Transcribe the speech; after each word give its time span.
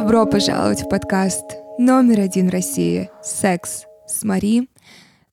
Добро 0.00 0.26
пожаловать 0.26 0.82
в 0.82 0.88
подкаст 0.88 1.56
номер 1.76 2.20
один 2.20 2.48
России 2.50 3.10
«Секс 3.20 3.82
с 4.06 4.22
Мари». 4.22 4.68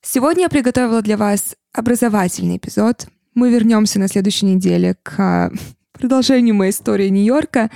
Сегодня 0.02 0.46
я 0.46 0.50
приготовила 0.50 1.04
для 1.04 1.18
вас 1.18 1.56
образовательный 1.72 2.58
эпизод. 2.58 3.06
Мы 3.36 3.52
вернемся 3.52 4.00
на 4.00 4.08
следующей 4.08 4.48
неделе 4.48 4.96
к 5.04 5.52
продолжению 5.92 6.56
моей 6.56 6.72
истории 6.72 7.10
Нью-Йорка. 7.10 7.70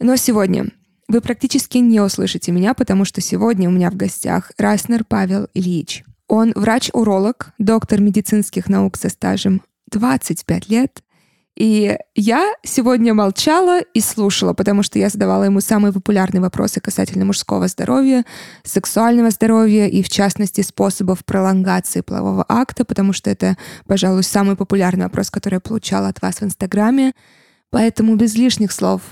Но 0.00 0.16
сегодня 0.16 0.68
вы 1.08 1.20
практически 1.20 1.76
не 1.76 2.00
услышите 2.00 2.52
меня, 2.52 2.72
потому 2.72 3.04
что 3.04 3.20
сегодня 3.20 3.68
у 3.68 3.72
меня 3.72 3.90
в 3.90 3.94
гостях 3.94 4.52
Раснер 4.56 5.04
Павел 5.04 5.48
Ильич. 5.52 6.04
Он 6.26 6.54
врач-уролог, 6.56 7.52
доктор 7.58 8.00
медицинских 8.00 8.70
наук 8.70 8.96
со 8.96 9.10
стажем 9.10 9.60
25 9.90 10.70
лет, 10.70 11.02
и 11.58 11.98
я 12.14 12.54
сегодня 12.62 13.14
молчала 13.14 13.80
и 13.80 14.00
слушала, 14.00 14.52
потому 14.52 14.84
что 14.84 15.00
я 15.00 15.08
задавала 15.08 15.42
ему 15.42 15.60
самые 15.60 15.92
популярные 15.92 16.40
вопросы 16.40 16.80
касательно 16.80 17.24
мужского 17.24 17.66
здоровья, 17.66 18.24
сексуального 18.62 19.30
здоровья 19.30 19.88
и, 19.88 20.04
в 20.04 20.08
частности, 20.08 20.60
способов 20.60 21.24
пролонгации 21.24 22.02
полового 22.02 22.44
акта, 22.48 22.84
потому 22.84 23.12
что 23.12 23.28
это, 23.28 23.56
пожалуй, 23.88 24.22
самый 24.22 24.54
популярный 24.54 25.06
вопрос, 25.06 25.32
который 25.32 25.54
я 25.54 25.60
получала 25.60 26.06
от 26.06 26.22
вас 26.22 26.36
в 26.36 26.44
Инстаграме. 26.44 27.12
Поэтому 27.70 28.14
без 28.14 28.36
лишних 28.36 28.70
слов 28.70 29.02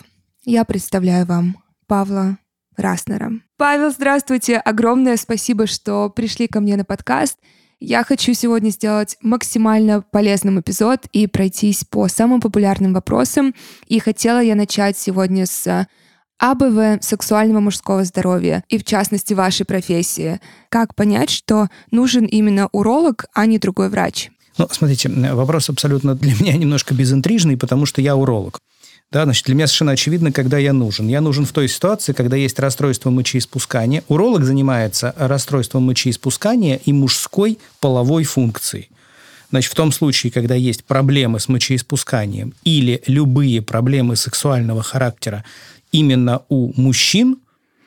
я 0.45 0.65
представляю 0.65 1.27
вам 1.27 1.57
Павла 1.89 2.39
Раснера. 2.77 3.33
Павел, 3.57 3.91
здравствуйте. 3.91 4.59
Огромное 4.59 5.17
спасибо, 5.17 5.67
что 5.67 6.11
пришли 6.11 6.47
ко 6.47 6.61
мне 6.61 6.77
на 6.77 6.85
подкаст. 6.85 7.39
Я 7.79 8.05
хочу 8.05 8.33
сегодня 8.33 8.71
сделать 8.71 9.19
максимально 9.21 10.01
полезным 10.01 10.59
эпизод 10.59 11.01
и 11.13 11.27
пройтись 11.27 11.85
по 11.85 12.09
самым 12.09 12.41
популярным 12.41 12.95
вопросам. 12.95 13.55
И 13.87 13.99
хотела 13.99 14.43
я 14.43 14.55
начать 14.55 14.97
сегодня 14.97 15.45
с 15.45 15.87
АБВ 16.39 17.05
сексуального 17.05 17.61
мужского 17.61 18.05
здоровья 18.05 18.65
и, 18.69 18.79
в 18.79 18.85
частности, 18.85 19.35
вашей 19.35 19.67
профессии. 19.67 20.41
Как 20.71 20.95
понять, 20.95 21.29
что 21.29 21.69
нужен 21.91 22.25
именно 22.25 22.69
уролог, 22.73 23.27
а 23.35 23.45
не 23.45 23.59
другой 23.59 23.91
врач? 23.91 24.31
Ну, 24.57 24.69
смотрите, 24.71 25.11
вопрос 25.11 25.69
абсолютно 25.69 26.15
для 26.15 26.35
меня 26.35 26.57
немножко 26.57 26.95
безинтрижный, 26.95 27.59
потому 27.59 27.85
что 27.85 28.01
я 28.01 28.17
уролог. 28.17 28.59
Да, 29.13 29.25
значит, 29.25 29.47
для 29.47 29.55
меня 29.55 29.67
совершенно 29.67 29.93
очевидно, 29.93 30.33
когда 30.33 30.59
я 30.59 30.73
нужен. 30.73 31.07
Я 31.07 31.21
нужен 31.21 31.47
в 31.47 31.53
той 31.53 31.69
ситуации, 31.69 32.13
когда 32.13 32.37
есть 32.37 32.59
расстройство 32.59 33.11
мочеиспускания. 33.11 34.03
Уролог 34.09 34.43
занимается 34.43 35.15
расстройством 35.17 35.85
мочеиспускания 35.85 36.81
и 36.85 36.93
мужской 36.93 37.59
половой 37.81 38.25
функцией. 38.25 38.91
Значит, 39.51 39.71
в 39.71 39.77
том 39.77 39.93
случае, 39.93 40.33
когда 40.33 40.57
есть 40.57 40.85
проблемы 40.85 41.39
с 41.39 41.49
мочеиспусканием 41.49 42.53
или 42.65 43.01
любые 43.07 43.63
проблемы 43.63 44.17
сексуального 44.17 44.83
характера 44.83 45.45
именно 45.93 46.43
у 46.49 46.73
мужчин, 46.81 47.39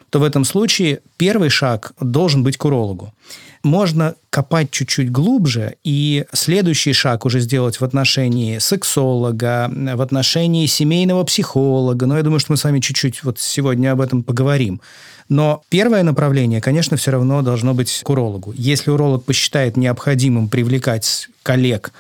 то 0.09 0.19
в 0.19 0.23
этом 0.23 0.45
случае 0.45 1.01
первый 1.17 1.49
шаг 1.49 1.91
должен 1.99 2.43
быть 2.43 2.55
к 2.57 2.63
урологу 2.63 3.13
можно 3.63 4.15
копать 4.29 4.71
чуть-чуть 4.71 5.11
глубже 5.11 5.75
и 5.83 6.25
следующий 6.33 6.93
шаг 6.93 7.25
уже 7.25 7.39
сделать 7.39 7.79
в 7.79 7.83
отношении 7.83 8.57
сексолога, 8.59 9.69
в 9.71 10.01
отношении 10.01 10.65
семейного 10.65 11.23
психолога. 11.23 12.05
Но 12.05 12.17
я 12.17 12.23
думаю, 12.23 12.39
что 12.39 12.53
мы 12.53 12.57
с 12.57 12.63
вами 12.63 12.79
чуть-чуть 12.79 13.23
вот 13.23 13.39
сегодня 13.39 13.91
об 13.91 14.01
этом 14.01 14.23
поговорим. 14.23 14.81
Но 15.29 15.61
первое 15.69 16.03
направление, 16.03 16.59
конечно, 16.59 16.97
все 16.97 17.11
равно 17.11 17.41
должно 17.41 17.73
быть 17.73 18.01
к 18.03 18.09
урологу. 18.09 18.53
Если 18.57 18.89
уролог 18.89 19.25
посчитает 19.25 19.77
необходимым 19.77 20.49
привлекать 20.49 21.29
коллег 21.43 21.91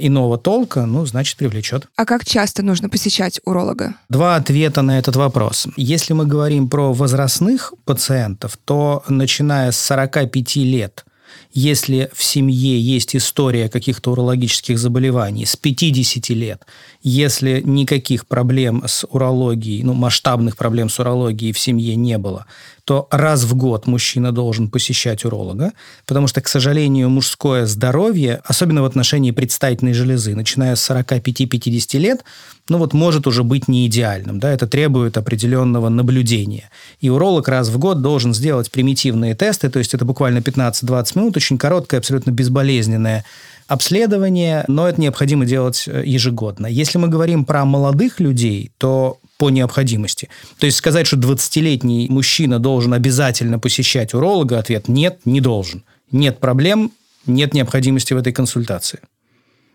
иного 0.00 0.38
толка, 0.38 0.86
ну, 0.86 1.06
значит, 1.06 1.36
привлечет. 1.36 1.88
А 1.96 2.04
как 2.04 2.24
часто 2.24 2.62
нужно 2.62 2.88
посещать 2.88 3.40
уролога? 3.44 3.94
Два 4.08 4.36
ответа 4.36 4.82
на 4.82 4.98
этот 4.98 5.16
вопрос. 5.16 5.66
Если 5.76 6.12
мы 6.12 6.26
говорим 6.26 6.68
про 6.68 6.92
возрастных 6.92 7.74
пациентов, 7.84 8.58
то 8.64 9.02
начиная 9.08 9.72
с 9.72 9.78
45 9.78 10.56
лет 10.56 11.04
если 11.52 12.10
в 12.12 12.22
семье 12.22 12.80
есть 12.80 13.16
история 13.16 13.68
каких-то 13.68 14.12
урологических 14.12 14.78
заболеваний 14.78 15.46
с 15.46 15.56
50 15.56 16.28
лет, 16.30 16.64
если 17.02 17.60
никаких 17.64 18.26
проблем 18.26 18.84
с 18.86 19.04
урологией, 19.08 19.82
ну, 19.82 19.94
масштабных 19.94 20.56
проблем 20.56 20.88
с 20.88 20.98
урологией 21.00 21.52
в 21.52 21.58
семье 21.58 21.96
не 21.96 22.18
было, 22.18 22.46
то 22.90 23.06
раз 23.12 23.44
в 23.44 23.54
год 23.54 23.86
мужчина 23.86 24.32
должен 24.32 24.68
посещать 24.68 25.24
уролога, 25.24 25.74
потому 26.06 26.26
что, 26.26 26.40
к 26.40 26.48
сожалению, 26.48 27.08
мужское 27.08 27.64
здоровье, 27.64 28.40
особенно 28.44 28.82
в 28.82 28.84
отношении 28.84 29.30
предстательной 29.30 29.92
железы, 29.92 30.34
начиная 30.34 30.74
с 30.74 30.90
45-50 30.90 31.98
лет, 31.98 32.24
ну 32.68 32.78
вот 32.78 32.92
может 32.92 33.28
уже 33.28 33.44
быть 33.44 33.68
не 33.68 33.86
идеальным. 33.86 34.40
Да? 34.40 34.50
Это 34.50 34.66
требует 34.66 35.16
определенного 35.16 35.88
наблюдения. 35.88 36.68
И 37.00 37.08
уролог 37.08 37.46
раз 37.46 37.68
в 37.68 37.78
год 37.78 38.02
должен 38.02 38.34
сделать 38.34 38.72
примитивные 38.72 39.36
тесты, 39.36 39.70
то 39.70 39.78
есть 39.78 39.94
это 39.94 40.04
буквально 40.04 40.38
15-20 40.38 41.12
минут, 41.14 41.36
очень 41.36 41.58
короткое, 41.58 41.98
абсолютно 41.98 42.32
безболезненное 42.32 43.24
обследование, 43.68 44.64
но 44.66 44.88
это 44.88 45.00
необходимо 45.00 45.46
делать 45.46 45.84
э, 45.86 46.02
ежегодно. 46.04 46.66
Если 46.66 46.98
мы 46.98 47.06
говорим 47.06 47.44
про 47.44 47.64
молодых 47.64 48.18
людей, 48.18 48.72
то 48.78 49.20
по 49.40 49.48
необходимости. 49.48 50.28
То 50.58 50.66
есть 50.66 50.76
сказать, 50.76 51.06
что 51.06 51.16
20-летний 51.16 52.08
мужчина 52.10 52.58
должен 52.58 52.92
обязательно 52.92 53.58
посещать 53.58 54.12
уролога, 54.12 54.58
ответ 54.58 54.86
нет, 54.86 55.20
не 55.24 55.40
должен. 55.40 55.82
Нет 56.12 56.40
проблем, 56.40 56.92
нет 57.24 57.54
необходимости 57.54 58.12
в 58.12 58.18
этой 58.18 58.34
консультации. 58.34 59.00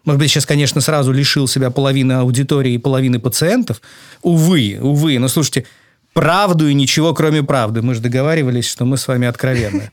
Может 0.03 0.19
быть, 0.19 0.29
сейчас, 0.29 0.45
конечно, 0.45 0.81
сразу 0.81 1.11
лишил 1.11 1.47
себя 1.47 1.71
половины 1.71 2.13
аудитории 2.13 2.73
и 2.73 2.77
половины 2.77 3.19
пациентов. 3.19 3.81
Увы, 4.21 4.77
увы. 4.79 5.17
Но 5.17 5.27
слушайте, 5.27 5.65
правду 6.13 6.67
и 6.67 6.75
ничего, 6.75 7.15
кроме 7.15 7.41
правды. 7.41 7.81
Мы 7.81 7.95
же 7.95 8.01
договаривались, 8.01 8.69
что 8.69 8.85
мы 8.85 8.97
с 8.97 9.07
вами 9.07 9.27
откровенны. 9.27 9.89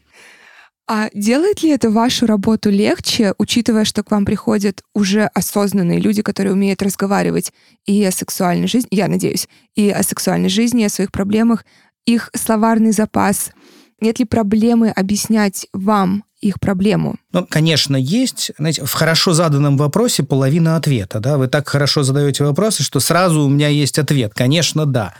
А 0.88 1.08
делает 1.14 1.62
ли 1.62 1.70
это 1.70 1.90
вашу 1.90 2.26
работу 2.26 2.68
легче, 2.70 3.34
учитывая, 3.38 3.84
что 3.84 4.02
к 4.02 4.10
вам 4.10 4.24
приходят 4.24 4.82
уже 4.94 5.30
осознанные 5.32 6.00
люди, 6.00 6.22
которые 6.22 6.52
умеют 6.52 6.82
разговаривать 6.82 7.52
и 7.86 8.04
о 8.04 8.10
сексуальной 8.10 8.66
жизни, 8.66 8.88
я 8.90 9.08
надеюсь, 9.08 9.48
и 9.76 9.90
о 9.90 10.02
сексуальной 10.02 10.48
жизни, 10.48 10.82
и 10.82 10.86
о 10.86 10.90
своих 10.90 11.12
проблемах, 11.12 11.64
их 12.04 12.30
словарный 12.34 12.92
запас? 12.92 13.52
Нет 14.00 14.18
ли 14.18 14.24
проблемы 14.24 14.90
объяснять 14.90 15.68
вам 15.72 16.24
их 16.40 16.58
проблему? 16.58 17.14
Ну, 17.32 17.46
конечно, 17.48 17.96
есть. 17.96 18.50
Знаете, 18.58 18.84
в 18.84 18.92
хорошо 18.92 19.32
заданном 19.32 19.76
вопросе 19.76 20.24
половина 20.24 20.76
ответа. 20.76 21.20
Да? 21.20 21.38
Вы 21.38 21.46
так 21.46 21.68
хорошо 21.68 22.02
задаете 22.02 22.42
вопросы, 22.42 22.82
что 22.82 22.98
сразу 22.98 23.42
у 23.42 23.48
меня 23.48 23.68
есть 23.68 24.00
ответ. 24.00 24.32
Конечно, 24.34 24.84
да. 24.84 25.14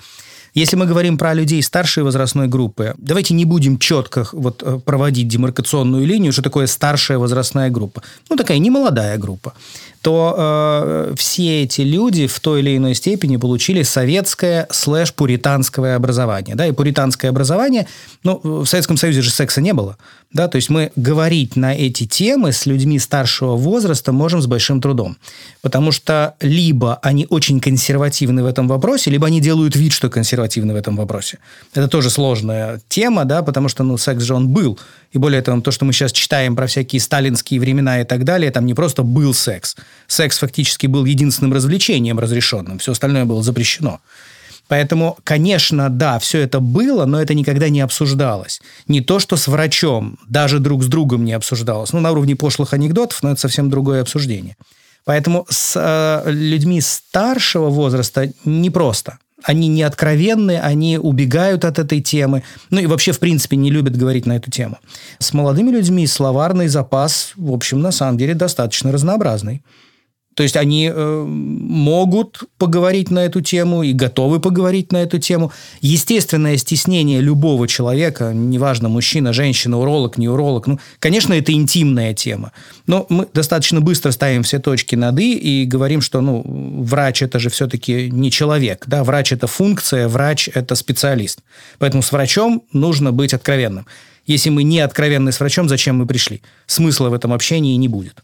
Если 0.54 0.76
мы 0.76 0.86
говорим 0.86 1.16
про 1.16 1.32
людей 1.32 1.62
старшей 1.62 2.02
возрастной 2.02 2.46
группы, 2.46 2.94
давайте 2.98 3.32
не 3.34 3.44
будем 3.44 3.78
четко 3.78 4.26
вот 4.32 4.62
э, 4.62 4.78
проводить 4.84 5.28
демаркационную 5.28 6.06
линию, 6.06 6.32
что 6.32 6.42
такое 6.42 6.66
старшая 6.66 7.18
возрастная 7.18 7.70
группа. 7.70 8.02
Ну, 8.28 8.36
такая 8.36 8.58
немолодая 8.58 9.16
группа 9.16 9.54
то 10.02 10.34
э, 10.36 11.14
все 11.16 11.62
эти 11.62 11.82
люди 11.82 12.26
в 12.26 12.40
той 12.40 12.60
или 12.60 12.76
иной 12.76 12.94
степени 12.94 13.36
получили 13.36 13.82
советское 13.82 14.66
слэш-пуританское 14.70 15.94
образование. 15.94 16.56
Да, 16.56 16.66
и 16.66 16.72
пуританское 16.72 17.30
образование, 17.30 17.86
ну, 18.24 18.40
в 18.42 18.66
Советском 18.66 18.96
Союзе 18.96 19.22
же 19.22 19.30
секса 19.30 19.60
не 19.60 19.72
было. 19.72 19.96
Да, 20.32 20.48
то 20.48 20.56
есть 20.56 20.70
мы 20.70 20.92
говорить 20.96 21.56
на 21.56 21.74
эти 21.74 22.06
темы 22.06 22.52
с 22.52 22.64
людьми 22.64 22.98
старшего 22.98 23.54
возраста 23.56 24.12
можем 24.12 24.40
с 24.40 24.46
большим 24.46 24.80
трудом. 24.80 25.18
Потому 25.60 25.92
что 25.92 26.34
либо 26.40 26.98
они 27.02 27.26
очень 27.28 27.60
консервативны 27.60 28.42
в 28.42 28.46
этом 28.46 28.66
вопросе, 28.66 29.10
либо 29.10 29.26
они 29.26 29.40
делают 29.40 29.76
вид, 29.76 29.92
что 29.92 30.08
консервативны 30.08 30.72
в 30.72 30.76
этом 30.76 30.96
вопросе. 30.96 31.38
Это 31.74 31.86
тоже 31.86 32.08
сложная 32.08 32.80
тема, 32.88 33.26
да, 33.26 33.42
потому 33.42 33.68
что, 33.68 33.84
ну, 33.84 33.98
секс 33.98 34.24
же 34.24 34.34
он 34.34 34.48
был. 34.48 34.78
И 35.12 35.18
более 35.18 35.42
того, 35.42 35.60
то, 35.60 35.70
что 35.70 35.84
мы 35.84 35.92
сейчас 35.92 36.12
читаем 36.12 36.56
про 36.56 36.66
всякие 36.66 37.00
сталинские 37.00 37.60
времена 37.60 38.00
и 38.00 38.04
так 38.04 38.24
далее, 38.24 38.50
там 38.50 38.64
не 38.64 38.72
просто 38.72 39.02
был 39.02 39.34
секс. 39.34 39.76
Секс 40.06 40.38
фактически 40.38 40.86
был 40.86 41.04
единственным 41.04 41.52
развлечением 41.52 42.18
разрешенным. 42.18 42.78
Все 42.78 42.92
остальное 42.92 43.26
было 43.26 43.42
запрещено. 43.42 44.00
Поэтому, 44.72 45.18
конечно, 45.22 45.90
да, 45.90 46.18
все 46.18 46.40
это 46.40 46.58
было, 46.58 47.04
но 47.04 47.20
это 47.20 47.34
никогда 47.34 47.68
не 47.68 47.82
обсуждалось. 47.82 48.62
Не 48.88 49.02
то, 49.02 49.18
что 49.18 49.36
с 49.36 49.46
врачом, 49.46 50.18
даже 50.30 50.60
друг 50.60 50.82
с 50.82 50.86
другом 50.86 51.26
не 51.26 51.34
обсуждалось. 51.34 51.92
Ну, 51.92 52.00
на 52.00 52.10
уровне 52.10 52.36
пошлых 52.36 52.72
анекдотов, 52.72 53.22
но 53.22 53.32
это 53.32 53.38
совсем 53.38 53.68
другое 53.68 54.00
обсуждение. 54.00 54.56
Поэтому 55.04 55.44
с 55.50 55.74
э, 55.76 56.30
людьми 56.30 56.80
старшего 56.80 57.68
возраста 57.68 58.32
непросто 58.46 59.18
они 59.42 59.68
не 59.68 59.82
откровенны, 59.82 60.58
они 60.58 60.96
убегают 60.96 61.66
от 61.66 61.78
этой 61.78 62.00
темы. 62.00 62.42
Ну 62.70 62.80
и 62.80 62.86
вообще, 62.86 63.12
в 63.12 63.18
принципе, 63.18 63.56
не 63.56 63.70
любят 63.70 63.94
говорить 63.94 64.24
на 64.24 64.36
эту 64.36 64.50
тему. 64.50 64.78
С 65.18 65.34
молодыми 65.34 65.70
людьми 65.70 66.06
словарный 66.06 66.68
запас, 66.68 67.32
в 67.36 67.52
общем, 67.52 67.82
на 67.82 67.92
самом 67.92 68.16
деле 68.16 68.32
достаточно 68.32 68.90
разнообразный. 68.90 69.62
То 70.34 70.42
есть 70.42 70.56
они 70.56 70.90
э, 70.92 71.24
могут 71.26 72.44
поговорить 72.58 73.10
на 73.10 73.20
эту 73.20 73.42
тему 73.42 73.82
и 73.82 73.92
готовы 73.92 74.40
поговорить 74.40 74.90
на 74.90 74.98
эту 74.98 75.18
тему. 75.18 75.52
Естественное 75.80 76.56
стеснение 76.56 77.20
любого 77.20 77.68
человека, 77.68 78.32
неважно, 78.34 78.88
мужчина, 78.88 79.32
женщина, 79.32 79.78
уролог, 79.78 80.16
не 80.16 80.28
уролог, 80.28 80.66
ну, 80.66 80.78
конечно, 80.98 81.34
это 81.34 81.52
интимная 81.52 82.14
тема. 82.14 82.52
Но 82.86 83.06
мы 83.08 83.28
достаточно 83.32 83.80
быстро 83.80 84.10
ставим 84.10 84.42
все 84.42 84.58
точки 84.58 84.94
над 84.94 85.18
«и» 85.18 85.34
и 85.34 85.66
говорим, 85.66 86.00
что 86.00 86.20
ну, 86.20 86.42
врач– 86.82 87.22
это 87.22 87.38
же 87.38 87.50
все-таки 87.50 88.10
не 88.10 88.30
человек. 88.30 88.84
Да? 88.86 89.04
Врач– 89.04 89.32
это 89.34 89.46
функция, 89.46 90.08
врач– 90.08 90.48
это 90.54 90.74
специалист. 90.74 91.40
Поэтому 91.78 92.02
с 92.02 92.10
врачом 92.10 92.62
нужно 92.72 93.12
быть 93.12 93.34
откровенным. 93.34 93.86
Если 94.26 94.50
мы 94.50 94.62
не 94.62 94.80
откровенны 94.80 95.32
с 95.32 95.40
врачом, 95.40 95.68
зачем 95.68 95.96
мы 95.96 96.06
пришли? 96.06 96.42
Смысла 96.66 97.10
в 97.10 97.14
этом 97.14 97.32
общении 97.32 97.76
не 97.76 97.88
будет. 97.88 98.22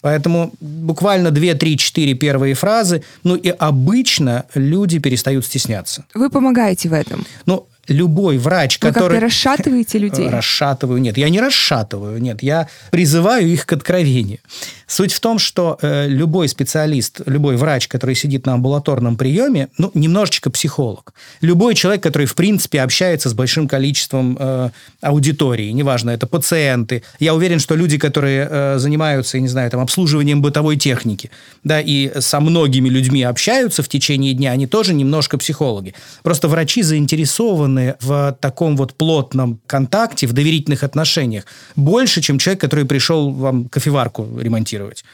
Поэтому 0.00 0.52
буквально 0.60 1.30
2, 1.30 1.54
3, 1.54 1.76
4 1.76 2.14
первые 2.14 2.54
фразы, 2.54 3.02
ну 3.24 3.34
и 3.34 3.48
обычно 3.48 4.44
люди 4.54 4.98
перестают 4.98 5.44
стесняться. 5.44 6.04
Вы 6.14 6.30
помогаете 6.30 6.88
в 6.88 6.92
этом? 6.92 7.26
Ну, 7.46 7.66
любой 7.88 8.38
врач, 8.38 8.78
Вы 8.80 8.88
который... 8.88 9.08
как-то 9.08 9.26
расшатываете 9.26 9.98
людей? 9.98 10.28
Расшатываю. 10.28 11.00
Нет, 11.00 11.18
я 11.18 11.28
не 11.28 11.40
расшатываю. 11.40 12.20
Нет, 12.20 12.42
я 12.42 12.68
призываю 12.90 13.48
их 13.48 13.66
к 13.66 13.72
откровению. 13.72 14.38
Суть 14.86 15.12
в 15.12 15.20
том, 15.20 15.38
что 15.38 15.78
э, 15.82 16.06
любой 16.08 16.48
специалист, 16.48 17.20
любой 17.26 17.56
врач, 17.56 17.88
который 17.88 18.14
сидит 18.14 18.46
на 18.46 18.54
амбулаторном 18.54 19.16
приеме, 19.16 19.68
ну, 19.76 19.90
немножечко 19.94 20.50
психолог. 20.50 21.12
Любой 21.42 21.74
человек, 21.74 22.02
который, 22.02 22.26
в 22.26 22.34
принципе, 22.34 22.80
общается 22.80 23.28
с 23.28 23.34
большим 23.34 23.68
количеством 23.68 24.36
э, 24.40 24.70
аудитории, 25.02 25.70
неважно, 25.72 26.10
это 26.10 26.26
пациенты. 26.26 27.02
Я 27.20 27.34
уверен, 27.34 27.58
что 27.58 27.74
люди, 27.74 27.98
которые 27.98 28.48
э, 28.50 28.78
занимаются, 28.78 29.36
я 29.36 29.42
не 29.42 29.48
знаю, 29.48 29.70
там, 29.70 29.80
обслуживанием 29.80 30.40
бытовой 30.40 30.76
техники, 30.76 31.30
да, 31.64 31.80
и 31.80 32.20
со 32.20 32.40
многими 32.40 32.88
людьми 32.88 33.22
общаются 33.22 33.82
в 33.82 33.88
течение 33.88 34.32
дня, 34.32 34.52
они 34.52 34.66
тоже 34.66 34.94
немножко 34.94 35.36
психологи. 35.36 35.94
Просто 36.22 36.48
врачи 36.48 36.82
заинтересованы 36.82 37.77
в 38.00 38.36
таком 38.40 38.76
вот 38.76 38.94
плотном 38.94 39.60
контакте, 39.66 40.26
в 40.26 40.32
доверительных 40.32 40.84
отношениях 40.84 41.44
больше, 41.76 42.20
чем 42.20 42.38
человек, 42.38 42.60
который 42.60 42.84
пришел 42.84 43.30
вам 43.30 43.68
кофеварку 43.68 44.28
ремонтировать. 44.38 45.04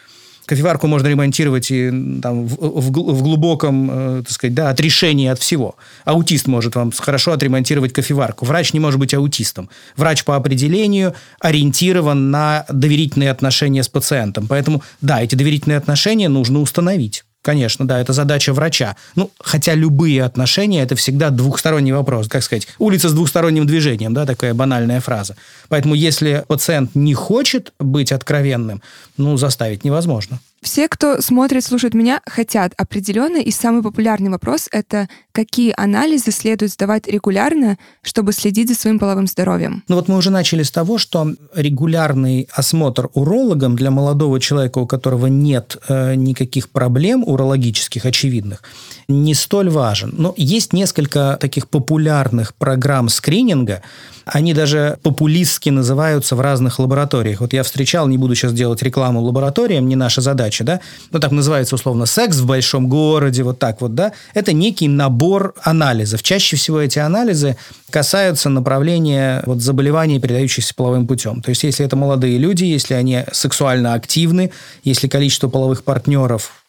Кофеварку 0.47 0.87
можно 0.87 1.09
ремонтировать 1.09 1.71
и 1.71 1.91
там, 2.23 2.47
в, 2.47 2.57
в, 2.57 2.91
в 2.91 3.23
глубоком, 3.23 3.91
э, 3.91 4.23
так 4.25 4.31
сказать, 4.31 4.55
да, 4.55 4.69
отрешении 4.69 5.29
от 5.29 5.39
всего. 5.39 5.77
Аутист 6.05 6.47
может 6.47 6.75
вам 6.75 6.93
хорошо 6.93 7.33
отремонтировать 7.33 7.95
кофеварку. 7.95 8.45
Врач 8.45 8.75
не 8.75 8.81
может 8.81 9.01
быть 9.01 9.15
аутистом. 9.15 9.71
Врач 9.97 10.25
по 10.25 10.37
определению 10.37 11.15
ориентирован 11.41 12.31
на 12.31 12.67
доверительные 12.69 13.31
отношения 13.31 13.83
с 13.83 13.89
пациентом. 13.89 14.47
Поэтому, 14.47 14.83
да, 15.01 15.23
эти 15.23 15.35
доверительные 15.35 15.79
отношения 15.79 16.29
нужно 16.29 16.61
установить. 16.61 17.25
Конечно, 17.45 17.87
да, 17.87 18.01
это 18.01 18.15
задача 18.15 18.55
врача. 18.55 18.97
Ну, 19.17 19.31
хотя 19.39 19.75
любые 19.75 20.25
отношения– 20.25 20.83
это 20.83 20.97
всегда 20.97 21.29
двухсторонний 21.29 21.93
вопрос, 21.93 22.27
как 22.27 22.43
сказать, 22.43 22.67
улица 22.79 23.11
с 23.11 23.13
двухсторонним 23.13 23.67
движением, 23.67 24.15
да, 24.15 24.25
такая 24.25 24.55
банальная 24.55 25.03
фраза. 25.03 25.37
Поэтому 25.69 25.95
если 25.95 26.43
пациент 26.49 26.95
не 26.95 27.13
хочет 27.13 27.75
быть 27.79 28.13
откровенным, 28.13 28.81
ну, 29.19 29.37
заставить 29.37 29.85
невозможно. 29.85 30.41
Все, 30.65 30.89
кто 30.89 31.21
смотрит, 31.21 31.63
слушает 31.63 31.93
меня, 31.93 32.23
хотят 32.25 32.73
определенно. 32.79 33.37
И 33.37 33.51
самый 33.51 33.83
популярный 33.83 34.31
вопрос— 34.31 34.67
это 34.73 35.11
какие 35.33 35.75
анализы 35.77 36.31
следует 36.31 36.73
сдавать 36.73 37.07
регулярно, 37.07 37.77
чтобы 38.03 38.33
следить 38.33 38.69
за 38.69 38.75
своим 38.75 38.99
половым 38.99 39.27
здоровьем? 39.27 39.85
Ну 39.89 39.97
вот 39.97 40.09
мы 40.09 40.17
уже 40.17 40.31
начали 40.31 40.63
с 40.63 40.71
того, 40.71 40.97
что 40.97 41.35
регулярный 41.55 42.49
осмотр 42.51 43.11
урологом 43.13 43.77
для 43.77 43.91
молодого 43.91 44.41
человека, 44.41 44.79
у 44.79 44.87
которого 44.87 45.27
нет 45.27 45.77
э, 45.87 46.15
никаких 46.15 46.71
проблем 46.71 47.25
урологических 47.27 48.07
очевидных, 48.07 48.63
не 49.07 49.35
столь 49.35 49.69
важен. 49.69 50.15
Но 50.17 50.33
есть 50.39 50.73
несколько 50.73 51.37
таких 51.39 51.69
популярных 51.69 52.55
программ 52.55 53.11
скрининга, 53.11 53.83
они 54.25 54.55
даже 54.55 54.99
популистски 55.03 55.71
называются 55.71 56.37
в 56.37 56.41
разных 56.41 56.79
лабораториях. 56.79 57.41
Вот 57.41 57.53
я 57.53 57.63
встречал, 57.63 58.09
не 58.09 58.17
буду 58.17 58.35
сейчас 58.35 58.53
делать 58.53 58.83
рекламу 58.83 59.21
лабораториям, 59.21 59.87
не 59.87 59.97
наша 59.97 60.21
задача, 60.21 60.54
да, 60.63 60.81
ну 61.11 61.19
так 61.19 61.33
называется 61.33 61.75
условно 61.75 62.07
секс 62.07 62.37
в 62.37 62.47
большом 62.47 62.89
городе, 62.89 63.43
вот 63.43 63.59
так 63.59 63.81
вот, 63.81 63.95
да. 63.95 64.13
Это 64.35 64.53
некий 64.53 64.87
набор 64.87 65.55
анализов. 65.63 66.23
Чаще 66.23 66.57
всего 66.57 66.81
эти 66.81 66.99
анализы 66.99 67.57
касаются 67.91 68.49
направления 68.51 69.43
вот, 69.47 69.61
заболеваний, 69.61 70.21
передающихся 70.21 70.75
половым 70.75 71.07
путем. 71.07 71.43
То 71.43 71.51
есть, 71.51 71.65
если 71.65 71.85
это 71.85 71.97
молодые 71.97 72.39
люди, 72.39 72.65
если 72.65 72.95
они 72.95 73.25
сексуально 73.33 73.95
активны, 73.95 74.53
если 74.85 75.09
количество 75.09 75.49
половых 75.49 75.83
партнеров 75.83 76.64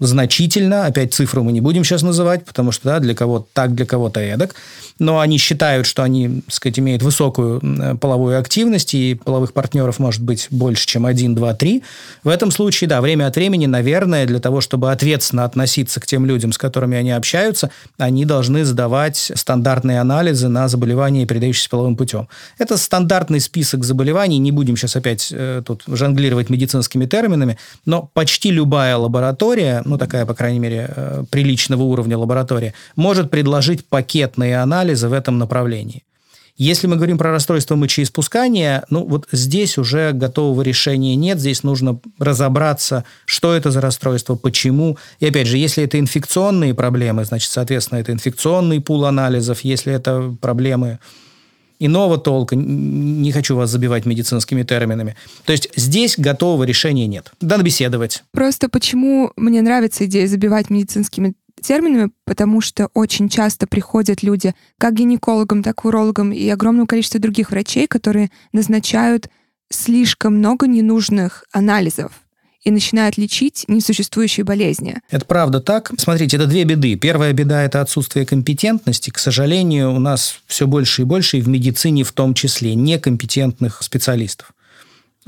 значительно. 0.00 0.86
Опять 0.86 1.14
цифру 1.14 1.42
мы 1.42 1.52
не 1.52 1.60
будем 1.60 1.84
сейчас 1.84 2.02
называть, 2.02 2.44
потому 2.44 2.72
что 2.72 2.84
да, 2.88 3.00
для 3.00 3.14
кого-то 3.14 3.46
так, 3.52 3.74
для 3.74 3.86
кого-то 3.86 4.20
эдак. 4.20 4.54
Но 4.98 5.20
они 5.20 5.38
считают, 5.38 5.86
что 5.86 6.02
они, 6.02 6.42
так 6.46 6.54
сказать, 6.54 6.78
имеют 6.78 7.02
высокую 7.02 7.98
половую 7.98 8.38
активность, 8.38 8.94
и 8.94 9.14
половых 9.14 9.52
партнеров 9.52 9.98
может 9.98 10.22
быть 10.22 10.48
больше, 10.50 10.86
чем 10.86 11.06
один, 11.06 11.34
два, 11.34 11.54
три. 11.54 11.82
В 12.24 12.28
этом 12.28 12.50
случае, 12.50 12.88
да, 12.88 13.00
время 13.00 13.26
от 13.26 13.36
времени, 13.36 13.66
наверное, 13.66 14.26
для 14.26 14.40
того, 14.40 14.60
чтобы 14.60 14.90
ответственно 14.90 15.44
относиться 15.44 16.00
к 16.00 16.06
тем 16.06 16.26
людям, 16.26 16.52
с 16.52 16.58
которыми 16.58 16.96
они 16.96 17.12
общаются, 17.12 17.70
они 17.96 18.24
должны 18.24 18.64
сдавать 18.64 19.30
стандартные 19.34 20.00
анализы 20.00 20.48
на 20.48 20.68
заболевания, 20.68 21.26
передающиеся 21.26 21.70
половым 21.70 21.96
путем. 21.96 22.28
Это 22.58 22.76
стандартный 22.76 23.40
список 23.40 23.84
заболеваний. 23.84 24.38
Не 24.38 24.52
будем 24.52 24.76
сейчас 24.76 24.96
опять 24.96 25.28
э, 25.30 25.62
тут 25.64 25.84
жонглировать 25.86 26.50
медицинскими 26.50 27.06
терминами, 27.06 27.56
но 27.86 28.10
почти 28.14 28.50
любая 28.50 28.96
лаборатория 28.96 29.82
ну, 29.88 29.98
такая, 29.98 30.26
по 30.26 30.34
крайней 30.34 30.58
мере, 30.58 30.90
э, 30.94 31.24
приличного 31.30 31.82
уровня 31.82 32.16
лаборатория, 32.16 32.74
может 32.96 33.30
предложить 33.30 33.84
пакетные 33.86 34.60
анализы 34.60 35.08
в 35.08 35.12
этом 35.12 35.38
направлении. 35.38 36.04
Если 36.58 36.88
мы 36.88 36.96
говорим 36.96 37.18
про 37.18 37.30
расстройство 37.30 37.76
мочеиспускания, 37.76 38.84
ну 38.90 39.06
вот 39.06 39.28
здесь 39.30 39.78
уже 39.78 40.10
готового 40.10 40.60
решения 40.62 41.14
нет, 41.14 41.38
здесь 41.38 41.62
нужно 41.62 42.00
разобраться, 42.18 43.04
что 43.26 43.54
это 43.54 43.70
за 43.70 43.80
расстройство, 43.80 44.34
почему. 44.34 44.98
И 45.20 45.26
опять 45.26 45.46
же, 45.46 45.56
если 45.56 45.84
это 45.84 46.00
инфекционные 46.00 46.74
проблемы, 46.74 47.24
значит, 47.24 47.50
соответственно, 47.52 48.00
это 48.00 48.10
инфекционный 48.10 48.80
пул 48.80 49.04
анализов, 49.04 49.60
если 49.60 49.94
это 49.94 50.34
проблемы 50.40 50.98
иного 51.78 52.18
толка, 52.18 52.56
не 52.56 53.32
хочу 53.32 53.56
вас 53.56 53.70
забивать 53.70 54.06
медицинскими 54.06 54.62
терминами. 54.62 55.16
То 55.44 55.52
есть 55.52 55.70
здесь 55.76 56.18
готового 56.18 56.64
решения 56.64 57.06
нет. 57.06 57.32
Надо 57.40 57.62
беседовать. 57.62 58.24
Просто 58.32 58.68
почему 58.68 59.32
мне 59.36 59.62
нравится 59.62 60.06
идея 60.06 60.26
забивать 60.26 60.70
медицинскими 60.70 61.34
терминами, 61.60 62.10
потому 62.24 62.60
что 62.60 62.88
очень 62.94 63.28
часто 63.28 63.66
приходят 63.66 64.22
люди 64.22 64.54
как 64.78 64.94
гинекологам, 64.94 65.62
так 65.62 65.84
и 65.84 65.88
урологам 65.88 66.32
и 66.32 66.48
огромное 66.48 66.86
количество 66.86 67.20
других 67.20 67.50
врачей, 67.50 67.86
которые 67.86 68.30
назначают 68.52 69.28
слишком 69.70 70.36
много 70.36 70.66
ненужных 70.66 71.44
анализов 71.52 72.12
и 72.64 72.70
начинает 72.70 73.16
лечить 73.16 73.64
несуществующие 73.68 74.44
болезни. 74.44 74.96
Это 75.10 75.24
правда 75.24 75.60
так. 75.60 75.92
Смотрите, 75.98 76.36
это 76.36 76.46
две 76.46 76.64
беды. 76.64 76.96
Первая 76.96 77.32
беда– 77.32 77.62
это 77.64 77.80
отсутствие 77.80 78.26
компетентности. 78.26 79.10
К 79.10 79.18
сожалению, 79.18 79.94
у 79.94 79.98
нас 79.98 80.40
все 80.46 80.66
больше 80.66 81.02
и 81.02 81.04
больше, 81.04 81.38
и 81.38 81.40
в 81.40 81.48
медицине 81.48 82.04
в 82.04 82.12
том 82.12 82.34
числе, 82.34 82.74
некомпетентных 82.74 83.82
специалистов 83.82 84.52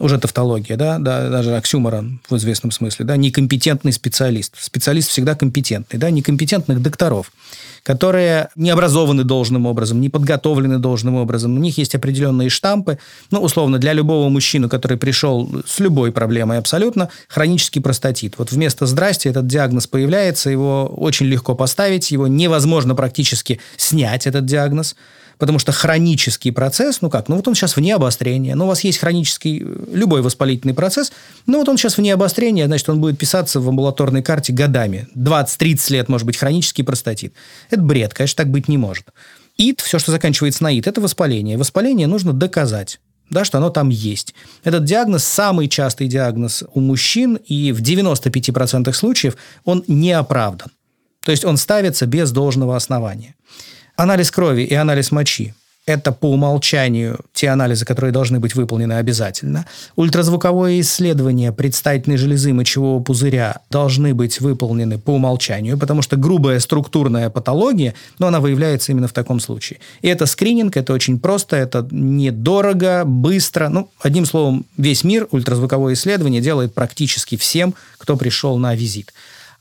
уже 0.00 0.18
тавтология, 0.18 0.76
да, 0.76 0.98
да, 0.98 1.28
даже 1.28 1.56
оксюморон 1.56 2.20
в 2.28 2.36
известном 2.36 2.70
смысле, 2.70 3.04
да, 3.04 3.16
некомпетентный 3.16 3.92
специалист. 3.92 4.54
Специалист 4.58 5.10
всегда 5.10 5.34
компетентный, 5.34 5.98
да, 5.98 6.10
некомпетентных 6.10 6.80
докторов, 6.80 7.30
которые 7.82 8.48
не 8.56 8.70
образованы 8.70 9.24
должным 9.24 9.66
образом, 9.66 10.00
не 10.00 10.08
подготовлены 10.08 10.78
должным 10.78 11.16
образом, 11.16 11.56
у 11.56 11.60
них 11.60 11.78
есть 11.78 11.94
определенные 11.94 12.48
штампы, 12.48 12.98
ну, 13.30 13.40
условно, 13.40 13.78
для 13.78 13.92
любого 13.92 14.28
мужчины, 14.28 14.68
который 14.68 14.98
пришел 14.98 15.48
с 15.66 15.78
любой 15.80 16.12
проблемой 16.12 16.58
абсолютно, 16.58 17.08
хронический 17.28 17.80
простатит. 17.80 18.34
Вот 18.38 18.52
вместо 18.52 18.86
«здрасте» 18.86 19.28
этот 19.28 19.46
диагноз 19.46 19.86
появляется, 19.86 20.50
его 20.50 20.86
очень 20.86 21.26
легко 21.26 21.54
поставить, 21.54 22.10
его 22.10 22.26
невозможно 22.26 22.94
практически 22.94 23.60
снять, 23.76 24.26
этот 24.26 24.44
диагноз, 24.44 24.96
Потому 25.40 25.58
что 25.58 25.72
хронический 25.72 26.52
процесс, 26.52 27.00
ну 27.00 27.10
как, 27.10 27.28
ну 27.28 27.36
вот 27.36 27.48
он 27.48 27.54
сейчас 27.54 27.74
вне 27.74 27.94
обострения. 27.94 28.54
Ну, 28.54 28.66
у 28.66 28.68
вас 28.68 28.84
есть 28.84 28.98
хронический, 28.98 29.62
э, 29.64 29.84
любой 29.92 30.20
воспалительный 30.22 30.74
процесс, 30.74 31.12
ну 31.46 31.58
вот 31.58 31.68
он 31.68 31.78
сейчас 31.78 31.96
вне 31.96 32.14
обострения, 32.14 32.66
значит, 32.66 32.88
он 32.90 33.00
будет 33.00 33.18
писаться 33.18 33.58
в 33.58 33.68
амбулаторной 33.68 34.22
карте 34.22 34.52
годами. 34.52 35.08
20-30 35.16 35.92
лет, 35.92 36.08
может 36.08 36.26
быть, 36.26 36.36
хронический 36.36 36.82
простатит. 36.82 37.32
Это 37.70 37.80
бред, 37.80 38.12
конечно, 38.14 38.36
так 38.36 38.50
быть 38.50 38.68
не 38.68 38.78
может. 38.78 39.06
ИД, 39.56 39.80
все, 39.80 39.98
что 39.98 40.12
заканчивается 40.12 40.62
на 40.62 40.70
ИД, 40.78 40.86
это 40.86 41.00
воспаление. 41.00 41.56
Воспаление 41.56 42.06
нужно 42.06 42.32
доказать 42.32 43.00
да, 43.30 43.44
что 43.44 43.58
оно 43.58 43.70
там 43.70 43.88
есть. 43.88 44.34
Этот 44.64 44.84
диагноз 44.84 45.24
самый 45.24 45.68
частый 45.68 46.08
диагноз 46.08 46.64
у 46.74 46.80
мужчин, 46.80 47.36
и 47.36 47.70
в 47.70 47.80
95% 47.80 48.92
случаев 48.92 49.36
он 49.64 49.84
не 49.86 50.10
оправдан. 50.10 50.70
То 51.24 51.30
есть 51.30 51.44
он 51.44 51.56
ставится 51.56 52.06
без 52.06 52.32
должного 52.32 52.76
основания. 52.76 53.36
Анализ 54.00 54.30
крови 54.30 54.62
и 54.62 54.74
анализ 54.74 55.12
мочи– 55.12 55.52
Это 55.86 56.12
по 56.12 56.30
умолчанию 56.30 57.20
те 57.34 57.48
анализы, 57.48 57.84
которые 57.84 58.12
должны 58.12 58.38
быть 58.40 58.54
выполнены 58.54 58.94
обязательно. 58.94 59.66
Ультразвуковое 59.96 60.80
исследование 60.80 61.52
предстательной 61.52 62.16
железы 62.16 62.52
мочевого 62.52 63.02
пузыря 63.02 63.56
должны 63.70 64.14
быть 64.14 64.40
выполнены 64.40 64.98
по 64.98 65.10
умолчанию, 65.10 65.76
потому 65.76 66.00
что 66.00 66.16
грубая 66.16 66.60
структурная 66.60 67.28
патология, 67.28 67.94
но 68.18 68.28
она 68.28 68.40
выявляется 68.40 68.92
именно 68.92 69.08
в 69.08 69.12
таком 69.12 69.38
случае. 69.38 69.80
И 70.00 70.08
это 70.08 70.24
скрининг, 70.26 70.76
это 70.78 70.94
очень 70.94 71.18
просто, 71.18 71.56
это 71.56 71.86
недорого, 71.90 73.04
быстро. 73.04 73.68
Ну, 73.68 73.90
одним 74.00 74.24
словом, 74.24 74.64
весь 74.78 75.04
мир 75.04 75.28
ультразвуковое 75.30 75.92
исследование 75.92 76.40
делает 76.40 76.72
практически 76.72 77.36
всем, 77.36 77.74
кто 77.98 78.16
пришел 78.16 78.56
на 78.56 78.74
визит. 78.74 79.12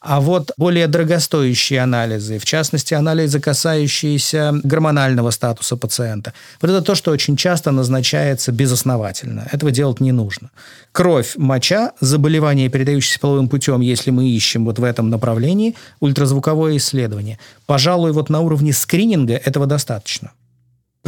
А 0.02 0.22
вот 0.22 0.52
более 0.58 0.88
дорогостоящие 0.88 1.82
анализы, 1.82 2.40
в 2.40 2.46
частности, 2.46 2.94
анализы, 2.94 3.40
касающиеся 3.40 4.54
гормонального 4.64 5.32
статуса 5.32 5.76
пациента, 5.76 6.34
вот 6.62 6.72
это 6.72 6.82
то, 6.82 6.96
что 6.96 7.12
очень 7.12 7.36
часто 7.36 7.72
назначается 7.72 8.52
безосновательно. 8.52 9.48
Этого 9.52 9.72
делать 9.72 10.00
не 10.00 10.12
нужно. 10.12 10.52
Кровь, 10.92 11.34
моча, 11.36 11.92
заболевания, 12.00 12.70
передающиеся 12.70 13.20
половым 13.20 13.50
путем, 13.50 13.82
если 13.82 14.12
мы 14.12 14.30
ищем 14.30 14.66
вот 14.66 14.80
в 14.80 14.84
этом 14.84 15.10
направлении, 15.10 15.76
ультразвуковое 16.00 16.78
исследование. 16.78 17.38
Пожалуй, 17.66 18.14
вот 18.14 18.30
на 18.30 18.40
уровне 18.40 18.72
скрининга 18.74 19.34
этого 19.34 19.66
достаточно. 19.66 20.32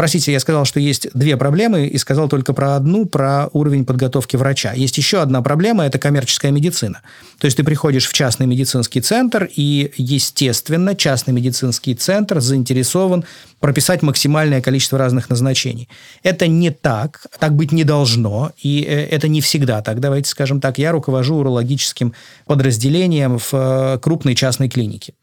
Простите, 0.02 0.32
я 0.32 0.40
сказал, 0.40 0.66
что 0.66 0.80
есть 0.80 1.10
две 1.14 1.38
проблемы, 1.38 1.86
и 1.86 1.96
сказал 2.00 2.28
только 2.28 2.54
про 2.54 2.76
одну, 2.76 3.06
про 3.06 3.50
уровень 3.54 3.86
подготовки 3.86 4.36
врача. 4.36 4.74
Есть 4.74 4.98
еще 4.98 5.22
одна 5.22 5.44
проблема– 5.44 5.86
это 5.86 6.00
коммерческая 6.00 6.52
медицина. 6.52 7.02
То 7.38 7.46
есть 7.46 7.56
ты 7.56 7.64
приходишь 7.64 8.08
в 8.08 8.14
частный 8.14 8.48
медицинский 8.48 9.02
центр, 9.02 9.48
и, 9.56 9.92
естественно, 9.98 10.96
частный 10.96 11.36
медицинский 11.36 11.94
центр 11.94 12.40
заинтересован 12.40 13.26
прописать 13.60 14.02
максимальное 14.02 14.60
количество 14.60 14.98
разных 14.98 15.30
назначений. 15.30 15.88
Это 16.24 16.48
не 16.48 16.72
так, 16.72 17.28
так 17.38 17.56
быть 17.56 17.72
не 17.72 17.84
должно, 17.84 18.54
и 18.58 18.84
э, 18.84 19.06
это 19.06 19.28
не 19.28 19.40
всегда 19.40 19.84
так. 19.84 20.00
Давайте 20.00 20.32
скажем 20.32 20.60
так, 20.62 20.80
я 20.80 20.94
руковожу 20.94 21.36
урологическим 21.36 22.16
подразделением 22.48 23.38
в 23.38 23.50
э, 23.54 24.00
крупной 24.02 24.34
частной 24.34 24.68
клинике. 24.68 25.14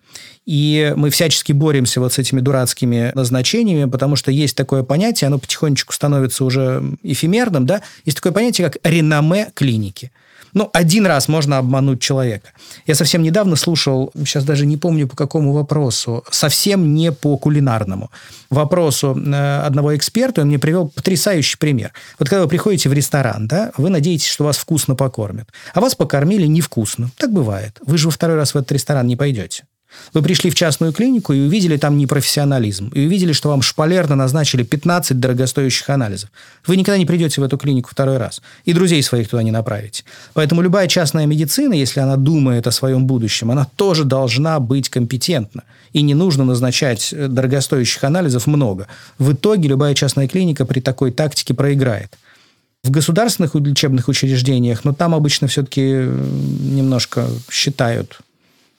И 0.46 0.94
мы 0.96 1.10
всячески 1.10 1.52
боремся 1.52 2.00
вот 2.00 2.14
с 2.14 2.18
этими 2.18 2.40
дурацкими 2.40 3.12
назначениями, 3.14 3.90
потому 3.90 4.16
что 4.16 4.30
есть 4.30 4.56
такое 4.56 4.82
понятие, 4.82 5.28
оно 5.28 5.38
потихонечку 5.38 5.92
становится 5.92 6.44
уже 6.44 6.82
эфемерным, 7.02 7.66
да, 7.66 7.82
есть 8.06 8.16
такое 8.16 8.32
понятие, 8.32 8.70
как 8.70 8.78
реноме 8.82 9.50
клиники. 9.54 10.10
Ну, 10.54 10.70
один 10.72 11.06
раз 11.06 11.28
можно 11.28 11.58
обмануть 11.58 12.00
человека. 12.00 12.50
Я 12.86 12.94
совсем 12.94 13.22
недавно 13.22 13.56
слушал, 13.56 14.10
сейчас 14.16 14.44
даже 14.44 14.66
не 14.66 14.76
помню 14.76 15.06
по 15.06 15.16
какому 15.16 15.52
вопросу, 15.52 16.24
совсем 16.30 16.94
не 16.94 17.12
по 17.12 17.36
кулинарному 17.36 18.10
вопросу 18.50 19.14
э, 19.14 19.60
одного 19.60 19.94
эксперта, 19.96 20.42
он 20.42 20.48
мне 20.48 20.58
привел 20.58 20.88
потрясающий 20.88 21.58
пример. 21.58 21.92
Вот 22.18 22.28
когда 22.28 22.42
вы 22.42 22.48
приходите 22.48 22.88
в 22.88 22.92
ресторан, 22.92 23.46
да, 23.46 23.72
вы 23.76 23.90
надеетесь, 23.90 24.28
что 24.28 24.44
вас 24.44 24.56
вкусно 24.56 24.94
покормят, 24.94 25.48
а 25.74 25.80
вас 25.80 25.94
покормили 25.94 26.46
невкусно. 26.46 27.10
Так 27.16 27.32
бывает. 27.32 27.78
Вы 27.84 27.98
же 27.98 28.08
во 28.08 28.12
второй 28.12 28.36
раз 28.36 28.54
в 28.54 28.56
этот 28.56 28.72
ресторан 28.72 29.06
не 29.06 29.16
пойдете. 29.16 29.64
Вы 30.12 30.22
пришли 30.22 30.50
в 30.50 30.54
частную 30.54 30.92
клинику 30.92 31.32
и 31.32 31.40
увидели 31.40 31.76
там 31.76 31.96
непрофессионализм. 31.96 32.88
И 32.94 33.06
увидели, 33.06 33.32
что 33.32 33.48
вам 33.48 33.62
шпалерно 33.62 34.16
назначили 34.16 34.62
15 34.62 35.18
дорогостоящих 35.18 35.88
анализов. 35.90 36.30
Вы 36.66 36.76
никогда 36.76 36.98
не 36.98 37.06
придете 37.06 37.40
в 37.40 37.44
эту 37.44 37.56
клинику 37.56 37.90
второй 37.90 38.18
раз. 38.18 38.42
И 38.64 38.72
друзей 38.72 39.02
своих 39.02 39.28
туда 39.28 39.42
не 39.42 39.50
направите. 39.50 40.04
Поэтому 40.34 40.62
любая 40.62 40.88
частная 40.88 41.26
медицина, 41.26 41.74
если 41.74 42.00
она 42.00 42.16
думает 42.16 42.66
о 42.66 42.70
своем 42.70 43.06
будущем, 43.06 43.50
она 43.50 43.66
тоже 43.76 44.04
должна 44.04 44.60
быть 44.60 44.88
компетентна. 44.88 45.64
И 45.92 46.02
не 46.02 46.14
нужно 46.14 46.44
назначать 46.44 47.12
э, 47.12 47.28
дорогостоящих 47.28 48.04
анализов 48.04 48.46
много. 48.46 48.86
В 49.18 49.32
итоге 49.32 49.68
любая 49.68 49.94
частная 49.94 50.28
клиника 50.28 50.64
при 50.64 50.80
такой 50.80 51.10
тактике 51.12 51.54
проиграет. 51.54 52.16
В 52.84 52.90
государственных 52.90 53.54
лечебных 53.54 54.08
учреждениях, 54.08 54.84
но 54.84 54.92
там 54.92 55.14
обычно 55.14 55.48
все-таки 55.48 55.82
э, 55.84 56.26
немножко 56.60 57.26
считают 57.50 58.20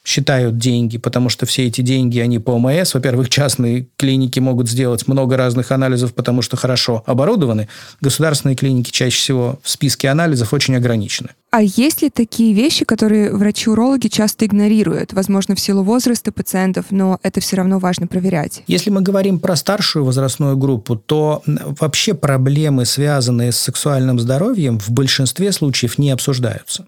считают 0.09 0.57
деньги, 0.57 0.97
потому 0.97 1.29
что 1.29 1.45
все 1.45 1.67
эти 1.67 1.81
деньги, 1.81 2.17
они 2.17 2.39
по 2.39 2.51
ОМС. 2.51 2.95
Во-первых, 2.95 3.29
частные 3.29 3.87
клиники 3.95 4.39
могут 4.39 4.67
сделать 4.67 5.07
много 5.07 5.37
разных 5.37 5.71
анализов, 5.71 6.15
потому 6.15 6.41
что 6.41 6.57
хорошо 6.57 7.03
оборудованы. 7.05 7.67
Государственные 8.01 8.55
клиники 8.55 8.89
чаще 8.89 9.17
всего 9.17 9.59
в 9.61 9.69
списке 9.69 10.09
анализов 10.09 10.51
очень 10.51 10.75
ограничены. 10.75 11.29
А 11.51 11.61
есть 11.61 12.01
ли 12.01 12.09
такие 12.09 12.53
вещи, 12.55 12.85
которые 12.85 13.31
врачи-урологи 13.31 14.07
часто 14.07 14.47
игнорируют, 14.47 15.13
возможно, 15.13 15.53
в 15.53 15.59
силу 15.59 15.83
возраста 15.83 16.31
пациентов, 16.31 16.85
но 16.89 17.19
это 17.21 17.39
все 17.39 17.57
равно 17.57 17.77
важно 17.77 18.07
проверять? 18.07 18.63
Если 18.65 18.89
мы 18.89 19.01
говорим 19.01 19.39
про 19.39 19.55
старшую 19.55 20.05
возрастную 20.05 20.57
группу, 20.57 20.95
то 20.95 21.43
вообще 21.45 22.15
проблемы, 22.15 22.85
связанные 22.85 23.51
с 23.51 23.59
сексуальным 23.59 24.19
здоровьем, 24.19 24.79
в 24.79 24.89
большинстве 24.89 25.51
случаев 25.51 25.99
не 25.99 26.09
обсуждаются 26.09 26.85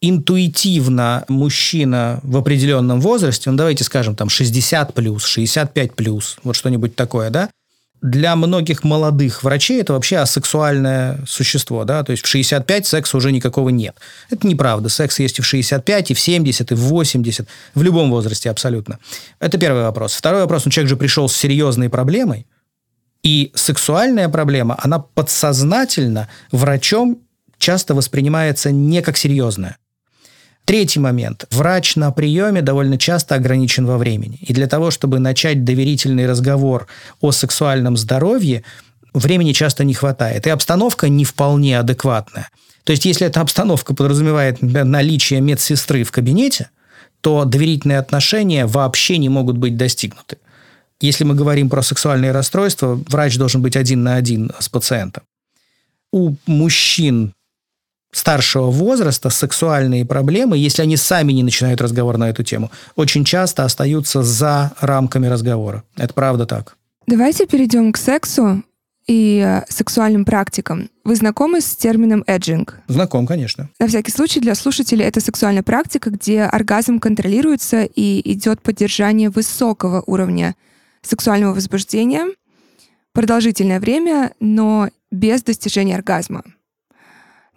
интуитивно 0.00 1.24
мужчина 1.28 2.20
в 2.22 2.36
определенном 2.36 3.00
возрасте, 3.00 3.50
ну 3.50 3.56
давайте 3.56 3.84
скажем 3.84 4.14
там 4.14 4.28
60 4.28 4.94
плюс, 4.94 5.24
65 5.24 5.94
плюс, 5.94 6.36
вот 6.44 6.54
что-нибудь 6.54 6.94
такое, 6.94 7.30
да, 7.30 7.50
для 8.00 8.36
многих 8.36 8.84
молодых 8.84 9.42
врачей 9.42 9.80
это 9.80 9.92
вообще 9.92 10.18
асексуальное 10.18 11.18
существо, 11.26 11.84
да, 11.84 12.04
то 12.04 12.12
есть 12.12 12.24
в 12.24 12.28
65 12.28 12.86
секса 12.86 13.16
уже 13.16 13.32
никакого 13.32 13.70
нет. 13.70 13.96
Это 14.30 14.46
неправда. 14.46 14.88
Секс 14.88 15.18
есть 15.18 15.40
и 15.40 15.42
в 15.42 15.46
65, 15.46 16.12
и 16.12 16.14
в 16.14 16.20
70, 16.20 16.70
и 16.70 16.74
в 16.74 16.78
80, 16.78 17.48
в 17.74 17.82
любом 17.82 18.10
возрасте 18.10 18.50
абсолютно. 18.50 18.98
Это 19.40 19.58
первый 19.58 19.82
вопрос. 19.82 20.14
Второй 20.14 20.42
вопрос, 20.42 20.64
ну 20.64 20.70
человек 20.70 20.90
же 20.90 20.96
пришел 20.96 21.28
с 21.28 21.36
серьезной 21.36 21.88
проблемой, 21.88 22.46
и 23.24 23.50
сексуальная 23.54 24.28
проблема, 24.28 24.78
она 24.80 25.00
подсознательно 25.00 26.28
врачом 26.52 27.18
часто 27.58 27.94
воспринимается 27.94 28.70
не 28.70 29.02
как 29.02 29.16
серьезная. 29.16 29.76
Третий 30.68 31.00
момент. 31.00 31.46
Врач 31.50 31.96
на 31.96 32.10
приеме 32.10 32.60
довольно 32.60 32.98
часто 32.98 33.36
ограничен 33.36 33.86
во 33.86 33.96
времени. 33.96 34.36
И 34.42 34.52
для 34.52 34.66
того, 34.66 34.90
чтобы 34.90 35.18
начать 35.18 35.64
доверительный 35.64 36.26
разговор 36.26 36.88
о 37.22 37.32
сексуальном 37.32 37.96
здоровье, 37.96 38.64
времени 39.14 39.52
часто 39.52 39.84
не 39.84 39.94
хватает. 39.94 40.46
И 40.46 40.50
обстановка 40.50 41.08
не 41.08 41.24
вполне 41.24 41.78
адекватная. 41.78 42.50
То 42.84 42.90
есть, 42.92 43.06
если 43.06 43.26
эта 43.26 43.40
обстановка 43.40 43.94
подразумевает 43.94 44.60
наличие 44.60 45.40
медсестры 45.40 46.04
в 46.04 46.12
кабинете, 46.12 46.68
то 47.22 47.46
доверительные 47.46 47.98
отношения 47.98 48.66
вообще 48.66 49.16
не 49.16 49.30
могут 49.30 49.56
быть 49.56 49.78
достигнуты. 49.78 50.36
Если 51.00 51.24
мы 51.24 51.34
говорим 51.34 51.70
про 51.70 51.80
сексуальные 51.80 52.32
расстройства, 52.32 53.00
врач 53.08 53.38
должен 53.38 53.62
быть 53.62 53.74
один 53.74 54.02
на 54.02 54.16
один 54.16 54.52
с 54.60 54.68
пациентом. 54.68 55.22
У 56.12 56.34
мужчин 56.44 57.32
старшего 58.12 58.70
возраста 58.70 59.30
сексуальные 59.30 60.04
проблемы, 60.04 60.56
если 60.56 60.82
они 60.82 60.96
сами 60.96 61.32
не 61.32 61.42
начинают 61.42 61.80
разговор 61.80 62.16
на 62.16 62.30
эту 62.30 62.42
тему, 62.42 62.70
очень 62.96 63.24
часто 63.24 63.64
остаются 63.64 64.22
за 64.22 64.72
рамками 64.80 65.26
разговора. 65.26 65.84
Это 65.96 66.14
правда 66.14 66.46
так. 66.46 66.76
Давайте 67.06 67.46
перейдем 67.46 67.92
к 67.92 67.96
сексу 67.96 68.62
и 69.06 69.42
э, 69.44 69.64
сексуальным 69.68 70.24
практикам. 70.24 70.90
Вы 71.04 71.16
знакомы 71.16 71.60
с 71.60 71.74
термином 71.74 72.22
эджинг? 72.26 72.80
Знаком, 72.88 73.26
конечно. 73.26 73.70
На 73.78 73.88
всякий 73.88 74.12
случай 74.12 74.40
для 74.40 74.54
слушателей 74.54 75.06
это 75.06 75.20
сексуальная 75.20 75.62
практика, 75.62 76.10
где 76.10 76.42
оргазм 76.42 76.98
контролируется 77.00 77.84
и 77.84 78.20
идет 78.32 78.60
поддержание 78.60 79.30
высокого 79.30 80.02
уровня 80.06 80.54
сексуального 81.02 81.54
возбуждения 81.54 82.26
продолжительное 83.12 83.80
время, 83.80 84.32
но 84.38 84.90
без 85.10 85.42
достижения 85.42 85.96
оргазма. 85.96 86.44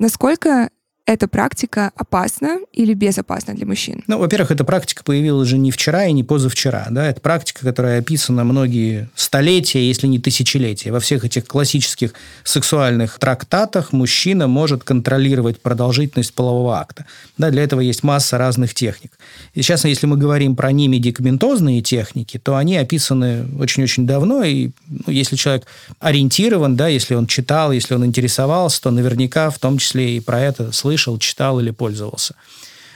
Насколько 0.01 0.71
эта 1.11 1.27
практика 1.27 1.91
опасна 1.95 2.59
или 2.73 2.93
безопасна 2.93 3.53
для 3.53 3.65
мужчин? 3.65 4.03
Ну, 4.07 4.17
во-первых, 4.17 4.51
эта 4.51 4.63
практика 4.63 5.03
появилась 5.03 5.47
же 5.47 5.57
не 5.57 5.71
вчера 5.71 6.05
и 6.05 6.11
не 6.11 6.23
позавчера. 6.23 6.87
Да? 6.89 7.07
Это 7.07 7.21
практика, 7.21 7.61
которая 7.61 7.99
описана 7.99 8.43
многие 8.43 9.09
столетия, 9.15 9.85
если 9.87 10.07
не 10.07 10.19
тысячелетия. 10.19 10.91
Во 10.91 10.99
всех 10.99 11.25
этих 11.25 11.45
классических 11.45 12.13
сексуальных 12.43 13.19
трактатах 13.19 13.93
мужчина 13.93 14.47
может 14.47 14.83
контролировать 14.83 15.61
продолжительность 15.61 16.33
полового 16.33 16.79
акта. 16.79 17.05
Да, 17.37 17.49
для 17.49 17.63
этого 17.63 17.81
есть 17.81 18.03
масса 18.03 18.37
разных 18.37 18.73
техник. 18.73 19.11
И 19.53 19.61
сейчас, 19.61 19.85
если 19.85 20.07
мы 20.07 20.17
говорим 20.17 20.55
про 20.55 20.71
немедикаментозные 20.71 21.81
техники, 21.81 22.37
то 22.37 22.55
они 22.55 22.77
описаны 22.77 23.45
очень-очень 23.59 24.07
давно, 24.07 24.43
и 24.43 24.71
ну, 24.87 25.11
если 25.11 25.35
человек 25.35 25.65
ориентирован, 25.99 26.75
да, 26.75 26.87
если 26.87 27.15
он 27.15 27.27
читал, 27.27 27.71
если 27.71 27.95
он 27.95 28.05
интересовался, 28.05 28.81
то 28.81 28.91
наверняка 28.91 29.49
в 29.49 29.59
том 29.59 29.77
числе 29.77 30.17
и 30.17 30.19
про 30.19 30.39
это 30.39 30.71
слышал 30.71 31.00
слышал, 31.01 31.17
читал 31.17 31.59
или 31.59 31.71
пользовался. 31.71 32.35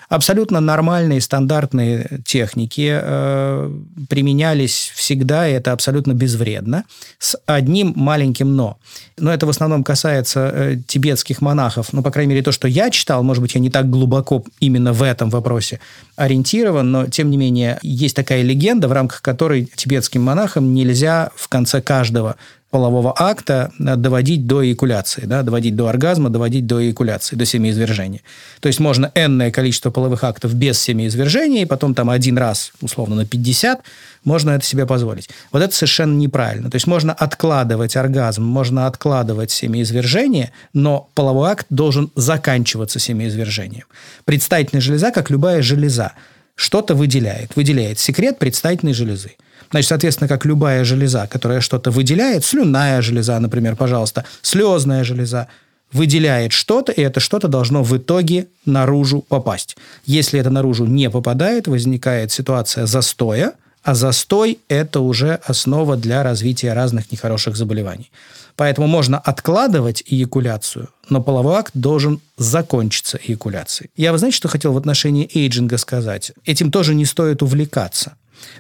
Абсолютно 0.08 0.60
нормальные 0.60 1.20
стандартные 1.20 2.22
техники 2.26 3.00
э, 3.02 3.72
применялись 4.08 4.92
всегда, 4.96 5.50
и 5.50 5.54
это 5.54 5.72
абсолютно 5.72 6.14
безвредно, 6.14 6.84
с 7.18 7.36
одним 7.48 7.94
маленьким 7.96 8.56
«но». 8.56 8.78
Но 9.18 9.34
это 9.34 9.48
в 9.48 9.50
основном 9.50 9.84
касается 9.84 10.52
э, 10.54 10.78
тибетских 10.88 11.42
монахов. 11.42 11.92
Ну, 11.92 12.04
по 12.04 12.12
крайней 12.12 12.34
мере, 12.34 12.44
то, 12.44 12.52
что 12.52 12.68
я 12.68 12.92
читал, 12.92 13.24
может 13.24 13.42
быть, 13.42 13.56
я 13.56 13.60
не 13.60 13.72
так 13.72 13.90
глубоко 13.90 14.44
именно 14.60 14.94
в 14.94 15.02
этом 15.02 15.32
вопросе 15.32 15.80
ориентирован, 16.16 16.92
но, 16.92 17.08
тем 17.08 17.32
не 17.32 17.38
менее, 17.38 17.80
есть 17.82 18.16
такая 18.16 18.44
легенда, 18.44 18.88
в 18.88 18.92
рамках 18.92 19.24
которой 19.24 19.68
тибетским 19.76 20.22
монахам 20.22 20.76
нельзя 20.76 21.32
в 21.36 21.48
конце 21.48 21.82
каждого 21.82 22.36
полового 22.72 23.14
акта 23.18 23.72
доводить 23.80 24.48
до 24.48 24.66
эякуляции, 24.66 25.26
да, 25.26 25.44
доводить 25.44 25.78
до 25.78 25.88
оргазма, 25.88 26.30
доводить 26.30 26.68
до 26.68 26.84
эякуляции, 26.84 27.38
до 27.38 27.46
семяизвержения. 27.46 28.22
То 28.60 28.68
есть 28.68 28.82
можно 28.82 29.12
энное 29.16 29.50
количество 29.50 29.92
половых 29.92 30.26
актов 30.26 30.54
без 30.54 30.82
семяизвержения, 30.82 31.62
и 31.62 31.66
потом 31.66 31.94
там 31.94 32.10
один 32.10 32.38
раз, 32.38 32.74
условно, 32.82 33.16
на 33.16 33.26
50, 33.26 33.82
можно 34.26 34.52
это 34.52 34.66
себе 34.66 34.86
позволить. 34.86 35.30
Вот 35.54 35.62
это 35.62 35.74
совершенно 35.74 36.18
неправильно. 36.18 36.70
То 36.70 36.76
есть 36.76 36.88
можно 36.88 37.14
откладывать 37.14 37.96
оргазм, 37.96 38.44
можно 38.44 38.88
откладывать 38.88 39.52
семяизвержение, 39.52 40.52
но 40.74 41.10
половой 41.14 41.52
акт 41.52 41.68
должен 41.70 42.12
заканчиваться 42.16 43.00
семяизвержением. 43.00 43.86
Предстательная 44.26 44.82
железа, 44.82 45.12
как 45.12 45.30
любая 45.30 45.62
железа, 45.62 46.12
что-то 46.56 46.96
выделяет. 46.96 47.56
Выделяет 47.56 48.00
секрет 48.00 48.38
предстательной 48.38 48.94
железы. 48.94 49.32
Значит, 49.72 49.90
соответственно, 49.90 50.28
как 50.28 50.46
любая 50.46 50.84
железа, 50.84 51.28
которая 51.28 51.62
что-то 51.62 51.92
выделяет, 51.92 52.46
слюнная 52.46 53.02
железа, 53.02 53.40
например, 53.40 53.76
пожалуйста, 53.76 54.26
слезная 54.42 55.04
железа, 55.04 55.48
выделяет 55.92 56.52
что-то, 56.52 56.92
и 56.92 57.02
это 57.02 57.20
что-то 57.20 57.48
должно 57.48 57.84
в 57.84 57.96
итоге 57.98 58.48
наружу 58.66 59.22
попасть. 59.22 59.78
Если 60.06 60.40
это 60.40 60.50
наружу 60.50 60.86
не 60.86 61.10
попадает, 61.10 61.68
возникает 61.68 62.32
ситуация 62.32 62.86
застоя, 62.86 63.54
а 63.84 63.94
застой– 63.94 64.60
это 64.68 65.00
уже 65.00 65.40
основа 65.46 65.96
для 65.96 66.24
развития 66.24 66.74
разных 66.74 67.12
нехороших 67.12 67.56
заболеваний. 67.56 68.12
Поэтому 68.56 68.88
можно 68.88 69.20
откладывать 69.20 70.04
эякуляцию, 70.08 70.90
но 71.10 71.22
половой 71.22 71.58
акт 71.58 71.72
должен 71.74 72.20
закончиться 72.38 73.20
эякуляцией. 73.24 73.92
Я, 73.96 74.12
вы 74.12 74.18
знаете, 74.18 74.38
что 74.38 74.48
хотел 74.48 74.74
в 74.74 74.78
отношении 74.78 75.30
эйджинга 75.34 75.78
сказать? 75.78 76.32
Этим 76.46 76.72
тоже 76.72 76.96
не 76.96 77.06
стоит 77.06 77.44
увлекаться 77.44 78.14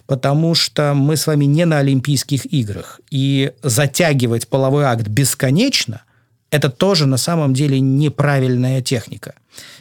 потому 0.08 0.56
что 0.56 0.94
мы 0.94 1.18
с 1.18 1.28
вами 1.28 1.46
не 1.46 1.66
на 1.66 1.80
Олимпийских 1.80 2.46
играх. 2.52 3.00
И 3.12 3.52
затягивать 3.64 4.48
половой 4.48 4.86
акт 4.86 5.08
бесконечно– 5.08 6.02
это 6.52 6.70
тоже 6.70 7.06
на 7.06 7.18
самом 7.18 7.54
деле 7.54 7.80
неправильная 7.80 8.82
техника. 8.82 9.36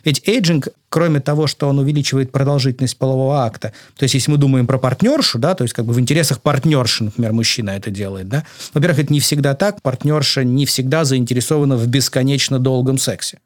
Ведь 0.05 0.27
эйджинг, 0.27 0.69
кроме 0.89 1.21
того, 1.21 1.47
что 1.47 1.69
он 1.69 1.79
увеличивает 1.79 2.33
продолжительность 2.33 2.99
полового 2.99 3.45
акта, 3.45 3.73
то 3.97 4.03
есть 4.05 4.15
если 4.15 4.31
мы 4.31 4.39
думаем 4.39 4.67
про 4.67 4.79
партнершу, 4.79 5.39
да, 5.39 5.55
то 5.55 5.63
есть 5.63 5.75
как 5.75 5.85
бы 5.85 5.93
в 5.93 6.01
интересах 6.01 6.41
партнерши, 6.41 7.05
например, 7.05 7.33
мужчина 7.33 7.71
это 7.71 7.91
делает, 7.91 8.29
да, 8.29 8.45
во-первых, 8.73 9.01
это 9.01 9.13
не 9.13 9.21
всегда 9.21 9.55
так, 9.55 9.83
партнерша 9.83 10.45
не 10.45 10.67
всегда 10.67 11.05
заинтересована 11.05 11.77
в 11.77 11.87
бесконечно 11.87 12.59
долгом 12.59 12.99
сексе. 12.99 13.39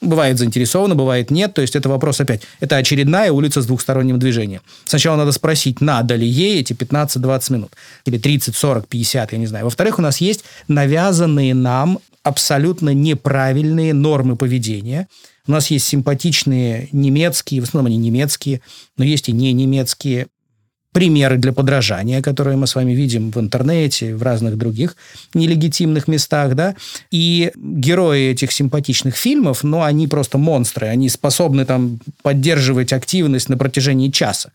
Бывает 0.00 0.38
заинтересована, 0.38 0.94
бывает 0.94 1.30
нет. 1.30 1.54
То 1.54 1.62
есть 1.62 1.74
это 1.74 1.88
вопрос 1.88 2.20
опять. 2.20 2.42
Это 2.60 2.76
очередная 2.76 3.32
улица 3.32 3.62
с 3.62 3.66
двухсторонним 3.66 4.18
движением. 4.18 4.60
Сначала 4.84 5.16
надо 5.16 5.32
спросить, 5.32 5.80
надо 5.80 6.14
ли 6.14 6.26
ей 6.26 6.60
эти 6.60 6.72
15-20 6.72 7.52
минут. 7.52 7.72
Или 8.04 8.18
30, 8.18 8.54
40, 8.54 8.86
50, 8.86 9.32
я 9.32 9.38
не 9.38 9.46
знаю. 9.46 9.64
Во-вторых, 9.64 9.98
у 9.98 10.02
нас 10.02 10.20
есть 10.20 10.44
навязанные 10.68 11.54
нам 11.54 11.98
абсолютно 12.22 12.94
неправильные 12.94 13.92
нормы 13.92 14.36
поведения. 14.36 15.08
У 15.46 15.52
нас 15.52 15.70
есть 15.70 15.86
симпатичные 15.86 16.88
немецкие, 16.92 17.60
в 17.60 17.64
основном 17.64 17.86
они 17.86 17.96
немецкие, 17.96 18.60
но 18.98 19.04
есть 19.04 19.28
и 19.28 19.32
не 19.32 19.52
немецкие 19.52 20.28
примеры 20.92 21.36
для 21.36 21.52
подражания, 21.52 22.22
которые 22.22 22.56
мы 22.56 22.66
с 22.66 22.74
вами 22.74 22.92
видим 22.92 23.30
в 23.30 23.38
интернете, 23.38 24.14
в 24.14 24.22
разных 24.22 24.56
других 24.56 24.96
нелегитимных 25.34 26.08
местах, 26.08 26.54
да, 26.54 26.74
и 27.10 27.52
герои 27.56 28.30
этих 28.30 28.52
симпатичных 28.52 29.16
фильмов, 29.16 29.64
ну, 29.64 29.82
они 29.82 30.08
просто 30.08 30.38
монстры, 30.38 30.86
они 30.86 31.08
способны 31.08 31.64
там 31.64 32.00
поддерживать 32.22 32.92
активность 32.92 33.48
на 33.48 33.56
протяжении 33.56 34.10
часа. 34.10 34.50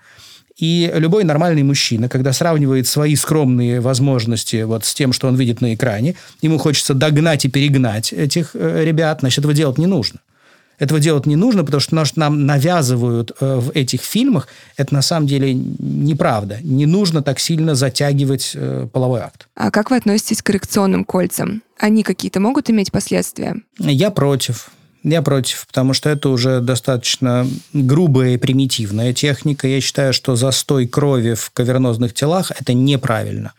И 0.57 0.91
любой 0.95 1.23
нормальный 1.23 1.63
мужчина, 1.63 2.09
когда 2.09 2.31
сравнивает 2.31 2.87
свои 2.87 3.15
скромные 3.15 3.79
возможности 3.79 4.63
вот 4.63 4.85
с 4.85 4.93
тем, 4.93 5.11
что 5.11 5.27
он 5.27 5.35
видит 5.35 5.61
на 5.61 5.73
экране, 5.73 6.15
ему 6.41 6.59
хочется 6.59 6.93
догнать 6.93 7.45
и 7.45 7.49
перегнать 7.49 8.13
этих 8.13 8.51
э, 8.53 8.83
ребят, 8.85 9.21
значит, 9.21 9.39
этого 9.39 9.53
делать 9.53 9.79
не 9.79 9.87
нужно. 9.87 10.19
Этого 10.79 10.99
делать 10.99 11.25
не 11.25 11.35
нужно, 11.35 11.63
потому 11.63 11.81
что 11.81 11.95
нам 12.15 12.45
навязывают 12.45 13.31
э, 13.39 13.55
в 13.55 13.71
этих 13.71 14.01
фильмах. 14.01 14.47
Это 14.75 14.93
на 14.93 15.01
самом 15.01 15.27
деле 15.27 15.53
неправда. 15.53 16.57
Не 16.61 16.85
нужно 16.85 17.21
так 17.21 17.39
сильно 17.39 17.75
затягивать 17.75 18.51
э, 18.55 18.87
половой 18.91 19.21
акт. 19.21 19.47
А 19.55 19.71
как 19.71 19.91
вы 19.91 19.97
относитесь 19.97 20.41
к 20.41 20.45
коррекционным 20.47 21.05
кольцам? 21.05 21.61
Они 21.77 22.03
какие-то 22.03 22.39
могут 22.39 22.69
иметь 22.69 22.91
последствия? 22.91 23.55
Я 23.77 24.09
против. 24.09 24.71
Я 25.03 25.21
против, 25.21 25.67
потому 25.67 25.93
что 25.93 26.09
это 26.09 26.29
уже 26.29 26.61
достаточно 26.61 27.45
грубая 27.73 28.35
и 28.35 28.37
примитивная 28.37 29.13
техника. 29.13 29.67
Я 29.67 29.81
считаю, 29.81 30.13
что 30.13 30.37
застой 30.37 30.87
крови 30.87 31.33
в 31.33 31.51
кавернозных 31.51 32.13
телах– 32.13 32.51
это 32.59 32.73
неправильно. 32.73 33.53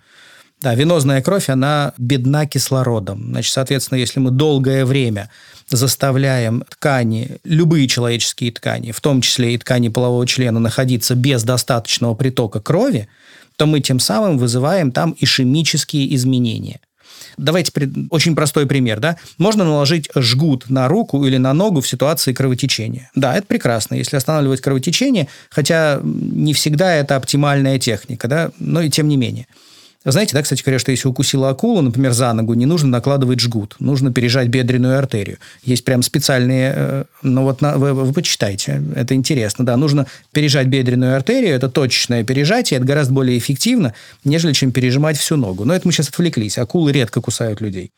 Да, 0.65 0.75
венозная 0.75 1.21
кровь, 1.21 1.51
она 1.51 1.93
бедна 1.99 2.47
кислородом. 2.47 3.23
Значит, 3.29 3.53
соответственно, 3.53 3.99
если 3.99 4.19
мы 4.19 4.31
долгое 4.31 4.87
время 4.87 5.29
заставляем 5.69 6.65
ткани, 6.71 7.37
любые 7.45 7.87
человеческие 7.87 8.51
ткани, 8.51 8.91
в 8.91 9.01
том 9.03 9.21
числе 9.21 9.53
и 9.53 9.59
ткани 9.59 9.91
полового 9.91 10.27
члена, 10.27 10.61
находиться 10.61 11.15
без 11.17 11.43
достаточного 11.43 12.15
притока 12.15 12.61
крови, 12.61 13.09
то 13.57 13.67
мы 13.67 13.81
тем 13.81 14.01
самым 14.01 14.39
вызываем 14.39 14.91
там 14.91 15.15
ишемические 15.21 16.15
изменения. 16.15 16.81
Давайте 17.37 17.71
очень 18.09 18.35
простой 18.35 18.67
пример, 18.67 19.01
да? 19.01 19.19
Можно 19.37 19.65
наложить 19.65 20.09
жгут 20.17 20.71
на 20.71 20.89
руку 20.89 21.27
или 21.27 21.37
на 21.37 21.53
ногу 21.53 21.83
в 21.83 21.89
ситуации 21.89 22.33
кровотечения. 22.33 23.11
Да, 23.15 23.37
это 23.37 23.47
прекрасно, 23.47 23.97
если 23.97 24.17
останавливать 24.17 24.63
кровотечение, 24.63 25.29
хотя 25.51 26.01
не 26.03 26.55
всегда 26.55 26.95
это 26.95 27.17
оптимальная 27.17 27.79
техника, 27.79 28.29
да, 28.29 28.51
но 28.59 28.81
и 28.81 28.89
тем 28.89 29.09
не 29.09 29.19
менее. 29.19 29.47
Знаете, 30.05 30.35
да, 30.35 30.43
кстати 30.43 30.63
говоря, 30.63 30.79
что 30.79 30.91
если 30.91 31.09
укусила 31.09 31.49
акула, 31.49 31.81
например, 31.81 32.13
за 32.13 32.33
ногу, 32.35 32.53
не 32.53 32.67
нужно 32.67 32.91
накладывать 32.91 33.41
жгут, 33.41 33.77
нужно 33.79 34.13
пережать 34.13 34.49
бедренную 34.49 34.99
артерию. 34.99 35.39
Есть 35.63 35.85
прям 35.85 36.03
специальные, 36.03 36.73
э, 36.77 37.05
ну 37.23 37.45
вот 37.45 37.63
на, 37.63 37.79
вы, 37.79 37.95
вы 37.95 38.13
почитайте, 38.13 38.83
это 38.95 39.15
интересно, 39.15 39.65
да, 39.65 39.79
нужно 39.79 40.07
пережать 40.33 40.67
бедренную 40.67 41.17
артерию, 41.17 41.55
это 41.55 41.71
точечное 41.71 42.23
пережатие, 42.23 42.77
это 42.77 42.87
гораздо 42.87 43.15
более 43.15 43.39
эффективно, 43.39 43.95
нежели 44.25 44.53
чем 44.53 44.73
пережимать 44.73 45.17
всю 45.17 45.37
ногу. 45.37 45.65
Но 45.65 45.75
это 45.75 45.89
мы 45.89 45.93
сейчас 45.93 46.11
отвлеклись, 46.11 46.59
акулы 46.59 46.93
редко 46.93 47.23
кусают 47.23 47.63
людей 47.63 47.91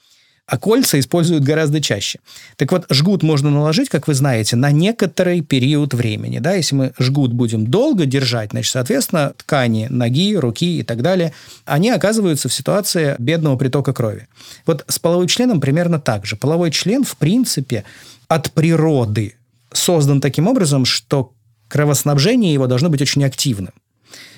а 0.46 0.58
кольца 0.58 0.98
используют 1.00 1.42
гораздо 1.42 1.80
чаще. 1.80 2.20
Так 2.56 2.70
вот, 2.70 2.86
жгут 2.88 3.22
можно 3.22 3.50
наложить, 3.50 3.88
как 3.88 4.06
вы 4.06 4.14
знаете, 4.14 4.54
на 4.54 4.70
некоторый 4.70 5.40
период 5.40 5.92
времени. 5.92 6.38
Да? 6.38 6.54
Если 6.54 6.74
мы 6.76 6.92
жгут 6.98 7.32
будем 7.32 7.66
долго 7.66 8.06
держать, 8.06 8.50
значит, 8.50 8.72
соответственно, 8.72 9.32
ткани 9.36 9.88
ноги, 9.90 10.36
руки 10.36 10.78
и 10.78 10.82
так 10.84 11.02
далее, 11.02 11.32
они 11.64 11.90
оказываются 11.90 12.48
в 12.48 12.54
ситуации 12.54 13.16
бедного 13.18 13.56
притока 13.56 13.92
крови. 13.92 14.28
Вот 14.66 14.84
с 14.86 14.98
половым 15.00 15.26
членом 15.26 15.60
примерно 15.60 15.98
так 15.98 16.24
же. 16.26 16.36
Половой 16.36 16.70
член, 16.70 17.02
в 17.02 17.16
принципе, 17.16 17.84
от 18.28 18.52
природы 18.52 19.34
создан 19.72 20.20
таким 20.20 20.46
образом, 20.46 20.84
что 20.84 21.32
кровоснабжение 21.68 22.52
его 22.52 22.68
должно 22.68 22.88
быть 22.88 23.02
очень 23.02 23.24
активным. 23.24 23.72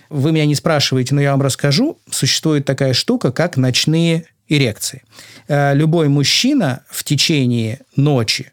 Вы 0.08 0.32
меня 0.32 0.46
не 0.46 0.54
спрашиваете, 0.54 1.14
но 1.14 1.20
я 1.20 1.32
вам 1.32 1.42
расскажу. 1.42 1.98
Существует 2.10 2.64
такая 2.64 2.94
штука, 2.94 3.30
как 3.30 3.58
ночные 3.58 4.24
эрекции. 4.48 5.02
Э, 5.48 5.74
любой 5.74 6.08
мужчина 6.08 6.82
в 6.90 7.04
течение 7.04 7.80
ночи 7.96 8.52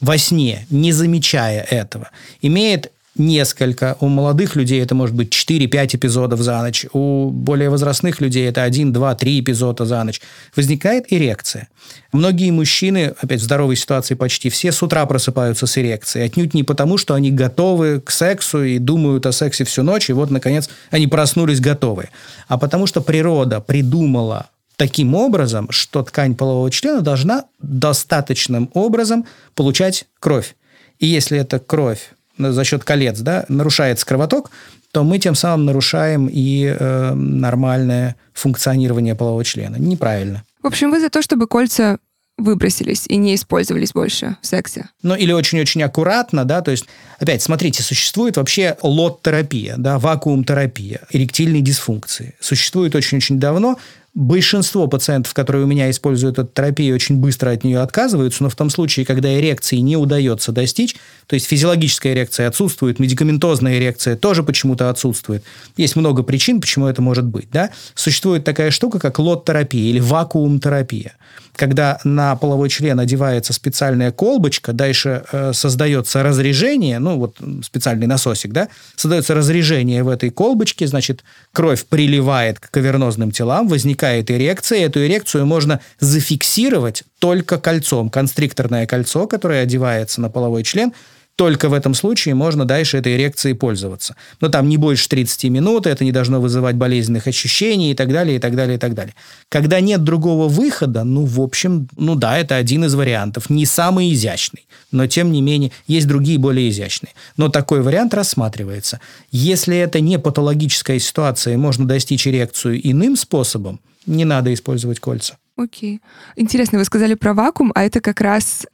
во 0.00 0.18
сне, 0.18 0.66
не 0.70 0.92
замечая 0.92 1.62
этого, 1.62 2.10
имеет 2.40 2.92
несколько. 3.18 3.96
У 4.00 4.08
молодых 4.08 4.56
людей 4.56 4.80
это 4.80 4.94
может 4.94 5.14
быть 5.14 5.32
4-5 5.32 5.96
эпизодов 5.96 6.40
за 6.40 6.62
ночь. 6.62 6.86
У 6.92 7.30
более 7.30 7.68
возрастных 7.68 8.20
людей 8.20 8.48
это 8.48 8.62
1, 8.62 8.92
2, 8.92 9.14
3 9.14 9.40
эпизода 9.40 9.84
за 9.84 10.02
ночь. 10.04 10.20
Возникает 10.56 11.12
эрекция. 11.12 11.68
Многие 12.12 12.50
мужчины, 12.50 13.14
опять 13.20 13.40
в 13.40 13.44
здоровой 13.44 13.76
ситуации 13.76 14.14
почти 14.14 14.50
все, 14.50 14.72
с 14.72 14.82
утра 14.82 15.04
просыпаются 15.06 15.66
с 15.66 15.76
эрекцией. 15.78 16.26
Отнюдь 16.26 16.54
не 16.54 16.62
потому, 16.62 16.96
что 16.96 17.14
они 17.14 17.30
готовы 17.30 18.00
к 18.00 18.10
сексу 18.10 18.62
и 18.62 18.78
думают 18.78 19.26
о 19.26 19.32
сексе 19.32 19.64
всю 19.64 19.82
ночь, 19.82 20.08
и 20.10 20.12
вот, 20.12 20.30
наконец, 20.30 20.70
они 20.90 21.06
проснулись 21.06 21.60
готовые. 21.60 22.10
А 22.46 22.56
потому 22.56 22.86
что 22.86 23.00
природа 23.00 23.60
придумала 23.60 24.48
таким 24.78 25.14
образом, 25.16 25.70
что 25.70 26.02
ткань 26.02 26.36
полового 26.36 26.70
члена 26.70 27.02
должна 27.02 27.44
достаточным 27.60 28.70
образом 28.74 29.26
получать 29.54 30.06
кровь. 30.20 30.54
И 31.00 31.06
если 31.06 31.36
эта 31.36 31.58
кровь 31.58 32.12
за 32.38 32.64
счет 32.64 32.84
колец 32.84 33.18
да, 33.18 33.44
нарушается 33.48 34.06
кровоток, 34.06 34.50
то 34.92 35.02
мы 35.02 35.18
тем 35.18 35.34
самым 35.34 35.66
нарушаем 35.66 36.28
и 36.30 36.64
э, 36.64 37.12
нормальное 37.12 38.16
функционирование 38.32 39.16
полового 39.16 39.44
члена. 39.44 39.76
Неправильно. 39.76 40.44
В 40.62 40.68
общем, 40.68 40.92
вы 40.92 41.00
за 41.00 41.10
то, 41.10 41.22
чтобы 41.22 41.48
кольца 41.48 41.98
выбросились 42.36 43.04
и 43.08 43.16
не 43.16 43.34
использовались 43.34 43.92
больше 43.92 44.36
в 44.40 44.46
сексе. 44.46 44.88
Ну, 45.02 45.16
или 45.16 45.32
очень-очень 45.32 45.82
аккуратно, 45.82 46.44
да, 46.44 46.62
то 46.62 46.70
есть, 46.70 46.86
опять, 47.18 47.42
смотрите, 47.42 47.82
существует 47.82 48.36
вообще 48.36 48.76
лот-терапия, 48.80 49.74
да, 49.76 49.98
вакуум-терапия, 49.98 51.00
эректильной 51.10 51.62
дисфункции. 51.62 52.36
Существует 52.38 52.94
очень-очень 52.94 53.40
давно, 53.40 53.76
Большинство 54.18 54.88
пациентов, 54.88 55.32
которые 55.32 55.62
у 55.62 55.68
меня 55.68 55.88
используют 55.90 56.40
эту 56.40 56.50
терапию, 56.52 56.92
очень 56.92 57.18
быстро 57.18 57.50
от 57.50 57.62
нее 57.62 57.78
отказываются, 57.78 58.42
но 58.42 58.48
в 58.48 58.56
том 58.56 58.68
случае, 58.68 59.06
когда 59.06 59.32
эрекции 59.32 59.76
не 59.76 59.96
удается 59.96 60.50
достичь, 60.50 60.96
то 61.28 61.34
есть 61.34 61.46
физиологическая 61.46 62.14
эрекция 62.14 62.48
отсутствует, 62.48 62.98
медикаментозная 62.98 63.78
эрекция 63.78 64.16
тоже 64.16 64.42
почему-то 64.42 64.90
отсутствует. 64.90 65.44
Есть 65.76 65.94
много 65.94 66.24
причин, 66.24 66.60
почему 66.60 66.88
это 66.88 67.00
может 67.00 67.26
быть. 67.26 67.48
Да? 67.52 67.70
Существует 67.94 68.42
такая 68.42 68.72
штука, 68.72 68.98
как 68.98 69.20
лот-терапия 69.20 69.88
или 69.88 70.00
вакуум-терапия 70.00 71.12
когда 71.58 71.98
на 72.04 72.36
половой 72.36 72.68
член 72.68 73.00
одевается 73.00 73.52
специальная 73.52 74.12
колбочка, 74.12 74.72
дальше 74.72 75.24
э, 75.32 75.52
создается 75.52 76.22
разрежение, 76.22 77.00
ну 77.00 77.18
вот 77.18 77.36
специальный 77.64 78.06
насосик, 78.06 78.52
да, 78.52 78.68
создается 78.94 79.34
разрежение 79.34 80.04
в 80.04 80.08
этой 80.08 80.30
колбочке, 80.30 80.86
значит, 80.86 81.24
кровь 81.52 81.84
приливает 81.84 82.60
к 82.60 82.70
кавернозным 82.70 83.32
телам, 83.32 83.66
возникает 83.66 84.30
эрекция, 84.30 84.86
эту 84.86 85.04
эрекцию 85.04 85.46
можно 85.46 85.80
зафиксировать 85.98 87.02
только 87.18 87.58
кольцом, 87.58 88.08
констрикторное 88.08 88.86
кольцо, 88.86 89.26
которое 89.26 89.62
одевается 89.64 90.20
на 90.20 90.30
половой 90.30 90.62
член– 90.62 90.92
только 91.38 91.68
в 91.68 91.72
этом 91.72 91.94
случае 91.94 92.34
можно 92.34 92.64
дальше 92.64 92.98
этой 92.98 93.14
эрекцией 93.14 93.54
пользоваться. 93.54 94.16
Но 94.40 94.48
там 94.48 94.68
не 94.68 94.76
больше 94.76 95.08
30 95.08 95.44
минут, 95.44 95.86
это 95.86 96.04
не 96.04 96.10
должно 96.10 96.40
вызывать 96.40 96.74
болезненных 96.74 97.28
ощущений 97.28 97.92
и 97.92 97.94
так 97.94 98.12
далее, 98.12 98.38
и 98.38 98.38
так 98.40 98.56
далее, 98.56 98.74
и 98.74 98.78
так 98.78 98.94
далее. 98.94 99.14
Когда 99.48 99.78
нет 99.78 100.02
другого 100.02 100.48
выхода, 100.48 101.04
ну, 101.04 101.24
в 101.24 101.40
общем, 101.40 101.88
ну 101.96 102.16
да, 102.16 102.36
это 102.36 102.56
один 102.56 102.84
из 102.86 102.94
вариантов. 102.96 103.50
Не 103.50 103.66
самый 103.66 104.12
изящный, 104.12 104.66
но 104.90 105.06
тем 105.06 105.30
не 105.30 105.40
менее 105.40 105.70
есть 105.86 106.08
другие 106.08 106.38
более 106.38 106.70
изящные. 106.70 107.12
Но 107.36 107.48
такой 107.48 107.82
вариант 107.82 108.14
рассматривается. 108.14 108.98
Если 109.30 109.76
это 109.76 110.00
не 110.00 110.18
патологическая 110.18 110.98
ситуация, 110.98 111.54
и 111.54 111.56
можно 111.56 111.86
достичь 111.86 112.26
эрекцию 112.26 112.80
иным 112.82 113.14
способом, 113.14 113.78
не 114.06 114.24
надо 114.24 114.52
использовать 114.52 114.98
кольца. 114.98 115.36
Окей. 115.56 116.00
Интересно, 116.34 116.80
вы 116.80 116.84
сказали 116.84 117.14
про 117.14 117.32
вакуум, 117.32 117.70
а 117.76 117.84
это 117.84 118.00
как 118.00 118.20
раз 118.20 118.66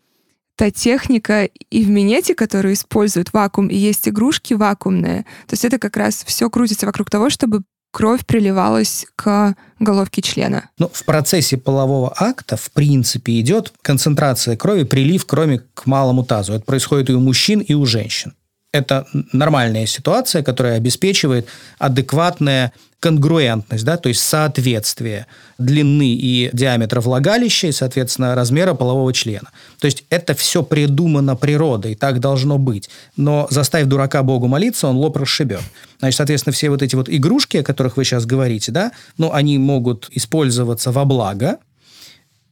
та 0.56 0.70
техника 0.70 1.44
и 1.44 1.84
в 1.84 1.90
минете, 1.90 2.34
которую 2.34 2.74
используют 2.74 3.32
вакуум, 3.32 3.68
и 3.68 3.76
есть 3.76 4.08
игрушки 4.08 4.54
вакуумные. 4.54 5.22
То 5.46 5.54
есть 5.54 5.64
это 5.64 5.78
как 5.78 5.96
раз 5.96 6.24
все 6.26 6.48
крутится 6.50 6.86
вокруг 6.86 7.10
того, 7.10 7.30
чтобы 7.30 7.62
кровь 7.94 8.26
приливалась 8.26 9.06
к 9.16 9.54
головке 9.78 10.20
члена. 10.20 10.70
Ну, 10.78 10.90
в 10.92 11.04
процессе 11.04 11.56
полового 11.56 12.12
акта, 12.16 12.56
в 12.56 12.70
принципе, 12.72 13.40
идет 13.40 13.72
концентрация 13.82 14.56
крови, 14.56 14.84
прилив 14.84 15.24
крови 15.26 15.62
к 15.74 15.86
малому 15.86 16.24
тазу. 16.24 16.54
Это 16.54 16.64
происходит 16.64 17.10
и 17.10 17.14
у 17.14 17.20
мужчин, 17.20 17.60
и 17.60 17.74
у 17.74 17.86
женщин. 17.86 18.34
Это 18.74 19.06
нормальная 19.32 19.86
ситуация, 19.86 20.42
которая 20.42 20.76
обеспечивает 20.76 21.46
адекватное 21.78 22.72
конгруентность, 22.98 23.84
да, 23.84 23.96
то 23.96 24.08
есть 24.08 24.20
соответствие 24.20 25.26
длины 25.58 26.08
и 26.08 26.50
диаметра 26.52 27.00
влагалища 27.00 27.68
и, 27.68 27.72
соответственно, 27.72 28.34
размера 28.34 28.74
полового 28.74 29.12
члена. 29.12 29.50
То 29.78 29.86
есть 29.86 30.04
это 30.10 30.34
все 30.34 30.64
придумано 30.64 31.36
природой, 31.36 31.94
так 31.94 32.18
должно 32.18 32.58
быть. 32.58 32.90
Но 33.16 33.46
заставив 33.48 33.86
дурака 33.86 34.24
Богу 34.24 34.48
молиться, 34.48 34.88
он 34.88 34.96
лоб 34.96 35.18
расшибет. 35.18 35.62
Значит, 36.00 36.16
соответственно, 36.16 36.52
все 36.52 36.68
вот 36.68 36.82
эти 36.82 36.96
вот 36.96 37.08
игрушки, 37.08 37.58
о 37.58 37.62
которых 37.62 37.96
вы 37.96 38.04
сейчас 38.04 38.26
говорите, 38.26 38.72
да, 38.72 38.90
ну, 39.18 39.32
они 39.32 39.56
могут 39.58 40.08
использоваться 40.10 40.90
во 40.90 41.04
благо, 41.04 41.58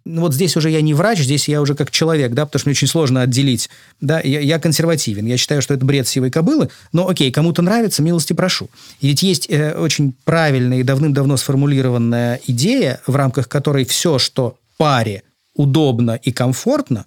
вот 0.04 0.34
здесь 0.34 0.56
уже 0.56 0.70
я 0.70 0.80
не 0.80 0.94
врач, 0.94 1.20
здесь 1.20 1.48
я 1.48 1.60
уже 1.60 1.74
как 1.74 1.90
человек, 1.90 2.32
да, 2.32 2.46
потому 2.46 2.60
что 2.60 2.68
мне 2.68 2.72
очень 2.72 2.88
сложно 2.88 3.22
отделить, 3.22 3.70
да, 4.00 4.20
я, 4.20 4.40
я 4.40 4.58
консервативен, 4.58 5.26
я 5.26 5.36
считаю, 5.36 5.62
что 5.62 5.74
это 5.74 5.84
бред 5.84 6.08
сивой 6.08 6.30
кобылы, 6.30 6.70
но 6.92 7.08
окей, 7.08 7.30
кому-то 7.30 7.62
нравится, 7.62 8.02
милости 8.02 8.32
прошу. 8.32 8.68
И 9.00 9.08
ведь 9.08 9.22
есть 9.22 9.48
э, 9.48 9.74
очень 9.74 10.14
правильная 10.24 10.80
и 10.80 10.82
давным-давно 10.82 11.36
сформулированная 11.36 12.40
идея, 12.46 13.00
в 13.06 13.14
рамках 13.16 13.48
которой 13.48 13.84
все, 13.84 14.18
что 14.18 14.56
паре 14.76 15.22
удобно 15.54 16.18
и 16.22 16.32
комфортно, 16.32 17.06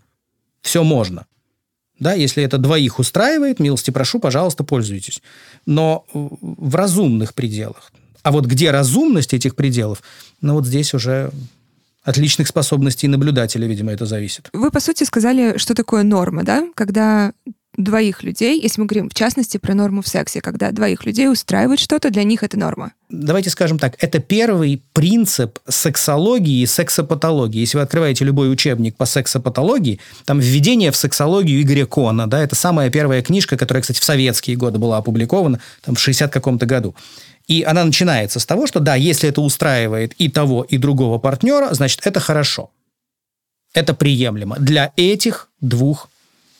все 0.62 0.84
можно. 0.84 1.26
Да, 2.00 2.14
если 2.14 2.44
это 2.44 2.58
двоих 2.58 3.00
устраивает, 3.00 3.60
милости 3.60 3.92
прошу, 3.92 4.20
пожалуйста, 4.20 4.64
пользуйтесь. 4.64 5.22
Но 5.66 6.06
в 6.14 6.76
разумных 6.76 7.34
пределах. 7.34 7.92
А 8.22 8.32
вот 8.32 8.46
где 8.46 8.72
разумность 8.72 9.34
этих 9.34 9.56
пределов, 9.56 10.02
ну 10.42 10.56
вот 10.56 10.66
здесь 10.66 10.94
уже 10.94 11.32
от 12.06 12.18
личных 12.18 12.48
способностей 12.48 13.08
наблюдателя, 13.08 13.68
видимо, 13.68 13.92
это 13.92 14.06
зависит. 14.06 14.50
Вы, 14.54 14.72
по 14.72 14.80
сути, 14.80 15.04
сказали, 15.04 15.58
что 15.58 15.74
такое 15.74 16.04
норма, 16.04 16.44
да? 16.44 16.68
Когда 16.76 17.34
двоих 17.78 18.24
людей, 18.24 18.62
если 18.62 18.80
мы 18.80 18.88
говорим 18.88 19.10
в 19.10 19.14
частности 19.14 19.58
про 19.58 19.74
норму 19.74 20.02
в 20.02 20.08
сексе, 20.08 20.40
когда 20.40 20.72
двоих 20.72 21.06
людей 21.06 21.30
устраивает 21.30 21.80
что-то, 21.80 22.10
для 22.10 22.24
них 22.24 22.44
это 22.44 22.58
норма. 22.58 22.94
Давайте 23.10 23.50
скажем 23.50 23.80
так, 23.80 23.96
это 24.00 24.20
первый 24.20 24.82
принцип 24.94 25.60
сексологии 25.68 26.62
и 26.62 26.66
сексопатологии. 26.66 27.60
Если 27.60 27.78
вы 27.78 27.84
открываете 27.84 28.24
любой 28.24 28.52
учебник 28.52 28.96
по 28.96 29.06
сексопатологии, 29.06 30.00
там 30.26 30.40
введение 30.40 30.92
в 30.92 30.96
сексологию 30.96 31.62
Игоря 31.62 31.86
Кона, 31.86 32.28
да, 32.28 32.42
это 32.42 32.56
самая 32.56 32.90
первая 32.90 33.22
книжка, 33.22 33.58
которая, 33.58 33.82
кстати, 33.82 34.00
в 34.00 34.04
советские 34.04 34.56
годы 34.56 34.80
была 34.80 34.98
опубликована, 34.98 35.60
там 35.84 35.96
в 35.96 36.00
60 36.00 36.32
каком-то 36.32 36.66
году. 36.66 36.96
И 37.48 37.64
она 37.64 37.84
начинается 37.84 38.40
с 38.40 38.46
того, 38.46 38.68
что 38.68 38.80
да, 38.80 38.96
если 38.96 39.30
это 39.30 39.42
устраивает 39.42 40.14
и 40.14 40.30
того, 40.30 40.64
и 40.64 40.78
другого 40.78 41.20
партнера, 41.20 41.74
значит, 41.74 42.02
это 42.06 42.20
хорошо. 42.20 42.72
Это 43.74 43.94
приемлемо 43.94 44.56
для 44.58 44.92
этих 44.96 45.50
двух 45.62 46.10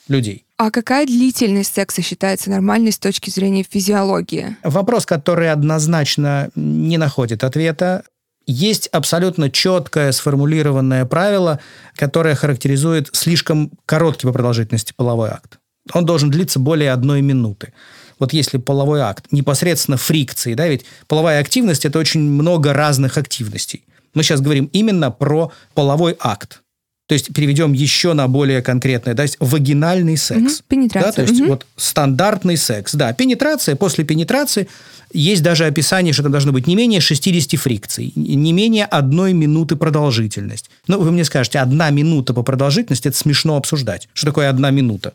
людей. 0.08 0.44
А 0.58 0.70
какая 0.70 1.06
длительность 1.06 1.74
секса 1.74 2.02
считается 2.02 2.50
нормальной 2.50 2.92
с 2.92 2.98
точки 2.98 3.30
зрения 3.30 3.64
физиологии? 3.68 4.56
Вопрос, 4.62 5.04
который 5.04 5.50
однозначно 5.50 6.50
не 6.54 6.98
находит 6.98 7.44
ответа. 7.44 8.04
Есть 8.46 8.86
абсолютно 8.88 9.50
четкое 9.50 10.12
сформулированное 10.12 11.04
правило, 11.04 11.58
которое 11.96 12.36
характеризует 12.36 13.10
слишком 13.12 13.72
короткий 13.86 14.26
по 14.26 14.32
продолжительности 14.32 14.92
половой 14.96 15.30
акт. 15.30 15.58
Он 15.92 16.06
должен 16.06 16.30
длиться 16.30 16.58
более 16.58 16.92
одной 16.92 17.22
минуты 17.22 17.72
вот 18.18 18.32
если 18.32 18.58
половой 18.58 19.00
акт, 19.00 19.26
непосредственно 19.30 19.96
фрикции, 19.96 20.54
да, 20.54 20.68
ведь 20.68 20.84
половая 21.06 21.40
активность– 21.40 21.84
это 21.86 21.98
очень 21.98 22.20
много 22.20 22.72
разных 22.72 23.18
активностей. 23.18 23.84
Мы 24.14 24.22
сейчас 24.22 24.40
говорим 24.40 24.70
именно 24.72 25.10
про 25.10 25.52
половой 25.74 26.16
акт. 26.18 26.62
То 27.06 27.12
есть 27.12 27.32
переведем 27.32 27.72
еще 27.72 28.14
на 28.14 28.26
более 28.26 28.62
конкретное, 28.62 29.14
да, 29.14 29.22
есть 29.22 29.36
вагинальный 29.38 30.16
секс. 30.16 30.56
Угу, 30.56 30.64
пенетрация. 30.68 31.10
Да, 31.10 31.12
то 31.12 31.22
есть 31.22 31.40
угу. 31.40 31.50
вот 31.50 31.66
стандартный 31.76 32.56
секс. 32.56 32.94
Да, 32.94 33.12
пенетрация, 33.12 33.76
после 33.76 34.04
пенетрации 34.04 34.66
есть 35.12 35.42
даже 35.42 35.66
описание, 35.66 36.12
что 36.12 36.24
там 36.24 36.32
должно 36.32 36.50
быть 36.50 36.66
не 36.66 36.74
менее 36.74 37.00
60 37.00 37.60
фрикций, 37.60 38.12
не 38.16 38.52
менее 38.52 38.86
одной 38.86 39.34
минуты 39.34 39.76
продолжительность. 39.76 40.68
Ну, 40.88 40.98
вы 40.98 41.12
мне 41.12 41.24
скажете, 41.24 41.60
одна 41.60 41.90
минута 41.90 42.34
по 42.34 42.42
продолжительности– 42.42 43.06
это 43.08 43.16
смешно 43.16 43.56
обсуждать. 43.56 44.08
Что 44.12 44.26
такое 44.26 44.50
одна 44.50 44.70
минута? 44.70 45.12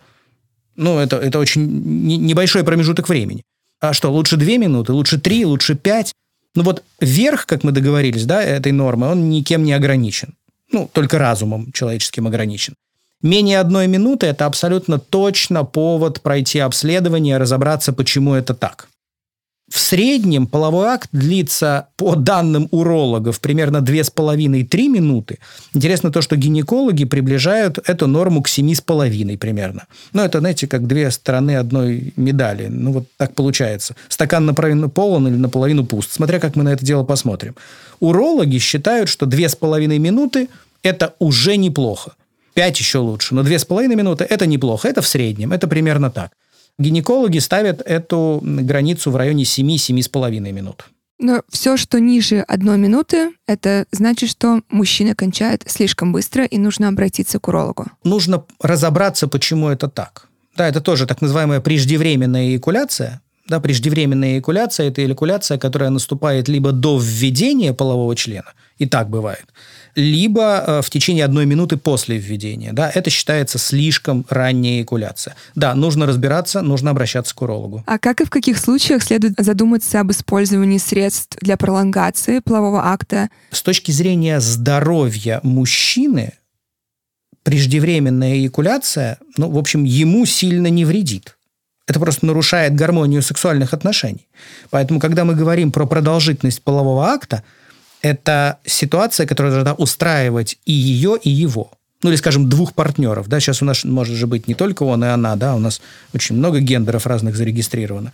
Ну, 0.76 1.00
это, 1.00 1.18
это 1.18 1.40
очень 1.40 1.66
небольшой 2.26 2.64
промежуток 2.64 3.10
времени. 3.10 3.44
А 3.80 3.94
что, 3.94 4.12
лучше 4.12 4.38
две 4.38 4.58
минуты, 4.58 4.94
лучше 4.94 5.20
три, 5.20 5.46
лучше 5.46 5.76
пять? 5.76 6.14
Ну 6.56 6.64
вот 6.64 6.84
верх, 7.00 7.46
как 7.46 7.64
мы 7.64 7.72
договорились, 7.72 8.26
да, 8.26 8.44
этой 8.44 8.72
нормы, 8.72 9.08
он 9.08 9.30
никем 9.30 9.64
не 9.64 9.74
ограничен. 9.74 10.36
Ну, 10.72 10.90
только 10.92 11.18
разумом 11.18 11.72
человеческим 11.72 12.28
ограничен. 12.28 12.76
Менее 13.22 13.60
одной 13.60 13.88
минуты– 13.88 14.26
это 14.28 14.46
абсолютно 14.46 14.98
точно 14.98 15.64
повод 15.64 16.22
пройти 16.22 16.60
обследование, 16.60 17.38
разобраться, 17.38 17.94
почему 17.94 18.34
это 18.34 18.54
так. 18.54 18.88
В 19.72 19.80
среднем 19.80 20.48
половой 20.48 20.88
акт 20.88 21.08
длится, 21.14 21.88
по 21.96 22.16
данным 22.16 22.68
урологов, 22.72 23.40
примерно 23.40 23.78
2,5-3 23.78 24.90
минуты. 24.90 25.40
Интересно 25.74 26.12
то, 26.12 26.22
что 26.22 26.36
гинекологи 26.36 27.06
приближают 27.06 27.80
эту 27.88 28.08
норму 28.08 28.42
к 28.44 28.50
7,5 28.50 29.38
примерно. 29.38 29.86
Ну, 30.12 30.24
это, 30.24 30.40
знаете, 30.40 30.68
как 30.68 30.88
две 30.88 31.10
стороны 31.10 31.56
одной 31.56 32.14
медали. 32.18 32.68
Ну, 32.68 32.92
вот 32.92 33.06
так 33.16 33.34
получается. 33.34 33.96
Стакан 34.10 34.46
наполовину 34.46 34.90
полон 34.90 35.30
или 35.30 35.38
наполовину 35.38 35.86
пуст, 35.86 36.12
смотря 36.12 36.40
как 36.40 36.58
мы 36.58 36.64
на 36.64 36.74
это 36.74 36.86
дело 36.86 37.06
посмотрим. 37.06 37.56
Урологи 38.02 38.58
считают, 38.58 39.08
что 39.08 39.26
2,5 39.26 39.98
минуты– 40.00 40.50
это 40.84 41.14
уже 41.20 41.56
неплохо. 41.56 42.12
5 42.56 42.80
еще 42.80 42.98
лучше, 42.98 43.36
но 43.36 43.42
2,5 43.42 43.96
минуты– 43.96 44.26
это 44.30 44.46
неплохо. 44.48 44.90
Это 44.90 45.02
в 45.02 45.08
среднем, 45.08 45.54
это 45.54 45.70
примерно 45.70 46.12
так. 46.12 46.32
Гинекологи 46.82 47.40
ставят 47.40 47.82
эту 47.82 48.40
границу 48.44 49.12
в 49.12 49.16
районе 49.16 49.44
7-7,5 49.44 50.40
минут. 50.52 50.86
Но 51.20 51.44
все, 51.50 51.78
что 51.78 52.00
ниже 52.00 52.40
одной 52.40 52.80
минуты, 52.80 53.30
это 53.48 53.86
значит, 53.92 54.30
что 54.32 54.62
мужчина 54.70 55.14
кончает 55.16 55.64
слишком 55.68 56.12
быстро, 56.12 56.46
и 56.46 56.58
нужно 56.58 56.88
обратиться 56.88 57.40
к 57.40 57.48
урологу. 57.48 57.86
Нужно 58.04 58.44
разобраться, 58.60 59.28
почему 59.28 59.70
это 59.70 59.88
так. 59.88 60.28
Да, 60.58 60.68
это 60.68 60.82
тоже 60.82 61.06
так 61.06 61.22
называемая 61.22 61.62
преждевременная 61.62 62.48
эякуляция. 62.50 63.22
Да, 63.48 63.60
преждевременная 63.60 64.36
эякуляция– 64.36 64.88
это 64.90 65.06
эякуляция, 65.06 65.60
которая 65.60 65.92
наступает 65.92 66.48
либо 66.48 66.72
до 66.72 66.98
введения 66.98 67.74
полового 67.74 68.16
члена, 68.16 68.54
и 68.80 68.88
так 68.88 69.10
бывает, 69.10 69.46
либо 69.96 70.64
э, 70.66 70.82
в 70.82 70.90
течение 70.90 71.26
одной 71.26 71.46
минуты 71.46 71.78
после 71.78 72.18
введения. 72.18 72.74
Да, 72.74 72.90
это 72.94 73.10
считается 73.10 73.58
слишком 73.58 74.26
ранняя 74.30 74.80
эякуляция. 74.80 75.36
Да, 75.56 75.76
нужно 75.76 76.06
разбираться, 76.06 76.62
нужно 76.62 76.92
обращаться 76.92 77.36
к 77.36 77.42
урологу. 77.42 77.84
А 77.88 78.00
как 78.00 78.22
и 78.22 78.26
в 78.26 78.30
каких 78.30 78.58
случаях 78.58 79.04
следует 79.04 79.34
задуматься 79.38 80.00
об 80.00 80.12
использовании 80.12 80.78
средств 80.78 81.38
для 81.42 81.58
пролонгации 81.58 82.40
полового 82.40 82.86
акта? 82.86 83.30
С 83.52 83.62
точки 83.62 83.92
зрения 83.92 84.40
здоровья 84.40 85.40
мужчины, 85.44 86.34
преждевременная 87.44 88.36
эякуляция, 88.36 89.18
ну, 89.38 89.50
в 89.50 89.58
общем, 89.58 89.84
ему 89.84 90.26
сильно 90.26 90.68
не 90.68 90.86
вредит. 90.86 91.38
Это 91.88 92.00
просто 92.00 92.26
нарушает 92.26 92.76
гармонию 92.76 93.22
сексуальных 93.22 93.74
отношений. 93.74 94.28
Поэтому, 94.70 95.00
когда 95.00 95.26
мы 95.26 95.36
говорим 95.36 95.72
про 95.72 95.86
продолжительность 95.86 96.62
полового 96.62 97.08
акта, 97.08 97.44
это 98.02 98.60
ситуация, 98.66 99.26
которая 99.26 99.54
должна 99.54 99.74
устраивать 99.74 100.58
и 100.66 100.72
ее, 100.72 101.18
и 101.22 101.30
его. 101.30 101.72
Ну, 102.04 102.10
или, 102.10 102.16
скажем, 102.16 102.50
двух 102.50 102.74
партнеров. 102.74 103.28
Да? 103.28 103.40
Сейчас 103.40 103.62
у 103.62 103.66
нас 103.66 103.84
может 103.84 104.16
же 104.16 104.26
быть 104.26 104.48
не 104.48 104.56
только 104.56 104.84
он 104.84 105.04
и 105.04 105.08
она, 105.08 105.36
да, 105.36 105.54
у 105.56 105.60
нас 105.60 105.82
очень 106.14 106.36
много 106.36 106.60
гендеров 106.60 107.06
разных 107.06 107.36
зарегистрировано. 107.36 108.12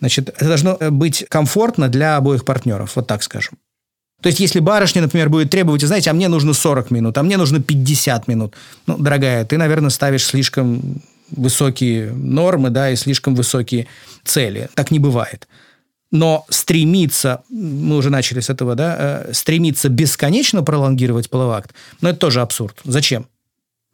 Значит, 0.00 0.30
это 0.30 0.46
должно 0.46 0.76
быть 0.90 1.24
комфортно 1.28 1.88
для 1.88 2.16
обоих 2.16 2.44
партнеров, 2.44 2.96
вот 2.96 3.06
так 3.06 3.22
скажем. 3.22 3.58
То 4.20 4.26
есть, 4.28 4.40
если 4.40 4.60
барышня, 4.60 5.02
например, 5.02 5.30
будет 5.30 5.50
требовать, 5.50 5.82
знаете, 5.82 6.10
а 6.10 6.12
мне 6.12 6.28
нужно 6.28 6.52
40 6.52 6.90
минут, 6.90 7.16
а 7.16 7.22
мне 7.22 7.36
нужно 7.36 7.62
50 7.62 8.28
минут. 8.28 8.54
Ну, 8.86 8.98
дорогая, 8.98 9.44
ты, 9.44 9.56
наверное, 9.56 9.90
ставишь 9.90 10.24
слишком 10.24 11.00
высокие 11.30 12.10
нормы, 12.12 12.70
да, 12.70 12.90
и 12.90 12.96
слишком 12.96 13.34
высокие 13.34 13.86
цели. 14.24 14.68
Так 14.74 14.90
не 14.90 14.98
бывает. 14.98 15.48
Но 16.10 16.44
стремиться, 16.48 17.42
мы 17.48 17.96
уже 17.96 18.10
начали 18.10 18.40
с 18.40 18.50
этого, 18.50 18.74
да, 18.74 18.96
э, 19.28 19.32
стремиться 19.32 19.88
бесконечно 19.88 20.62
пролонгировать 20.62 21.30
половой 21.30 21.56
акт, 21.56 21.72
ну, 22.00 22.08
это 22.08 22.18
тоже 22.18 22.40
абсурд. 22.40 22.76
Зачем? 22.84 23.26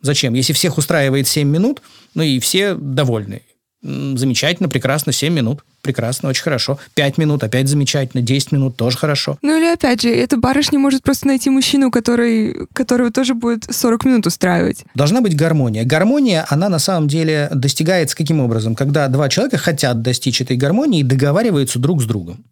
Зачем? 0.00 0.34
Если 0.34 0.52
всех 0.52 0.78
устраивает 0.78 1.26
7 1.26 1.48
минут, 1.48 1.82
ну 2.14 2.22
и 2.22 2.38
все 2.38 2.74
довольны. 2.74 3.42
Замечательно, 3.82 4.68
прекрасно, 4.68 5.12
7 5.12 5.32
минут. 5.32 5.64
Прекрасно, 5.82 6.28
очень 6.28 6.42
хорошо. 6.42 6.78
5 6.94 7.18
минут, 7.18 7.44
опять 7.44 7.68
замечательно. 7.68 8.22
10 8.22 8.52
минут, 8.52 8.76
тоже 8.76 8.96
хорошо. 8.96 9.38
Ну 9.42 9.56
или 9.56 9.66
опять 9.72 10.02
же, 10.02 10.10
эта 10.10 10.36
барышня 10.36 10.78
может 10.78 11.02
просто 11.02 11.28
найти 11.28 11.50
мужчину, 11.50 11.90
который, 11.90 12.66
которого 12.72 13.12
тоже 13.12 13.34
будет 13.34 13.64
40 13.70 14.04
минут 14.04 14.26
устраивать. 14.26 14.84
Должна 14.94 15.20
быть 15.20 15.36
гармония. 15.36 15.84
Гармония, 15.84 16.44
она 16.48 16.68
на 16.68 16.78
самом 16.78 17.06
деле 17.06 17.48
достигается 17.52 18.16
каким 18.16 18.40
образом? 18.40 18.74
Когда 18.74 19.06
два 19.08 19.28
человека 19.28 19.58
хотят 19.58 20.02
достичь 20.02 20.40
этой 20.40 20.56
гармонии 20.56 21.00
и 21.00 21.04
договариваются 21.04 21.78
друг 21.78 22.02
с 22.02 22.06
другом. 22.06 22.44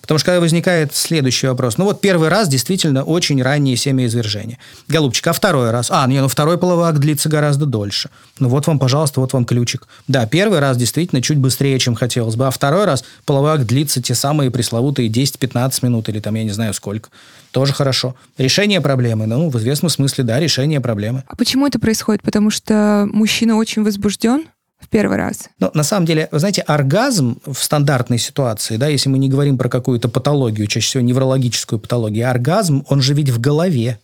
Потому 0.00 0.18
что 0.18 0.26
когда 0.26 0.40
возникает 0.40 0.94
следующий 0.94 1.46
вопрос, 1.46 1.78
ну 1.78 1.84
вот 1.84 2.00
первый 2.00 2.28
раз 2.28 2.48
действительно 2.48 3.04
очень 3.04 3.42
раннее 3.42 3.76
семяизвержение. 3.76 4.58
Голубчик, 4.88 5.26
а 5.28 5.32
второй 5.32 5.70
раз? 5.70 5.88
А, 5.90 6.06
не, 6.06 6.20
ну 6.20 6.28
второй 6.28 6.58
половой 6.58 6.88
акт 6.88 6.98
длится 6.98 7.28
гораздо 7.28 7.66
дольше. 7.66 8.10
Ну 8.38 8.48
вот 8.48 8.66
вам, 8.66 8.78
пожалуйста, 8.78 9.20
вот 9.20 9.32
вам 9.32 9.44
ключик. 9.44 9.86
Да, 10.08 10.26
первый 10.26 10.58
раз 10.58 10.76
действительно 10.76 11.22
чуть 11.22 11.38
быстрее, 11.38 11.78
чем 11.78 11.94
хотелось 11.94 12.36
бы, 12.36 12.46
а 12.46 12.50
второй 12.50 12.84
раз 12.84 13.04
половой 13.24 13.52
акт 13.52 13.64
длится 13.64 14.02
те 14.02 14.14
самые 14.14 14.50
пресловутые 14.50 15.08
10-15 15.08 15.72
минут 15.82 16.08
или 16.08 16.20
там 16.20 16.34
я 16.34 16.44
не 16.44 16.50
знаю 16.50 16.74
сколько. 16.74 17.10
Тоже 17.50 17.72
хорошо. 17.72 18.14
Решение 18.38 18.80
проблемы, 18.80 19.26
ну, 19.26 19.50
в 19.50 19.58
известном 19.58 19.90
смысле, 19.90 20.24
да, 20.24 20.38
решение 20.38 20.80
проблемы. 20.80 21.24
А 21.26 21.34
почему 21.34 21.66
это 21.66 21.78
происходит? 21.80 22.22
Потому 22.22 22.50
что 22.50 23.08
мужчина 23.12 23.56
очень 23.56 23.82
возбужден? 23.82 24.46
Первый 24.90 25.16
раз? 25.16 25.48
Но 25.58 25.70
на 25.74 25.82
самом 25.82 26.06
деле, 26.06 26.28
вы 26.30 26.38
знаете, 26.38 26.62
оргазм 26.62 27.40
в 27.46 27.56
стандартной 27.56 28.18
ситуации, 28.18 28.76
да, 28.76 28.88
если 28.88 29.08
мы 29.08 29.18
не 29.18 29.28
говорим 29.28 29.56
про 29.56 29.68
какую-то 29.68 30.08
патологию, 30.08 30.66
чаще 30.66 30.86
всего 30.86 31.02
неврологическую 31.02 31.78
патологию, 31.78 32.28
оргазм, 32.28 32.84
он 32.88 33.00
же 33.00 33.14
ведь 33.14 33.30
в 33.30 33.40
голове. 33.40 33.98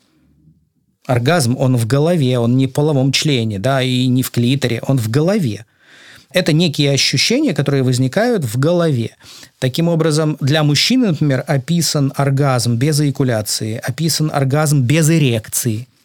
Оргазм, 1.06 1.56
он 1.58 1.76
в 1.76 1.86
голове, 1.86 2.38
он 2.38 2.56
не 2.56 2.66
в 2.66 2.72
половом 2.72 3.12
члене, 3.12 3.58
да, 3.58 3.82
и 3.82 4.06
не 4.06 4.22
в 4.22 4.30
клиторе, 4.30 4.80
он 4.86 4.98
в 4.98 5.08
голове. 5.10 5.66
Это 6.32 6.52
некие 6.52 6.90
ощущения, 6.90 7.54
которые 7.54 7.82
возникают 7.82 8.44
в 8.44 8.58
голове. 8.58 9.16
Таким 9.58 9.88
образом, 9.88 10.36
для 10.40 10.64
мужчины, 10.64 11.08
например, 11.08 11.44
описан 11.46 12.12
оргазм 12.16 12.76
без 12.76 13.00
эякуляции, 13.00 13.80
описан 13.82 14.30
оргазм 14.32 14.82
без 14.82 15.08
эрекции– 15.10 15.88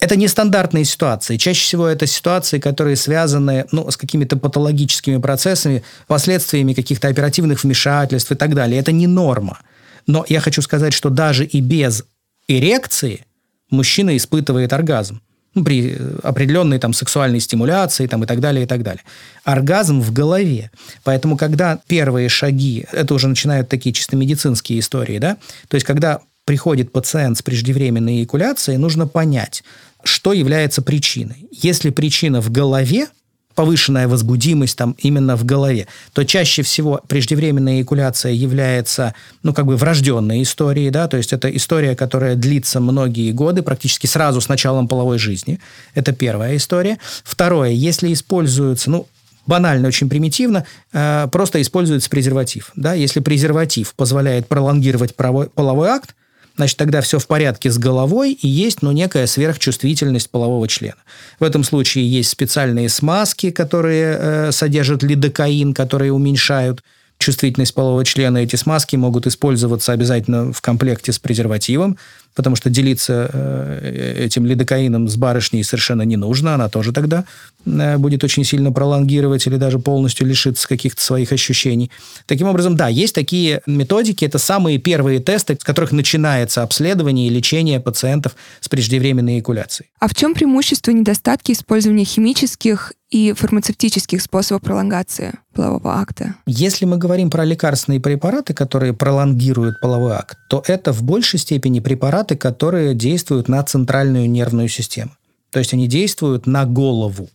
это 0.00 0.16
нестандартные 0.16 0.84
ситуации. 0.84 1.36
Чаще 1.36 1.62
всего 1.62 1.86
это 1.86 2.06
ситуации, 2.06 2.58
которые 2.58 2.96
связаны 2.96 3.66
ну, 3.70 3.90
с 3.90 3.96
какими-то 3.96 4.36
патологическими 4.36 5.18
процессами, 5.18 5.82
последствиями 6.06 6.72
каких-то 6.72 7.08
оперативных 7.08 7.62
вмешательств 7.62 8.32
и 8.32 8.34
так 8.34 8.54
далее. 8.54 8.80
Это 8.80 8.92
не 8.92 9.06
норма. 9.06 9.58
Но 10.06 10.24
я 10.28 10.40
хочу 10.40 10.62
сказать, 10.62 10.94
что 10.94 11.10
даже 11.10 11.44
и 11.44 11.60
без 11.60 12.04
эрекции 12.48 13.26
мужчина 13.70 14.16
испытывает 14.16 14.72
оргазм. 14.72 15.20
Ну, 15.54 15.64
при 15.64 15.98
определенной 16.22 16.78
там, 16.78 16.92
сексуальной 16.94 17.40
стимуляции 17.40 18.06
там, 18.06 18.22
и 18.22 18.26
так 18.26 18.40
далее, 18.40 18.64
и 18.64 18.66
так 18.66 18.82
далее. 18.82 19.02
Оргазм 19.44 20.00
в 20.00 20.12
голове. 20.12 20.70
Поэтому, 21.02 21.36
когда 21.36 21.80
первые 21.88 22.28
шаги, 22.28 22.86
это 22.92 23.14
уже 23.14 23.26
начинают 23.26 23.68
такие 23.68 23.92
чисто 23.92 24.16
медицинские 24.16 24.78
истории, 24.78 25.18
да, 25.18 25.38
то 25.66 25.74
есть, 25.74 25.84
когда 25.84 26.20
приходит 26.44 26.92
пациент 26.92 27.38
с 27.38 27.42
преждевременной 27.42 28.18
эякуляцией, 28.20 28.78
нужно 28.78 29.06
понять, 29.06 29.62
что 30.04 30.32
является 30.32 30.82
причиной. 30.82 31.48
Если 31.50 31.90
причина 31.90 32.40
в 32.40 32.50
голове, 32.50 33.08
повышенная 33.54 34.08
возбудимость 34.08 34.76
там 34.76 34.96
именно 34.98 35.36
в 35.36 35.44
голове, 35.44 35.86
то 36.12 36.24
чаще 36.24 36.62
всего 36.62 37.00
преждевременная 37.08 37.78
эякуляция 37.78 38.32
является, 38.32 39.14
ну, 39.42 39.52
как 39.52 39.66
бы 39.66 39.76
врожденной 39.76 40.42
историей, 40.42 40.90
да, 40.90 41.08
то 41.08 41.16
есть 41.16 41.32
это 41.32 41.54
история, 41.54 41.94
которая 41.96 42.36
длится 42.36 42.80
многие 42.80 43.32
годы, 43.32 43.62
практически 43.62 44.06
сразу 44.06 44.40
с 44.40 44.48
началом 44.48 44.88
половой 44.88 45.18
жизни. 45.18 45.58
Это 45.94 46.12
первая 46.12 46.56
история. 46.56 46.98
Второе, 47.24 47.70
если 47.70 48.12
используется, 48.12 48.90
ну, 48.90 49.06
банально, 49.46 49.88
очень 49.88 50.08
примитивно, 50.08 50.64
э, 50.92 51.28
просто 51.30 51.60
используется 51.60 52.08
презерватив. 52.08 52.70
Да? 52.76 52.94
Если 52.94 53.20
презерватив 53.20 53.94
позволяет 53.94 54.46
пролонгировать 54.46 55.14
половой 55.16 55.88
акт, 55.88 56.14
значит, 56.60 56.76
тогда 56.76 57.00
все 57.00 57.18
в 57.18 57.26
порядке 57.26 57.70
с 57.70 57.78
головой 57.78 58.32
и 58.32 58.46
есть, 58.46 58.82
ну, 58.82 58.92
некая 58.92 59.26
сверхчувствительность 59.26 60.28
полового 60.28 60.68
члена. 60.68 60.98
В 61.38 61.44
этом 61.44 61.64
случае 61.64 62.06
есть 62.06 62.28
специальные 62.28 62.90
смазки, 62.90 63.50
которые 63.50 64.18
э, 64.18 64.52
содержат 64.52 65.02
лидокаин, 65.02 65.72
которые 65.72 66.12
уменьшают 66.12 66.82
чувствительность 67.16 67.74
полового 67.74 68.04
члена. 68.04 68.38
Эти 68.38 68.56
смазки 68.56 68.96
могут 68.96 69.26
использоваться 69.26 69.92
обязательно 69.92 70.52
в 70.52 70.60
комплекте 70.60 71.12
с 71.12 71.18
презервативом 71.18 71.96
потому 72.34 72.56
что 72.56 72.70
делиться 72.70 73.30
э, 73.32 74.24
этим 74.24 74.46
лидокаином 74.46 75.08
с 75.08 75.16
барышней 75.16 75.64
совершенно 75.64 76.02
не 76.02 76.16
нужно, 76.16 76.54
она 76.54 76.68
тоже 76.68 76.92
тогда 76.92 77.24
э, 77.64 77.98
будет 77.98 78.24
очень 78.24 78.44
сильно 78.44 78.72
пролонгировать 78.72 79.46
или 79.46 79.56
даже 79.56 79.78
полностью 79.78 80.26
лишиться 80.26 80.68
каких-то 80.68 81.02
своих 81.02 81.32
ощущений. 81.32 81.90
Таким 82.26 82.48
образом, 82.48 82.76
да, 82.76 82.88
есть 82.88 83.14
такие 83.14 83.62
методики, 83.66 84.24
это 84.24 84.38
самые 84.38 84.78
первые 84.78 85.20
тесты, 85.20 85.56
с 85.60 85.64
которых 85.64 85.92
начинается 85.92 86.62
обследование 86.62 87.26
и 87.26 87.30
лечение 87.30 87.80
пациентов 87.80 88.36
с 88.60 88.68
преждевременной 88.68 89.36
эякуляцией. 89.36 89.90
А 90.00 90.08
в 90.08 90.14
чем 90.14 90.34
преимущество 90.34 90.90
и 90.90 90.94
недостатки 90.94 91.52
использования 91.52 92.04
химических 92.04 92.92
и 93.10 93.32
фармацевтических 93.32 94.22
способов 94.22 94.62
пролонгации 94.62 95.34
полового 95.52 95.94
акта? 96.00 96.36
Если 96.46 96.84
мы 96.84 96.96
говорим 96.96 97.28
про 97.30 97.44
лекарственные 97.44 98.00
препараты, 98.00 98.54
которые 98.54 98.94
пролонгируют 98.94 99.80
половой 99.80 100.12
акт, 100.12 100.38
то 100.48 100.62
это 100.66 100.92
в 100.92 101.02
большей 101.02 101.38
степени 101.38 101.80
препараты, 101.80 102.29
которые 102.36 102.94
действуют 102.94 103.48
на 103.48 103.62
центральную 103.62 104.28
нервную 104.28 104.68
систему. 104.68 105.12
То 105.50 105.58
есть 105.58 105.72
они 105.72 105.86
действуют 105.86 106.46
на 106.46 106.64
голову. 106.64 107.28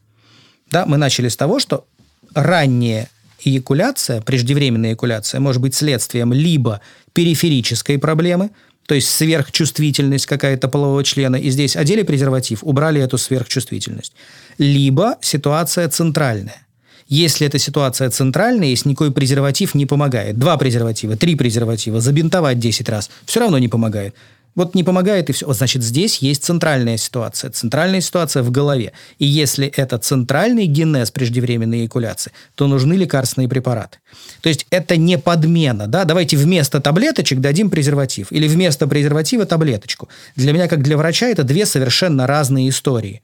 Да, 0.71 0.86
мы 0.86 0.97
начали 0.97 1.27
с 1.27 1.36
того, 1.36 1.60
что 1.60 1.86
ранняя 2.34 3.10
эякуляция, 3.43 4.21
преждевременная 4.21 4.91
эякуляция, 4.91 5.39
может 5.39 5.62
быть 5.62 5.75
следствием 5.75 6.34
либо 6.34 6.81
периферической 7.13 7.99
проблемы, 7.99 8.51
то 8.86 8.95
есть 8.95 9.10
сверхчувствительность 9.10 10.25
какая-то 10.25 10.67
полового 10.67 11.03
члена, 11.03 11.38
и 11.38 11.49
здесь 11.49 11.75
одели 11.75 12.03
презерватив, 12.03 12.60
убрали 12.63 13.01
эту 13.01 13.17
сверхчувствительность. 13.17 14.13
Либо 14.58 15.17
ситуация 15.21 15.89
центральная. 15.89 16.65
Если 17.08 17.45
эта 17.45 17.60
ситуация 17.60 18.10
центральная, 18.10 18.69
если 18.69 18.89
никакой 18.89 19.12
презерватив 19.12 19.75
не 19.75 19.86
помогает, 19.86 20.39
два 20.39 20.58
презерватива, 20.58 21.15
три 21.15 21.36
презерватива, 21.36 22.01
забинтовать 22.01 22.60
10 22.60 22.89
раз, 22.89 23.12
все 23.25 23.41
равно 23.41 23.60
не 23.60 23.67
помогает. 23.67 24.15
Вот 24.55 24.73
не 24.73 24.83
помогает 24.83 25.29
и 25.29 25.33
все. 25.33 25.45
Вот, 25.45 25.57
значит, 25.57 25.83
здесь 25.83 26.19
есть 26.19 26.43
центральная 26.45 26.97
ситуация. 26.97 27.51
Центральная 27.51 27.99
ситуация 27.99 28.41
в 28.41 28.51
голове. 28.51 28.93
И 29.19 29.25
если 29.25 29.67
это 29.67 29.97
центральный 29.97 30.65
генез 30.65 31.11
преждевременной 31.11 31.81
эякуляции, 31.81 32.31
то 32.55 32.67
нужны 32.67 32.93
лекарственные 32.93 33.49
препараты. 33.49 33.99
То 34.41 34.49
есть 34.49 34.65
это 34.69 34.95
не 34.95 35.17
подмена. 35.17 35.87
Да? 35.87 36.05
Давайте 36.05 36.37
вместо 36.37 36.79
таблеточек 36.79 37.39
дадим 37.41 37.69
презерватив. 37.69 38.31
Или 38.31 38.47
вместо 38.47 38.87
презерватива 38.87 39.45
таблеточку. 39.45 40.07
Для 40.37 40.53
меня, 40.53 40.69
как 40.69 40.81
для 40.81 40.97
врача, 40.97 41.27
это 41.27 41.43
две 41.43 41.65
совершенно 41.65 42.25
разные 42.25 42.69
истории. 42.69 43.21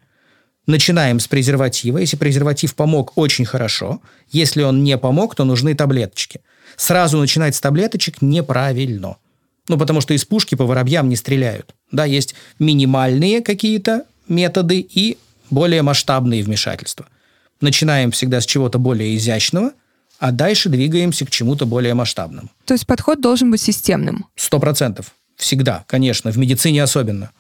Начинаем 0.68 1.20
с 1.20 1.28
презерватива. 1.28 1.98
Если 1.98 2.18
презерватив 2.18 2.76
помог, 2.76 3.14
очень 3.16 3.46
хорошо. 3.46 4.02
Если 4.30 4.64
он 4.64 4.84
не 4.84 4.98
помог, 4.98 5.34
то 5.36 5.46
нужны 5.46 5.76
таблеточки. 5.76 6.42
Сразу 6.76 7.18
начинать 7.18 7.56
с 7.56 7.62
таблеточек 7.62 8.22
неправильно. 8.22 9.16
Ну, 9.72 9.78
потому 9.78 10.02
что 10.02 10.14
из 10.14 10.26
пушки 10.26 10.56
по 10.56 10.66
воробьям 10.66 11.08
не 11.08 11.16
стреляют. 11.16 11.74
Да, 11.94 12.04
есть 12.04 12.36
минимальные 12.60 13.40
какие-то 13.40 14.04
методы 14.28 14.82
и 14.82 15.18
более 15.50 15.82
масштабные 15.82 16.44
вмешательства. 16.44 17.06
Начинаем 17.62 18.12
всегда 18.12 18.42
с 18.42 18.46
чего-то 18.46 18.80
более 18.80 19.16
изящного, 19.16 19.72
а 20.20 20.34
дальше 20.34 20.68
двигаемся 20.68 21.26
к 21.26 21.30
чему-то 21.30 21.66
более 21.66 21.94
масштабному. 21.94 22.50
То 22.66 22.74
есть 22.74 22.86
подход 22.86 23.22
должен 23.22 23.50
быть 23.50 23.62
системным? 23.62 24.26
Сто 24.36 24.60
процентов. 24.60 25.14
Всегда, 25.38 25.86
конечно, 25.88 26.32
в 26.32 26.38
медицине 26.38 26.84
особенно. 26.84 27.32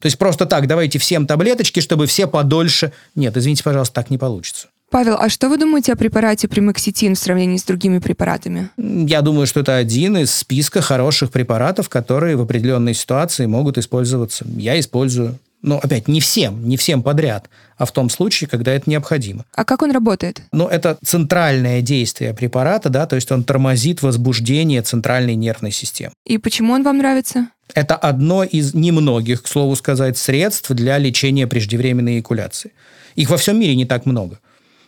То 0.00 0.06
есть 0.06 0.18
просто 0.18 0.46
так, 0.46 0.68
давайте 0.68 1.00
всем 1.00 1.26
таблеточки, 1.26 1.80
чтобы 1.80 2.06
все 2.06 2.28
подольше... 2.28 2.92
Нет, 3.16 3.36
извините, 3.36 3.64
пожалуйста, 3.64 3.92
так 3.96 4.10
не 4.10 4.18
получится. 4.18 4.68
Павел, 4.96 5.18
а 5.20 5.28
что 5.28 5.50
вы 5.50 5.58
думаете 5.58 5.92
о 5.92 5.96
препарате 5.96 6.48
примоксетин 6.48 7.16
в 7.16 7.18
сравнении 7.18 7.58
с 7.58 7.64
другими 7.64 7.98
препаратами? 7.98 8.70
Я 8.78 9.20
думаю, 9.20 9.46
что 9.46 9.60
это 9.60 9.76
один 9.76 10.16
из 10.16 10.34
списка 10.34 10.80
хороших 10.80 11.30
препаратов, 11.30 11.90
которые 11.90 12.36
в 12.36 12.40
определенной 12.40 12.94
ситуации 12.94 13.44
могут 13.44 13.76
использоваться. 13.76 14.46
Я 14.56 14.80
использую. 14.80 15.38
Но 15.60 15.78
опять, 15.82 16.08
не 16.08 16.22
всем, 16.22 16.66
не 16.66 16.78
всем 16.78 17.02
подряд, 17.02 17.50
а 17.76 17.84
в 17.84 17.92
том 17.92 18.08
случае, 18.08 18.48
когда 18.48 18.72
это 18.72 18.88
необходимо. 18.88 19.44
А 19.54 19.66
как 19.66 19.82
он 19.82 19.90
работает? 19.90 20.40
Ну, 20.50 20.66
это 20.66 20.96
центральное 21.04 21.82
действие 21.82 22.32
препарата, 22.32 22.88
да, 22.88 23.04
то 23.04 23.16
есть 23.16 23.30
он 23.30 23.44
тормозит 23.44 24.00
возбуждение 24.00 24.80
центральной 24.80 25.34
нервной 25.34 25.72
системы. 25.72 26.14
И 26.24 26.38
почему 26.38 26.72
он 26.72 26.82
вам 26.82 26.96
нравится? 26.96 27.48
Это 27.74 27.96
одно 27.96 28.44
из 28.44 28.72
немногих, 28.72 29.42
к 29.42 29.46
слову 29.46 29.76
сказать, 29.76 30.16
средств 30.16 30.70
для 30.70 30.96
лечения 30.96 31.46
преждевременной 31.46 32.14
эякуляции. 32.14 32.72
Их 33.14 33.28
во 33.28 33.36
всем 33.36 33.60
мире 33.60 33.76
не 33.76 33.84
так 33.84 34.06
много. 34.06 34.38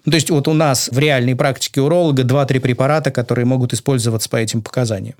Ну, 0.08 0.10
то 0.10 0.14
есть 0.14 0.30
вот 0.30 0.48
у 0.48 0.54
нас 0.54 0.88
в 0.90 0.98
реальной 0.98 1.36
практике 1.36 1.82
уролога 1.82 2.22
2-3 2.22 2.60
препарата, 2.60 3.10
которые 3.10 3.44
могут 3.44 3.74
использоваться 3.74 4.30
по 4.30 4.36
этим 4.36 4.62
показаниям. 4.62 5.16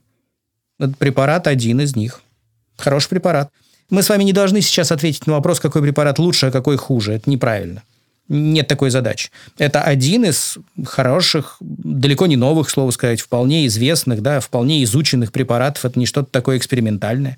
Этот 0.79 0.97
препарат 0.97 1.47
один 1.47 1.83
из 1.83 1.95
них. 1.95 2.23
Хороший 2.79 3.11
препарат. 3.11 3.51
Мы 3.91 4.03
с 4.03 4.09
вами 4.09 4.25
не 4.25 4.33
должны 4.33 4.63
сейчас 4.63 4.91
ответить 4.91 5.27
на 5.27 5.35
вопрос, 5.35 5.61
какой 5.61 5.83
препарат 5.83 6.19
лучше, 6.19 6.47
а 6.47 6.51
какой 6.51 6.79
хуже. 6.79 7.13
Это 7.13 7.29
неправильно. 7.29 7.83
Нет 8.29 8.67
такой 8.67 8.89
задачи. 8.89 9.29
Это 9.59 9.83
один 9.83 10.25
из 10.25 10.57
хороших, 10.87 11.59
далеко 11.61 12.27
не 12.27 12.37
новых, 12.37 12.71
слово 12.71 12.91
сказать, 12.91 13.21
вполне 13.21 13.67
известных, 13.67 14.23
да, 14.23 14.41
вполне 14.41 14.83
изученных 14.85 15.33
препаратов. 15.33 15.85
Это 15.85 15.99
не 15.99 16.07
что-то 16.07 16.31
такое 16.31 16.57
экспериментальное. 16.57 17.37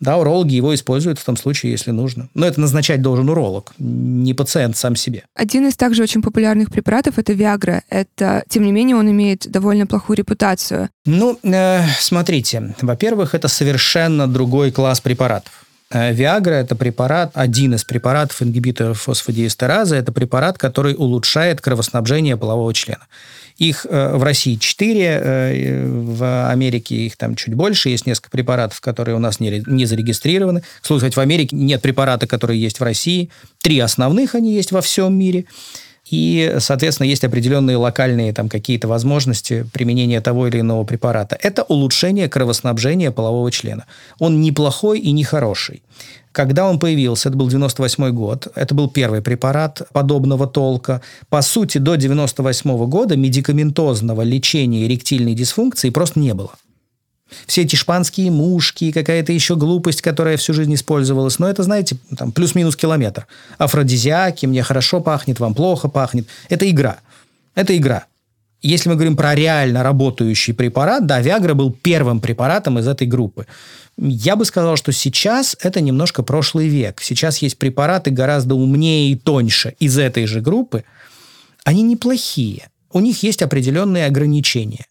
Да, 0.00 0.16
урологи 0.16 0.54
его 0.54 0.74
используют 0.74 1.18
в 1.18 1.24
том 1.24 1.36
случае, 1.36 1.72
если 1.72 1.90
нужно. 1.90 2.28
Но 2.34 2.46
это 2.46 2.60
назначать 2.60 3.02
должен 3.02 3.28
уролог, 3.28 3.72
не 3.78 4.32
пациент 4.32 4.76
сам 4.76 4.96
себе. 4.96 5.24
Один 5.34 5.68
из 5.68 5.76
также 5.76 6.02
очень 6.02 6.22
популярных 6.22 6.70
препаратов– 6.70 7.14
это 7.18 7.34
Виагра. 7.34 7.82
Это, 7.90 8.42
тем 8.48 8.64
не 8.64 8.72
менее, 8.72 8.96
он 8.96 9.10
имеет 9.10 9.50
довольно 9.50 9.86
плохую 9.86 10.16
репутацию. 10.16 10.88
Ну, 11.04 11.38
э, 11.42 11.82
смотрите. 11.98 12.74
Во-первых, 12.80 13.34
это 13.34 13.48
совершенно 13.48 14.26
другой 14.26 14.70
класс 14.70 15.00
препаратов. 15.00 15.52
Э, 15.90 16.12
Виагра– 16.12 16.54
это 16.54 16.76
препарат, 16.76 17.32
один 17.34 17.74
из 17.74 17.84
препаратов 17.84 18.42
ингибиторов 18.42 19.02
фосфодиэстеразы. 19.02 19.96
Это 19.96 20.12
препарат, 20.12 20.56
который 20.56 20.94
улучшает 20.94 21.60
кровоснабжение 21.60 22.36
полового 22.36 22.72
члена. 22.72 23.06
Их 23.60 23.86
э, 23.88 24.16
в 24.16 24.22
России 24.22 24.54
4, 24.56 25.04
э, 25.04 25.84
в 25.86 26.50
Америке 26.50 26.94
их 26.94 27.16
там 27.18 27.36
чуть 27.36 27.52
больше. 27.52 27.90
Есть 27.90 28.06
несколько 28.06 28.30
препаратов, 28.30 28.80
которые 28.80 29.16
у 29.16 29.18
нас 29.18 29.38
не, 29.38 29.62
не 29.66 29.84
зарегистрированы. 29.84 30.62
К 30.80 30.86
слову 30.86 31.00
сказать, 31.00 31.14
в 31.14 31.20
Америке 31.20 31.54
нет 31.54 31.82
препарата, 31.82 32.26
который 32.26 32.56
есть 32.56 32.80
в 32.80 32.82
России. 32.82 33.28
Три 33.60 33.78
основных 33.78 34.34
они 34.34 34.54
есть 34.54 34.72
во 34.72 34.80
всем 34.80 35.14
мире. 35.14 35.44
И, 36.10 36.56
соответственно, 36.58 37.06
есть 37.06 37.22
определенные 37.22 37.76
локальные 37.76 38.32
там 38.32 38.48
какие-то 38.48 38.88
возможности 38.88 39.66
применения 39.74 40.22
того 40.22 40.48
или 40.48 40.60
иного 40.60 40.84
препарата. 40.84 41.38
Это 41.40 41.62
улучшение 41.62 42.30
кровоснабжения 42.30 43.10
полового 43.10 43.50
члена. 43.52 43.84
Он 44.18 44.40
неплохой 44.40 45.00
и 45.00 45.12
не 45.12 45.22
хороший. 45.22 45.82
Когда 46.32 46.68
он 46.68 46.78
появился, 46.78 47.28
это 47.28 47.36
был 47.36 47.48
98 47.48 48.10
год, 48.10 48.48
это 48.54 48.74
был 48.74 48.88
первый 48.88 49.20
препарат 49.20 49.82
подобного 49.92 50.46
толка. 50.46 51.02
По 51.28 51.42
сути, 51.42 51.78
до 51.78 51.96
98 51.96 52.86
года 52.86 53.16
медикаментозного 53.16 54.22
лечения 54.22 54.86
эректильной 54.86 55.34
дисфункции 55.34 55.90
просто 55.90 56.20
не 56.20 56.32
было. 56.32 56.52
Все 57.46 57.62
эти 57.62 57.76
шпанские 57.76 58.30
мушки, 58.30 58.92
какая-то 58.92 59.32
еще 59.32 59.56
глупость, 59.56 60.02
которая 60.02 60.36
всю 60.36 60.52
жизнь 60.52 60.74
использовалась. 60.74 61.38
Но 61.38 61.48
это, 61.48 61.62
знаете, 61.62 61.96
там 62.16 62.32
плюс-минус 62.32 62.76
километр. 62.76 63.26
Афродизиаки, 63.58 64.46
мне 64.46 64.62
хорошо 64.62 65.00
пахнет, 65.00 65.40
вам 65.40 65.54
плохо 65.54 65.88
пахнет. 65.88 66.26
Это 66.48 66.68
игра. 66.68 66.98
Это 67.54 67.76
игра. 67.76 68.06
Если 68.62 68.90
мы 68.90 68.94
говорим 68.94 69.16
про 69.16 69.34
реально 69.34 69.82
работающий 69.82 70.52
препарат, 70.52 71.06
да, 71.06 71.20
Виагра 71.20 71.54
был 71.54 71.72
первым 71.72 72.20
препаратом 72.20 72.78
из 72.78 72.86
этой 72.86 73.06
группы. 73.06 73.46
Я 73.96 74.36
бы 74.36 74.44
сказал, 74.44 74.76
что 74.76 74.92
сейчас 74.92 75.56
это 75.60 75.80
немножко 75.80 76.22
прошлый 76.22 76.68
век. 76.68 77.00
Сейчас 77.00 77.38
есть 77.38 77.58
препараты 77.58 78.10
гораздо 78.10 78.54
умнее 78.54 79.12
и 79.12 79.16
тоньше 79.16 79.74
из 79.78 79.98
этой 79.98 80.26
же 80.26 80.40
группы. 80.40 80.84
Они 81.64 81.82
неплохие. 81.82 82.68
У 82.92 83.00
них 83.00 83.22
есть 83.22 83.42
определенные 83.42 84.06
ограничения. 84.06 84.86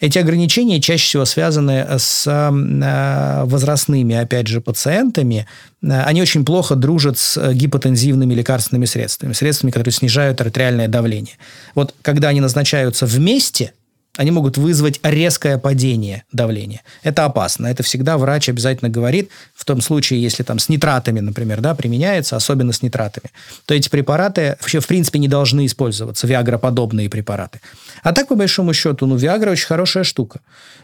Эти 0.00 0.18
ограничения 0.18 0.80
чаще 0.80 1.04
всего 1.04 1.24
связаны 1.26 1.86
с 1.98 2.26
э, 2.26 3.44
возрастными, 3.44 4.16
опять 4.16 4.46
же, 4.46 4.62
пациентами. 4.62 5.46
Э, 5.82 6.02
они 6.04 6.22
очень 6.22 6.44
плохо 6.44 6.74
дружат 6.74 7.18
с 7.18 7.52
гипотензивными 7.52 8.32
лекарственными 8.32 8.86
средствами, 8.86 9.34
средствами, 9.34 9.70
которые 9.70 9.92
снижают 9.92 10.40
артериальное 10.40 10.88
давление. 10.88 11.34
Вот 11.74 11.94
когда 12.02 12.28
они 12.28 12.40
назначаются 12.40 13.04
вместе– 13.04 13.72
они 14.16 14.32
могут 14.32 14.58
вызвать 14.58 15.00
резкое 15.02 15.56
падение 15.56 16.24
давления. 16.32 16.82
Это 17.02 17.24
опасно. 17.24 17.68
Это 17.68 17.82
всегда 17.82 18.18
врач 18.18 18.48
обязательно 18.48 18.90
говорит, 18.90 19.30
в 19.54 19.64
том 19.64 19.80
случае, 19.80 20.20
если 20.20 20.42
там 20.42 20.58
с 20.58 20.68
нитратами, 20.68 21.20
например, 21.20 21.60
да, 21.60 21.74
применяется, 21.74 22.36
особенно 22.36 22.72
с 22.72 22.82
нитратами, 22.82 23.30
то 23.66 23.74
эти 23.74 23.88
препараты 23.88 24.56
вообще 24.60 24.80
в 24.80 24.86
принципе 24.86 25.18
не 25.20 25.28
должны 25.28 25.64
использоваться, 25.64 26.26
виагроподобные 26.26 27.08
препараты. 27.08 27.60
А 28.02 28.12
так, 28.12 28.28
по 28.28 28.34
большому 28.34 28.74
счету, 28.74 29.06
ну, 29.06 29.16
Виагра 29.16 29.50
очень 29.50 29.66
хорошая 29.66 30.04
штука. 30.04 30.40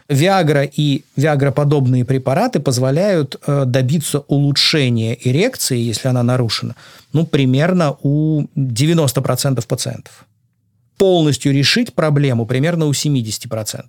Виагра 0.07 0.63
и 0.63 1.03
виагроподобные 1.17 2.05
препараты 2.05 2.59
позволяют 2.59 3.35
э, 3.45 3.65
добиться 3.65 4.19
улучшения 4.19 5.17
эрекции, 5.21 5.77
если 5.77 6.07
она 6.07 6.23
нарушена, 6.23 6.75
ну, 7.11 7.25
примерно 7.25 7.97
у 8.01 8.45
90% 8.55 9.67
пациентов 9.67 10.26
полностью 10.97 11.53
решить 11.53 11.93
проблему 11.93 12.45
примерно 12.45 12.87
у 12.87 12.91
70%. 12.91 13.83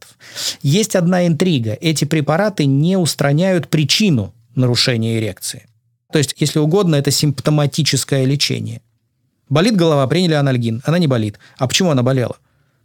Есть 0.62 0.96
одна 0.96 1.26
интрига. 1.26 1.76
Эти 1.80 2.04
препараты 2.04 2.66
не 2.66 2.96
устраняют 2.96 3.68
причину 3.68 4.34
нарушения 4.54 5.18
эрекции. 5.18 5.66
То 6.12 6.18
есть, 6.18 6.34
если 6.38 6.58
угодно, 6.58 6.96
это 6.96 7.10
симптоматическое 7.10 8.24
лечение. 8.24 8.80
Болит 9.48 9.76
голова, 9.76 10.06
приняли 10.06 10.34
анальгин, 10.34 10.82
она 10.84 10.98
не 10.98 11.06
болит. 11.06 11.38
А 11.58 11.66
почему 11.66 11.90
она 11.90 12.02
болела? 12.02 12.36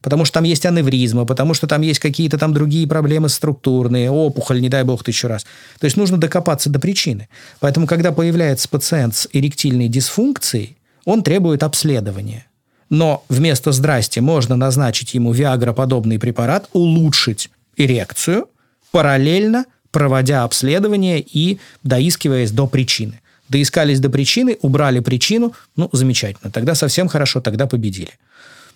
Потому 0.01 0.25
что 0.25 0.35
там 0.35 0.43
есть 0.43 0.65
аневризма, 0.65 1.25
потому 1.25 1.53
что 1.53 1.65
там 1.65 1.81
есть 1.81 1.99
какие-то 1.99 2.37
там 2.37 2.53
другие 2.53 2.85
проблемы 2.87 3.29
структурные, 3.29 4.11
опухоль, 4.11 4.59
не 4.59 4.67
дай 4.67 4.83
бог 4.83 5.03
тысячу 5.03 5.29
раз. 5.29 5.45
То 5.79 5.85
есть 5.85 5.95
нужно 5.95 6.17
докопаться 6.17 6.69
до 6.69 6.79
причины. 6.79 7.29
Поэтому, 7.61 7.87
когда 7.87 8.11
появляется 8.11 8.67
пациент 8.67 9.15
с 9.15 9.29
эректильной 9.31 9.87
дисфункцией, 9.87 10.77
он 11.05 11.23
требует 11.23 11.63
обследования. 11.63 12.47
Но 12.93 13.25
вместо 13.27 13.71
«здрасте» 13.71 14.21
можно 14.21 14.55
назначить 14.55 15.15
ему 15.15 15.31
виагроподобный 15.31 16.19
препарат, 16.19 16.69
улучшить 16.73 17.49
эрекцию, 17.75 18.45
параллельно 18.91 19.65
проводя 19.89 20.43
обследование 20.43 21.19
и 21.19 21.57
доискиваясь 21.81 22.51
до 22.51 22.67
причины. 22.67 23.19
Доискались 23.49 23.99
до 23.99 24.11
причины, 24.11 24.59
убрали 24.61 24.99
причину, 24.99 25.53
ну, 25.75 25.89
замечательно, 25.91 26.51
тогда 26.51 26.75
совсем 26.75 27.07
хорошо, 27.07 27.41
тогда 27.41 27.65
победили. 27.65 28.11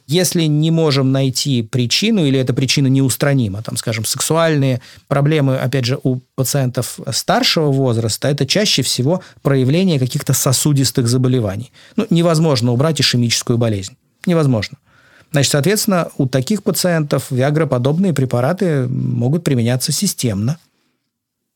Если 0.08 0.46
не 0.46 0.72
можем 0.72 1.12
найти 1.12 1.62
причину 1.62 2.26
или 2.26 2.40
эта 2.40 2.56
причина 2.56 2.88
неустранима, 2.88 3.62
там, 3.62 3.78
скажем, 3.78 4.04
сексуальные 4.04 4.82
проблемы, 5.08 5.58
опять 5.58 5.86
же, 5.86 6.00
у 6.02 6.22
пациентов 6.34 7.00
старшего 7.12 7.72
возраста, 7.72 8.30
это 8.30 8.48
чаще 8.48 8.82
всего 8.82 9.22
проявление 9.44 10.00
каких-то 10.00 10.34
сосудистых 10.34 11.08
заболеваний. 11.08 11.72
Ну, 11.96 12.08
невозможно 12.10 12.72
убрать 12.72 13.00
ишемическую 13.00 13.60
болезнь 13.60 13.96
невозможно. 14.28 14.78
Значит, 15.32 15.52
соответственно, 15.52 16.10
у 16.18 16.28
таких 16.28 16.64
пациентов 16.64 17.32
виагроподобные 17.32 18.14
препараты 18.14 18.88
могут 18.88 19.44
применяться 19.44 19.92
системно. 19.92 20.58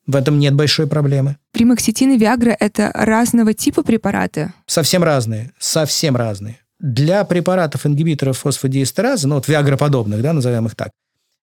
В 0.08 0.16
этом 0.16 0.40
нет 0.40 0.56
большой 0.56 0.88
проблемы. 0.88 1.38
Примоксетин 1.52 2.12
и 2.14 2.18
Виагра– 2.18 2.56
это 2.60 2.92
разного 2.94 3.54
типа 3.54 3.84
препараты? 3.84 4.52
Совсем 4.66 5.04
разные, 5.04 5.52
совсем 5.60 6.16
разные. 6.16 6.58
Для 6.80 7.24
препаратов 7.24 7.86
ингибиторов 7.86 8.40
фосфодиэстеразы, 8.40 9.28
ну 9.28 9.36
вот 9.36 9.48
виагроподобных, 9.48 10.22
да, 10.22 10.34
назовем 10.34 10.66
их 10.66 10.76
так, 10.76 10.90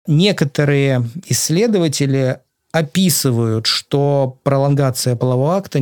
некоторые 0.06 1.08
исследователи 1.28 2.40
описывают, 2.72 3.66
что 3.66 4.38
пролонгация 4.42 5.16
полового 5.16 5.56
акта 5.56 5.80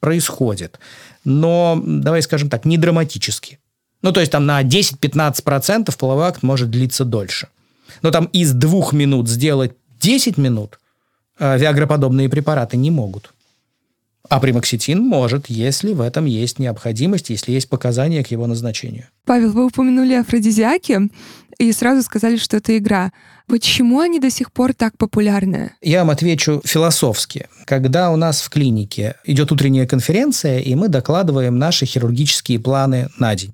происходит. 0.00 0.78
Но, 1.24 1.80
давай 1.84 2.22
скажем 2.22 2.50
так, 2.50 2.64
не 2.64 2.76
драматически. 2.76 3.58
Ну, 4.02 4.12
то 4.12 4.20
есть 4.20 4.32
там 4.32 4.46
на 4.46 4.62
10-15% 4.62 5.96
половой 5.98 6.26
акт 6.26 6.42
может 6.42 6.70
длиться 6.70 7.04
дольше. 7.04 7.48
Но 8.02 8.10
там 8.10 8.26
из 8.26 8.52
двух 8.52 8.92
минут 8.92 9.28
сделать 9.28 9.72
10 10.00 10.38
минут 10.38 10.78
э, 11.38 11.58
виагроподобные 11.58 12.28
препараты 12.28 12.76
не 12.76 12.90
могут. 12.90 13.32
А 14.28 14.38
примоксетин 14.38 15.00
может, 15.02 15.48
если 15.48 15.92
в 15.92 16.00
этом 16.00 16.24
есть 16.24 16.58
необходимость, 16.58 17.30
если 17.30 17.52
есть 17.52 17.68
показания 17.68 18.22
к 18.22 18.28
его 18.28 18.46
назначению. 18.46 19.06
Павел, 19.24 19.50
вы 19.50 19.66
упомянули 19.66 20.14
афродизиаки 20.14 21.10
и 21.58 21.72
сразу 21.72 22.02
сказали, 22.02 22.36
что 22.36 22.58
это 22.58 22.78
игра. 22.78 23.12
Почему 23.48 23.98
они 24.00 24.20
до 24.20 24.30
сих 24.30 24.52
пор 24.52 24.72
так 24.72 24.96
популярны? 24.96 25.72
Я 25.82 26.00
вам 26.00 26.10
отвечу 26.10 26.62
философски. 26.64 27.48
Когда 27.64 28.10
у 28.10 28.16
нас 28.16 28.40
в 28.40 28.50
клинике 28.50 29.16
идет 29.24 29.50
утренняя 29.50 29.86
конференция, 29.86 30.60
и 30.60 30.74
мы 30.74 30.88
докладываем 30.88 31.58
наши 31.58 31.84
хирургические 31.84 32.60
планы 32.60 33.08
на 33.18 33.34
день. 33.34 33.52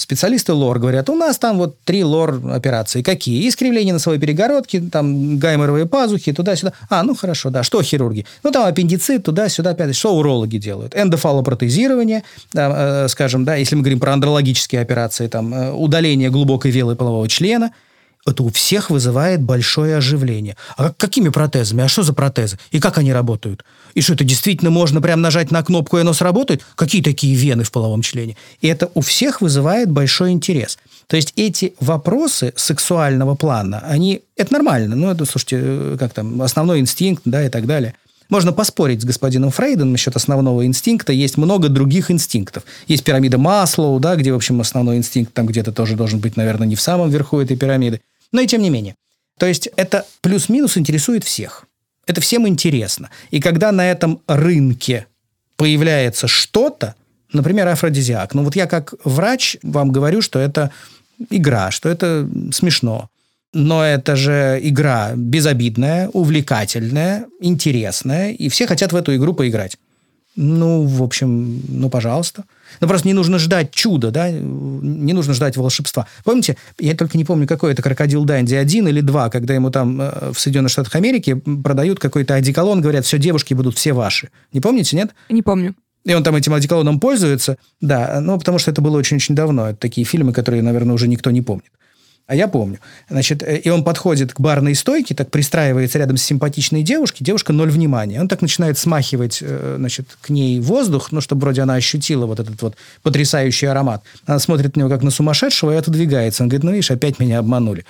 Специалисты 0.00 0.52
ЛОР 0.52 0.78
говорят, 0.78 1.10
у 1.10 1.14
нас 1.14 1.38
там 1.38 1.58
вот 1.58 1.78
три 1.84 2.02
ЛОР 2.02 2.40
операции. 2.52 3.02
Какие? 3.02 3.46
Искривление 3.48 3.92
носовой 3.92 4.18
перегородки, 4.18 4.80
там 4.80 5.38
гайморовые 5.38 5.86
пазухи, 5.86 6.32
туда-сюда. 6.32 6.72
А, 6.88 7.02
ну 7.02 7.14
хорошо, 7.14 7.50
да. 7.50 7.62
Что 7.62 7.82
хирурги? 7.82 8.24
Ну 8.42 8.50
там 8.50 8.66
аппендицит, 8.66 9.24
туда-сюда, 9.24 9.74
пятый. 9.74 9.92
Что 9.92 10.16
урологи 10.16 10.56
делают? 10.56 10.94
Эндофалопротезирование, 10.96 12.22
да, 12.52 13.04
э, 13.04 13.08
скажем, 13.08 13.44
да, 13.44 13.56
если 13.56 13.76
мы 13.76 13.82
говорим 13.82 14.00
про 14.00 14.14
андрологические 14.14 14.80
операции, 14.80 15.28
там 15.28 15.52
э, 15.52 15.72
удаление 15.72 16.30
глубокой 16.30 16.70
велы 16.70 16.96
полового 16.96 17.28
члена– 17.28 17.72
это 18.26 18.42
у 18.42 18.50
всех 18.50 18.90
вызывает 18.90 19.40
большое 19.40 19.96
оживление. 19.96 20.56
А 20.76 20.92
какими 20.92 21.30
протезами? 21.30 21.82
А 21.82 21.88
что 21.88 22.02
за 22.02 22.12
протезы? 22.12 22.58
И 22.70 22.78
как 22.78 22.98
они 22.98 23.12
работают? 23.12 23.64
И 23.94 24.02
что, 24.02 24.12
это 24.12 24.24
действительно 24.24 24.70
можно 24.70 25.00
прям 25.00 25.20
нажать 25.20 25.50
на 25.50 25.62
кнопку, 25.62 25.96
и 25.96 26.02
оно 26.02 26.12
сработает? 26.12 26.62
Какие 26.74 27.02
такие 27.02 27.34
вены 27.34 27.64
в 27.64 27.72
половом 27.72 28.02
члене? 28.02 28.36
И 28.60 28.68
это 28.68 28.90
у 28.94 29.00
всех 29.00 29.40
вызывает 29.40 29.90
большой 29.90 30.32
интерес. 30.32 30.78
То 31.06 31.16
есть 31.16 31.32
эти 31.36 31.74
вопросы 31.80 32.52
сексуального 32.56 33.34
плана, 33.34 33.80
они... 33.80 34.22
Это 34.36 34.52
нормально. 34.52 34.96
Ну, 34.96 35.10
это, 35.10 35.24
слушайте, 35.24 35.58
э, 35.60 35.96
как 35.98 36.12
там, 36.12 36.40
основной 36.42 36.80
инстинкт, 36.80 37.22
да, 37.24 37.44
и 37.44 37.48
так 37.48 37.66
далее. 37.66 37.94
Можно 38.28 38.52
поспорить 38.52 39.02
с 39.02 39.04
господином 39.04 39.50
Фрейдом 39.50 39.90
насчет 39.90 40.14
основного 40.14 40.64
инстинкта. 40.64 41.12
Есть 41.12 41.36
много 41.36 41.68
других 41.68 42.12
инстинктов. 42.12 42.62
Есть 42.86 43.02
пирамида 43.02 43.38
Маслоу, 43.38 43.98
да, 43.98 44.14
где, 44.14 44.32
в 44.32 44.36
общем, 44.36 44.60
основной 44.60 44.98
инстинкт 44.98 45.34
там 45.34 45.46
где-то 45.46 45.72
тоже 45.72 45.96
должен 45.96 46.20
быть, 46.20 46.36
наверное, 46.36 46.68
не 46.68 46.76
в 46.76 46.80
самом 46.80 47.10
верху 47.10 47.40
этой 47.40 47.56
пирамиды. 47.56 48.00
Но 48.32 48.40
и 48.40 48.46
тем 48.46 48.62
не 48.62 48.70
менее. 48.70 48.94
То 49.38 49.46
есть 49.46 49.68
это 49.76 50.06
плюс-минус 50.20 50.76
интересует 50.76 51.24
всех. 51.24 51.64
Это 52.06 52.20
всем 52.20 52.46
интересно. 52.46 53.10
И 53.30 53.40
когда 53.40 53.72
на 53.72 53.90
этом 53.90 54.20
рынке 54.26 55.06
появляется 55.56 56.28
что-то, 56.28 56.94
например, 57.32 57.68
афродизиак, 57.68 58.34
ну 58.34 58.44
вот 58.44 58.56
я 58.56 58.66
как 58.66 58.94
врач 59.04 59.56
вам 59.62 59.92
говорю, 59.92 60.20
что 60.22 60.38
это 60.38 60.70
игра, 61.30 61.70
что 61.70 61.88
это 61.88 62.28
смешно. 62.52 63.08
Но 63.52 63.84
это 63.84 64.14
же 64.14 64.60
игра 64.62 65.12
безобидная, 65.16 66.08
увлекательная, 66.08 67.26
интересная, 67.40 68.30
и 68.30 68.48
все 68.48 68.66
хотят 68.66 68.92
в 68.92 68.96
эту 68.96 69.14
игру 69.16 69.34
поиграть. 69.34 69.76
Ну, 70.36 70.84
в 70.84 71.02
общем, 71.02 71.62
ну, 71.68 71.90
пожалуйста. 71.90 72.44
Но 72.80 72.88
просто 72.88 73.08
не 73.08 73.14
нужно 73.14 73.38
ждать 73.38 73.70
чуда, 73.72 74.10
да, 74.10 74.30
не 74.30 75.12
нужно 75.12 75.34
ждать 75.34 75.56
волшебства. 75.56 76.06
Помните, 76.24 76.56
я 76.78 76.94
только 76.94 77.18
не 77.18 77.24
помню, 77.24 77.46
какой 77.46 77.72
это 77.72 77.82
крокодил 77.82 78.24
Данди, 78.24 78.54
один 78.54 78.88
или 78.88 79.00
два, 79.00 79.30
когда 79.30 79.54
ему 79.54 79.70
там 79.70 80.00
э, 80.00 80.32
в 80.32 80.38
Соединенных 80.40 80.72
Штатах 80.72 80.94
Америки 80.94 81.34
продают 81.34 81.98
какой-то 81.98 82.34
одеколон, 82.34 82.80
говорят, 82.80 83.04
все, 83.04 83.18
девушки 83.18 83.54
будут 83.54 83.76
все 83.76 83.92
ваши. 83.92 84.30
Не 84.52 84.60
помните, 84.60 84.96
нет? 84.96 85.10
Не 85.28 85.42
помню. 85.42 85.74
И 86.04 86.14
он 86.14 86.22
там 86.22 86.34
этим 86.34 86.54
одеколоном 86.54 86.98
пользуется. 86.98 87.58
Да, 87.80 88.20
ну, 88.20 88.38
потому 88.38 88.58
что 88.58 88.70
это 88.70 88.80
было 88.80 88.96
очень-очень 88.96 89.34
давно. 89.34 89.70
Это 89.70 89.78
такие 89.78 90.06
фильмы, 90.06 90.32
которые, 90.32 90.62
наверное, 90.62 90.94
уже 90.94 91.08
никто 91.08 91.30
не 91.30 91.42
помнит. 91.42 91.70
А 92.30 92.36
я 92.36 92.46
помню. 92.46 92.78
Значит, 93.08 93.42
э, 93.42 93.56
и 93.56 93.68
он 93.70 93.82
подходит 93.82 94.32
к 94.32 94.38
барной 94.38 94.76
стойке, 94.76 95.16
так 95.16 95.32
пристраивается 95.32 95.98
рядом 95.98 96.16
с 96.16 96.22
симпатичной 96.22 96.84
девушкой, 96.84 97.24
девушка 97.24 97.52
ноль 97.52 97.72
внимания. 97.72 98.20
Он 98.20 98.28
так 98.28 98.40
начинает 98.40 98.78
смахивать, 98.78 99.40
э, 99.42 99.74
значит, 99.78 100.16
к 100.20 100.28
ней 100.28 100.60
воздух, 100.60 101.10
ну, 101.10 101.20
чтобы 101.20 101.40
вроде 101.40 101.62
она 101.62 101.74
ощутила 101.74 102.26
вот 102.26 102.38
этот 102.38 102.62
вот 102.62 102.76
потрясающий 103.02 103.66
аромат. 103.66 104.04
Она 104.26 104.38
смотрит 104.38 104.76
на 104.76 104.80
него 104.80 104.90
как 104.90 105.02
на 105.02 105.10
сумасшедшего 105.10 105.72
и 105.72 105.76
отодвигается. 105.76 106.44
Он 106.44 106.48
говорит, 106.48 106.62
ну, 106.62 106.70
видишь, 106.70 106.92
опять 106.92 107.18
меня 107.18 107.40
обманули. 107.40 107.84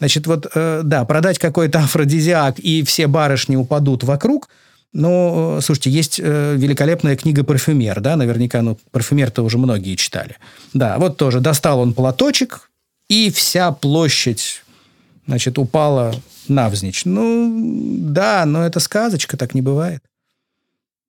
Значит, 0.00 0.26
вот, 0.26 0.48
э, 0.52 0.80
да, 0.82 1.04
продать 1.04 1.38
какой-то 1.38 1.78
афродизиак, 1.78 2.58
и 2.58 2.82
все 2.82 3.06
барышни 3.06 3.54
упадут 3.54 4.02
вокруг– 4.02 4.48
ну, 4.96 5.58
слушайте, 5.60 5.90
есть 5.90 6.20
э, 6.22 6.54
великолепная 6.56 7.16
книга 7.16 7.42
«Парфюмер», 7.42 8.00
да, 8.00 8.14
наверняка, 8.14 8.62
ну, 8.62 8.78
«Парфюмер»-то 8.92 9.42
уже 9.42 9.58
многие 9.58 9.96
читали. 9.96 10.36
Да, 10.72 10.98
вот 10.98 11.16
тоже 11.16 11.40
достал 11.40 11.80
он 11.80 11.94
платочек, 11.94 12.70
и 13.08 13.30
вся 13.30 13.72
площадь, 13.72 14.62
значит, 15.26 15.58
упала 15.58 16.14
навзничь. 16.48 17.04
Ну, 17.04 17.52
да, 17.98 18.44
но 18.46 18.64
это 18.64 18.80
сказочка, 18.80 19.36
так 19.36 19.54
не 19.54 19.62
бывает. 19.62 20.02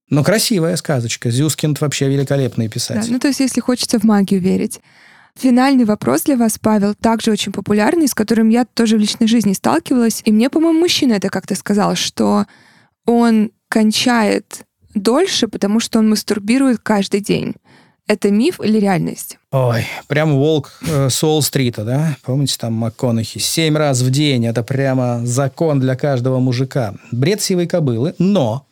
Но 0.09 0.23
красивая 0.23 0.75
сказочка. 0.75 1.31
Зюскинд 1.31 1.81
вообще 1.81 2.07
великолепный 2.07 2.69
писатель. 2.69 3.07
Да, 3.07 3.13
ну, 3.13 3.19
то 3.19 3.27
есть, 3.27 3.39
если 3.39 3.59
хочется 3.59 3.99
в 3.99 4.03
магию 4.03 4.39
верить. 4.39 4.79
Финальный 5.35 5.83
вопрос 5.83 6.23
для 6.23 6.37
вас, 6.37 6.57
Павел, 6.59 6.95
также 6.95 7.31
очень 7.31 7.51
популярный, 7.51 8.07
с 8.07 8.13
которым 8.13 8.49
я 8.49 8.63
тоже 8.65 8.95
в 8.95 8.99
личной 8.99 9.27
жизни 9.27 9.53
сталкивалась. 9.53 10.21
И 10.23 10.31
мне, 10.31 10.49
по-моему, 10.49 10.79
мужчина 10.79 11.13
это 11.13 11.29
как-то 11.29 11.55
сказал, 11.55 11.95
что 11.95 12.45
он 13.05 13.51
кончает 13.67 14.65
дольше, 14.93 15.47
потому 15.47 15.81
что 15.81 15.99
он 15.99 16.09
мастурбирует 16.09 16.79
каждый 16.79 17.19
день. 17.19 17.55
Это 18.07 18.29
миф 18.29 18.59
или 18.61 18.79
реальность? 18.79 19.39
Ой, 19.51 19.87
прям 20.07 20.35
волк 20.35 20.71
э, 20.87 21.09
Солл-стрита, 21.09 21.83
да? 21.83 22.17
Помните, 22.21 22.55
там 22.59 22.73
МакКонахи? 22.73 23.39
Семь 23.39 23.75
раз 23.75 24.01
в 24.01 24.11
день. 24.11 24.45
Это 24.45 24.61
прямо 24.61 25.25
закон 25.25 25.79
для 25.79 25.95
каждого 25.95 26.39
мужика. 26.39 26.93
Бред 27.11 27.41
сивой 27.41 27.65
кобылы. 27.65 28.13
Но, 28.19 28.67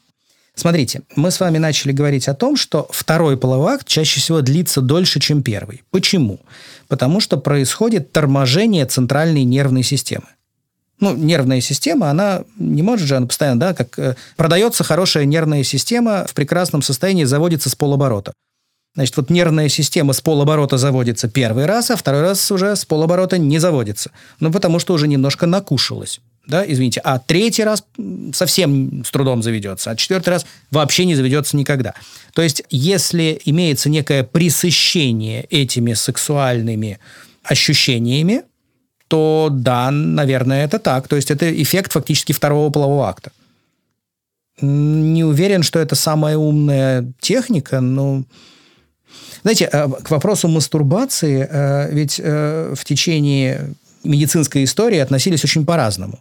смотрите, 0.53 1.01
мы 1.15 1.31
с 1.31 1.39
вами 1.39 1.57
начали 1.57 1.91
говорить 1.91 2.27
о 2.27 2.35
том, 2.35 2.55
что 2.55 2.87
второй 2.91 3.35
половой 3.35 3.79
чаще 3.85 4.19
всего 4.19 4.41
длится 4.41 4.81
дольше, 4.81 5.19
чем 5.19 5.41
первый. 5.41 5.81
Почему? 5.89 6.39
Потому 6.87 7.19
что 7.19 7.37
происходит 7.37 8.11
торможение 8.11 8.85
центральной 8.85 9.43
нервной 9.45 9.81
системы. 9.81 10.27
Ну, 10.99 11.15
нервная 11.15 11.59
система, 11.59 12.11
она 12.11 12.43
не 12.59 12.83
может 12.83 13.07
же, 13.07 13.17
она 13.17 13.25
постоянно, 13.25 13.59
да, 13.59 13.73
как 13.73 13.97
э, 13.97 14.15
продается 14.37 14.83
хорошая 14.83 15.25
нервная 15.25 15.63
система 15.63 16.25
в 16.27 16.35
прекрасном 16.35 16.83
состоянии, 16.83 17.23
заводится 17.23 17.71
с 17.71 17.75
полоборота. 17.75 18.33
Значит, 18.95 19.17
вот 19.17 19.29
нервная 19.31 19.69
система 19.69 20.13
с 20.13 20.21
полоборота 20.21 20.77
заводится 20.77 21.27
первый 21.27 21.65
раз, 21.65 21.89
а 21.89 21.95
второй 21.95 22.21
раз 22.21 22.51
уже 22.51 22.75
с 22.75 22.85
полоборота 22.85 23.39
не 23.39 23.57
заводится. 23.57 24.11
Ну, 24.39 24.51
потому 24.51 24.77
что 24.77 24.93
уже 24.93 25.07
немножко 25.07 25.47
накушалась. 25.47 26.21
Да, 26.45 26.63
извините. 26.67 26.99
А 27.03 27.17
третий 27.19 27.63
раз 27.63 27.85
совсем 28.33 29.03
с 29.03 29.09
трудом 29.09 29.41
заведется, 29.41 29.91
а 29.91 29.95
четвертый 29.95 30.29
раз 30.29 30.45
вообще 30.69 31.05
не 31.05 31.15
заведется 31.15 31.57
никогда. 31.57 31.93
То 32.33 32.41
есть, 32.41 32.63
если 32.69 33.41
имеется 33.45 33.89
некое 33.89 34.23
присыщение 34.23 35.45
этими 35.45 35.93
сексуальными 35.93 36.99
ощущениями, 37.43 38.43
то 39.07 39.49
да, 39.51 39.89
наверное, 39.89 40.65
это 40.65 40.77
так. 40.79 41.07
То 41.07 41.15
есть, 41.15 41.31
это 41.31 41.49
эффект 41.61 41.93
фактически 41.93 42.33
второго 42.33 42.69
полового 42.69 43.07
акта. 43.07 43.31
Не 44.61 45.23
уверен, 45.23 45.63
что 45.63 45.79
это 45.79 45.95
самая 45.95 46.37
умная 46.37 47.11
техника, 47.19 47.79
но... 47.81 48.23
Знаете, 49.43 49.69
э, 49.71 49.87
к 50.03 50.09
вопросу 50.09 50.47
мастурбации, 50.47 51.47
э, 51.49 51.93
ведь 51.93 52.19
э, 52.23 52.73
в 52.75 52.85
течение 52.85 53.73
медицинской 54.03 54.63
истории 54.63 54.99
относились 54.99 55.43
очень 55.43 55.65
по-разному. 55.65 56.19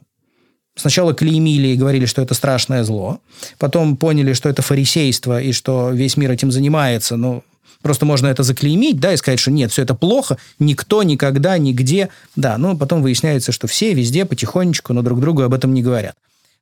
Сначала 0.74 1.12
клеймили 1.12 1.68
и 1.68 1.76
говорили, 1.76 2.06
что 2.06 2.22
это 2.22 2.34
страшное 2.34 2.82
зло. 2.84 3.20
Потом 3.58 3.96
поняли, 3.96 4.32
что 4.32 4.48
это 4.48 4.62
фарисейство 4.62 5.40
и 5.40 5.52
что 5.52 5.90
весь 5.90 6.16
мир 6.16 6.30
этим 6.30 6.50
занимается. 6.50 7.16
Ну, 7.16 7.44
просто 7.82 8.06
можно 8.06 8.28
это 8.28 8.42
заклеймить, 8.42 8.98
да, 8.98 9.12
и 9.12 9.16
сказать, 9.16 9.38
что 9.38 9.50
нет, 9.50 9.70
все 9.70 9.82
это 9.82 9.94
плохо, 9.94 10.38
никто, 10.58 11.02
никогда, 11.02 11.58
нигде. 11.58 12.08
Да, 12.36 12.56
но 12.56 12.76
потом 12.76 13.02
выясняется, 13.02 13.52
что 13.52 13.66
все 13.66 13.92
везде 13.92 14.24
потихонечку, 14.24 14.94
но 14.94 15.02
друг 15.02 15.20
другу 15.20 15.42
об 15.42 15.52
этом 15.52 15.74
не 15.74 15.82
говорят. 15.82 16.14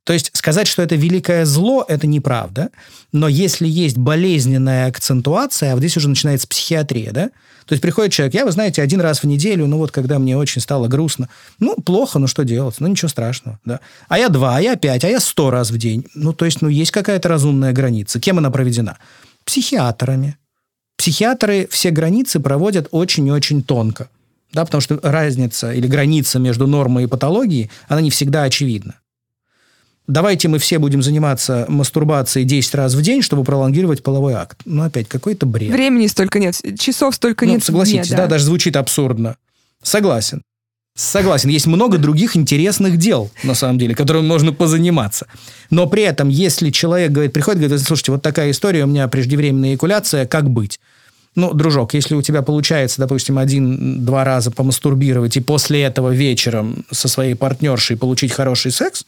То 0.03 0.13
есть 0.13 0.31
сказать, 0.33 0.67
что 0.67 0.81
это 0.81 0.95
великое 0.95 1.45
зло, 1.45 1.85
это 1.87 2.07
неправда. 2.07 2.69
Но 3.11 3.27
если 3.27 3.67
есть 3.67 3.97
болезненная 3.97 4.87
акцентуация, 4.87 5.71
а 5.71 5.75
вот 5.75 5.79
здесь 5.79 5.97
уже 5.97 6.09
начинается 6.09 6.47
психиатрия, 6.47 7.11
да? 7.11 7.29
То 7.67 7.73
есть 7.73 7.83
приходит 7.83 8.11
человек, 8.11 8.33
я, 8.33 8.45
вы 8.45 8.51
знаете, 8.51 8.81
один 8.81 8.99
раз 8.99 9.21
в 9.21 9.25
неделю, 9.25 9.67
ну 9.67 9.77
вот 9.77 9.91
когда 9.91 10.17
мне 10.17 10.35
очень 10.35 10.59
стало 10.59 10.87
грустно, 10.87 11.29
ну 11.59 11.75
плохо, 11.75 12.17
ну 12.17 12.25
что 12.25 12.43
делать, 12.43 12.75
ну 12.79 12.87
ничего 12.87 13.09
страшного, 13.09 13.59
да. 13.63 13.79
А 14.07 14.17
я 14.17 14.29
два, 14.29 14.57
а 14.57 14.61
я 14.61 14.75
пять, 14.75 15.05
а 15.05 15.07
я 15.07 15.19
сто 15.19 15.51
раз 15.51 15.69
в 15.69 15.77
день. 15.77 16.07
Ну 16.15 16.33
то 16.33 16.45
есть, 16.45 16.61
ну 16.63 16.69
есть 16.69 16.91
какая-то 16.91 17.29
разумная 17.29 17.71
граница. 17.71 18.19
Кем 18.19 18.39
она 18.39 18.49
проведена? 18.49 18.97
Психиатрами. 19.45 20.37
Психиатры 20.97 21.67
все 21.69 21.91
границы 21.91 22.39
проводят 22.39 22.87
очень-очень 22.91 23.61
тонко. 23.61 24.09
Да, 24.51 24.65
потому 24.65 24.81
что 24.81 24.99
разница 25.01 25.71
или 25.71 25.87
граница 25.87 26.39
между 26.39 26.67
нормой 26.67 27.05
и 27.05 27.07
патологией, 27.07 27.69
она 27.87 28.01
не 28.01 28.09
всегда 28.09 28.43
очевидна 28.43 28.95
давайте 30.07 30.47
мы 30.47 30.59
все 30.59 30.79
будем 30.79 31.01
заниматься 31.01 31.65
мастурбацией 31.67 32.45
10 32.45 32.75
раз 32.75 32.93
в 32.93 33.01
день, 33.01 33.21
чтобы 33.21 33.43
пролонгировать 33.43 34.03
половой 34.03 34.33
акт. 34.33 34.59
Ну, 34.65 34.83
опять, 34.83 35.07
какой-то 35.07 35.45
бред. 35.45 35.71
Времени 35.71 36.07
столько 36.07 36.39
нет, 36.39 36.59
часов 36.79 37.15
столько 37.15 37.45
ну, 37.45 37.53
нет. 37.53 37.63
Согласитесь, 37.63 38.09
да. 38.09 38.17
да, 38.17 38.27
даже 38.27 38.45
звучит 38.45 38.75
абсурдно. 38.75 39.35
Согласен. 39.83 40.43
Согласен, 40.93 41.49
есть 41.49 41.67
много 41.67 41.97
других 41.97 42.35
интересных 42.35 42.97
дел, 42.97 43.31
на 43.43 43.55
самом 43.55 43.79
деле, 43.79 43.95
которыми 43.95 44.25
можно 44.27 44.51
позаниматься. 44.51 45.25
Но 45.69 45.87
при 45.87 46.03
этом, 46.03 46.27
если 46.27 46.69
человек 46.69 47.11
говорит, 47.11 47.31
приходит, 47.31 47.61
говорит, 47.61 47.79
слушайте, 47.85 48.11
вот 48.11 48.21
такая 48.21 48.51
история, 48.51 48.83
у 48.83 48.87
меня 48.87 49.07
преждевременная 49.07 49.75
экуляция, 49.75 50.25
как 50.25 50.49
быть? 50.49 50.81
Ну, 51.33 51.53
дружок, 51.53 51.93
если 51.93 52.13
у 52.13 52.21
тебя 52.21 52.41
получается, 52.41 52.99
допустим, 52.99 53.37
один-два 53.37 54.25
раза 54.25 54.51
помастурбировать 54.51 55.37
и 55.37 55.39
после 55.39 55.81
этого 55.81 56.09
вечером 56.09 56.85
со 56.91 57.07
своей 57.07 57.35
партнершей 57.35 57.95
получить 57.95 58.33
хороший 58.33 58.71
секс, 58.71 59.05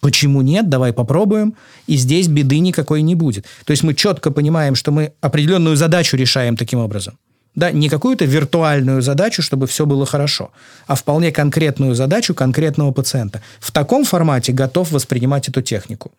Почему 0.00 0.42
нет? 0.42 0.68
Давай 0.68 0.92
попробуем. 0.92 1.54
И 1.86 1.96
здесь 1.96 2.28
беды 2.28 2.58
никакой 2.60 3.02
не 3.02 3.14
будет. 3.14 3.46
То 3.64 3.72
есть 3.72 3.82
мы 3.82 3.94
четко 3.94 4.30
понимаем, 4.30 4.74
что 4.74 4.92
мы 4.92 5.12
определенную 5.20 5.76
задачу 5.76 6.16
решаем 6.16 6.56
таким 6.56 6.78
образом. 6.78 7.18
Да, 7.54 7.72
не 7.72 7.88
какую-то 7.88 8.24
виртуальную 8.24 9.02
задачу, 9.02 9.42
чтобы 9.42 9.66
все 9.66 9.84
было 9.84 10.06
хорошо, 10.06 10.50
а 10.86 10.94
вполне 10.94 11.32
конкретную 11.32 11.94
задачу 11.94 12.32
конкретного 12.32 12.92
пациента. 12.92 13.42
В 13.58 13.72
таком 13.72 14.04
формате 14.04 14.52
готов 14.52 14.92
воспринимать 14.92 15.48
эту 15.48 15.60
технику. 15.60 16.12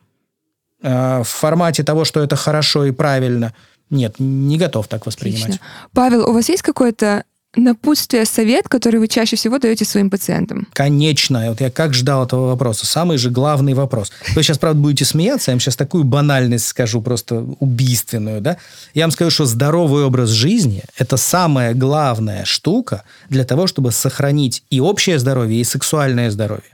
А 0.83 1.23
в 1.23 1.27
формате 1.27 1.83
того, 1.83 2.05
что 2.05 2.21
это 2.21 2.35
хорошо 2.35 2.85
и 2.85 2.91
правильно, 2.91 3.53
нет, 3.89 4.15
не 4.19 4.57
готов 4.57 4.87
так 4.87 5.05
воспринимать. 5.05 5.43
Отлично. 5.43 5.65
Павел, 5.93 6.29
у 6.29 6.33
вас 6.33 6.49
есть 6.49 6.63
какое-то 6.63 7.23
напутствие, 7.55 8.25
совет, 8.25 8.69
который 8.69 8.99
вы 8.99 9.07
чаще 9.07 9.35
всего 9.35 9.59
даете 9.59 9.85
своим 9.85 10.09
пациентам? 10.09 10.67
Конечно. 10.73 11.49
Вот 11.49 11.61
я 11.61 11.69
как 11.69 11.93
ждал 11.93 12.25
этого 12.25 12.47
вопроса. 12.47 12.85
Самый 12.85 13.17
же 13.17 13.29
главный 13.29 13.73
вопрос. 13.73 14.11
Вы 14.35 14.43
сейчас, 14.43 14.57
правда, 14.57 14.79
будете 14.79 15.05
смеяться, 15.05 15.51
я 15.51 15.55
вам 15.55 15.59
сейчас 15.59 15.75
такую 15.75 16.03
банальность 16.03 16.67
скажу, 16.67 17.01
просто 17.01 17.45
убийственную, 17.59 18.41
да? 18.41 18.57
Я 18.93 19.03
вам 19.03 19.11
скажу, 19.11 19.31
что 19.31 19.45
здоровый 19.45 20.05
образ 20.05 20.29
жизни– 20.29 20.83
это 20.97 21.17
самая 21.17 21.73
главная 21.73 22.45
штука 22.45 23.03
для 23.29 23.43
того, 23.43 23.67
чтобы 23.67 23.91
сохранить 23.91 24.63
и 24.69 24.79
общее 24.79 25.19
здоровье, 25.19 25.59
и 25.59 25.63
сексуальное 25.63 26.31
здоровье. 26.31 26.71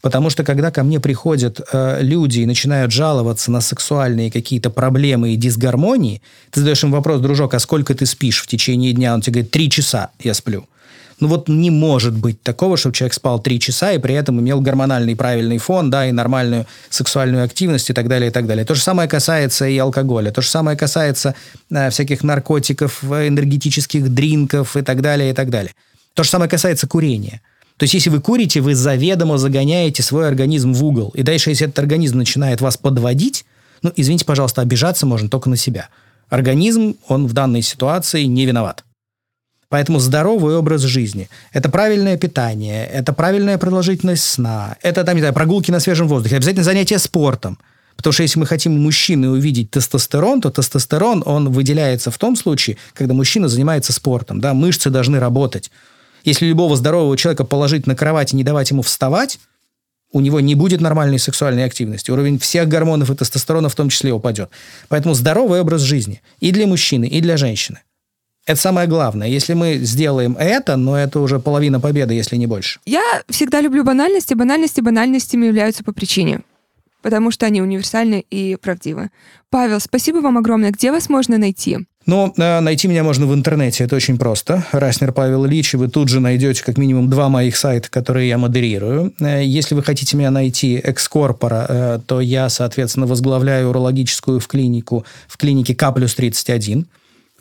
Потому 0.00 0.30
что 0.30 0.44
когда 0.44 0.70
ко 0.70 0.84
мне 0.84 1.00
приходят 1.00 1.60
э, 1.72 1.98
люди 2.02 2.40
и 2.40 2.46
начинают 2.46 2.92
жаловаться 2.92 3.50
на 3.50 3.60
сексуальные 3.60 4.30
какие-то 4.30 4.70
проблемы 4.70 5.32
и 5.32 5.36
дисгармонии, 5.36 6.22
ты 6.50 6.60
задаешь 6.60 6.84
им 6.84 6.92
вопрос, 6.92 7.20
дружок, 7.20 7.54
а 7.54 7.58
сколько 7.58 7.94
ты 7.94 8.06
спишь 8.06 8.42
в 8.42 8.46
течение 8.46 8.92
дня? 8.92 9.14
Он 9.14 9.20
тебе 9.20 9.34
говорит, 9.34 9.50
три 9.50 9.70
часа 9.70 10.10
я 10.20 10.34
сплю. 10.34 10.66
Ну 11.20 11.26
вот 11.26 11.48
не 11.48 11.70
может 11.70 12.14
быть 12.14 12.42
такого, 12.42 12.76
чтобы 12.76 12.94
человек 12.94 13.12
спал 13.12 13.40
три 13.40 13.58
часа 13.58 13.92
и 13.92 13.98
при 13.98 14.14
этом 14.14 14.38
имел 14.40 14.60
гормональный 14.60 15.16
правильный 15.16 15.58
фон, 15.58 15.90
да, 15.90 16.06
и 16.06 16.12
нормальную 16.12 16.66
сексуальную 16.90 17.44
активность 17.44 17.90
и 17.90 17.92
так 17.92 18.06
далее, 18.06 18.30
и 18.30 18.32
так 18.32 18.46
далее. 18.46 18.64
То 18.64 18.74
же 18.74 18.80
самое 18.80 19.08
касается 19.08 19.66
и 19.66 19.76
алкоголя, 19.78 20.30
то 20.30 20.42
же 20.42 20.48
самое 20.48 20.76
касается 20.76 21.34
э, 21.70 21.90
всяких 21.90 22.22
наркотиков, 22.22 23.02
энергетических 23.02 24.08
дринков 24.10 24.76
и 24.76 24.82
так 24.82 25.00
далее, 25.00 25.30
и 25.30 25.34
так 25.34 25.50
далее. 25.50 25.72
То 26.14 26.22
же 26.22 26.30
самое 26.30 26.48
касается 26.48 26.86
курения. 26.86 27.40
То 27.78 27.84
есть, 27.84 27.94
если 27.94 28.10
вы 28.10 28.20
курите, 28.20 28.60
вы 28.60 28.74
заведомо 28.74 29.38
загоняете 29.38 30.02
свой 30.02 30.26
организм 30.26 30.72
в 30.72 30.84
угол. 30.84 31.12
И 31.14 31.22
дальше, 31.22 31.50
если 31.50 31.66
этот 31.66 31.78
организм 31.78 32.18
начинает 32.18 32.60
вас 32.60 32.76
подводить, 32.76 33.44
ну, 33.82 33.92
извините, 33.94 34.24
пожалуйста, 34.24 34.62
обижаться 34.62 35.06
можно 35.06 35.28
только 35.30 35.48
на 35.48 35.56
себя. 35.56 35.88
Организм, 36.28 36.96
он 37.06 37.28
в 37.28 37.32
данной 37.32 37.62
ситуации 37.62 38.24
не 38.24 38.46
виноват. 38.46 38.84
Поэтому 39.68 40.00
здоровый 40.00 40.56
образ 40.56 40.82
жизни– 40.82 41.28
это 41.52 41.70
правильное 41.70 42.16
питание, 42.16 42.86
это 42.86 43.12
правильная 43.12 43.58
продолжительность 43.58 44.24
сна, 44.24 44.76
это 44.82 45.04
там, 45.04 45.14
не 45.14 45.20
знаю, 45.20 45.34
прогулки 45.34 45.70
на 45.70 45.78
свежем 45.78 46.08
воздухе, 46.08 46.36
обязательно 46.36 46.64
занятия 46.64 46.98
спортом. 46.98 47.58
Потому 47.94 48.12
что 48.12 48.22
если 48.22 48.40
мы 48.40 48.46
хотим 48.46 48.80
мужчины 48.80 49.28
увидеть 49.28 49.70
тестостерон, 49.70 50.40
то 50.40 50.50
тестостерон, 50.50 51.22
он 51.26 51.50
выделяется 51.50 52.10
в 52.10 52.18
том 52.18 52.34
случае, 52.34 52.76
когда 52.94 53.12
мужчина 53.12 53.48
занимается 53.48 53.92
спортом. 53.92 54.40
Да? 54.40 54.54
Мышцы 54.54 54.88
должны 54.88 55.18
работать. 55.18 55.70
Если 56.28 56.44
любого 56.44 56.76
здорового 56.76 57.16
человека 57.16 57.44
положить 57.44 57.86
на 57.86 57.96
кровать 57.96 58.34
и 58.34 58.36
не 58.36 58.44
давать 58.44 58.70
ему 58.70 58.82
вставать, 58.82 59.40
у 60.12 60.20
него 60.20 60.40
не 60.40 60.54
будет 60.54 60.82
нормальной 60.82 61.18
сексуальной 61.18 61.64
активности. 61.64 62.10
Уровень 62.10 62.38
всех 62.38 62.68
гормонов 62.68 63.10
и 63.10 63.14
тестостерона 63.14 63.70
в 63.70 63.74
том 63.74 63.88
числе 63.88 64.12
упадет. 64.12 64.50
Поэтому 64.88 65.14
здоровый 65.14 65.58
образ 65.58 65.80
жизни 65.80 66.20
и 66.40 66.52
для 66.52 66.66
мужчины, 66.66 67.06
и 67.06 67.22
для 67.22 67.38
женщины. 67.38 67.78
Это 68.44 68.60
самое 68.60 68.86
главное. 68.86 69.26
Если 69.26 69.54
мы 69.54 69.76
сделаем 69.76 70.36
это, 70.38 70.76
но 70.76 70.98
это 70.98 71.18
уже 71.20 71.38
половина 71.40 71.80
победы, 71.80 72.12
если 72.12 72.36
не 72.36 72.46
больше. 72.46 72.80
Я 72.84 73.22
всегда 73.30 73.62
люблю 73.62 73.82
банальности. 73.82 74.34
Банальности 74.34 74.82
банальностями 74.82 75.46
являются 75.46 75.82
по 75.82 75.92
причине. 75.92 76.42
Потому 77.00 77.30
что 77.30 77.46
они 77.46 77.62
универсальны 77.62 78.22
и 78.28 78.56
правдивы. 78.56 79.08
Павел, 79.48 79.80
спасибо 79.80 80.18
вам 80.18 80.36
огромное. 80.36 80.72
Где 80.72 80.92
вас 80.92 81.08
можно 81.08 81.38
найти? 81.38 81.86
Но 82.08 82.32
э, 82.34 82.60
найти 82.60 82.88
меня 82.88 83.04
можно 83.04 83.26
в 83.26 83.34
интернете, 83.34 83.84
это 83.84 83.94
очень 83.94 84.16
просто. 84.16 84.64
Раснер 84.72 85.12
Павел 85.12 85.44
Ильич, 85.44 85.74
и 85.74 85.76
вы 85.76 85.88
тут 85.88 86.08
же 86.08 86.20
найдете 86.20 86.64
как 86.64 86.78
минимум 86.78 87.10
два 87.10 87.28
моих 87.28 87.54
сайта, 87.54 87.90
которые 87.90 88.30
я 88.30 88.38
модерирую. 88.38 89.12
Э, 89.20 89.44
если 89.44 89.74
вы 89.74 89.82
хотите 89.82 90.16
меня 90.16 90.30
найти 90.30 90.76
экскорпора, 90.76 91.66
э, 91.68 92.00
то 92.06 92.22
я, 92.22 92.48
соответственно, 92.48 93.04
возглавляю 93.04 93.68
урологическую 93.68 94.40
в 94.40 94.48
клинику, 94.48 95.04
в 95.28 95.36
клинике 95.36 95.74
К 95.74 95.92
плюс 95.92 96.14
31 96.14 96.86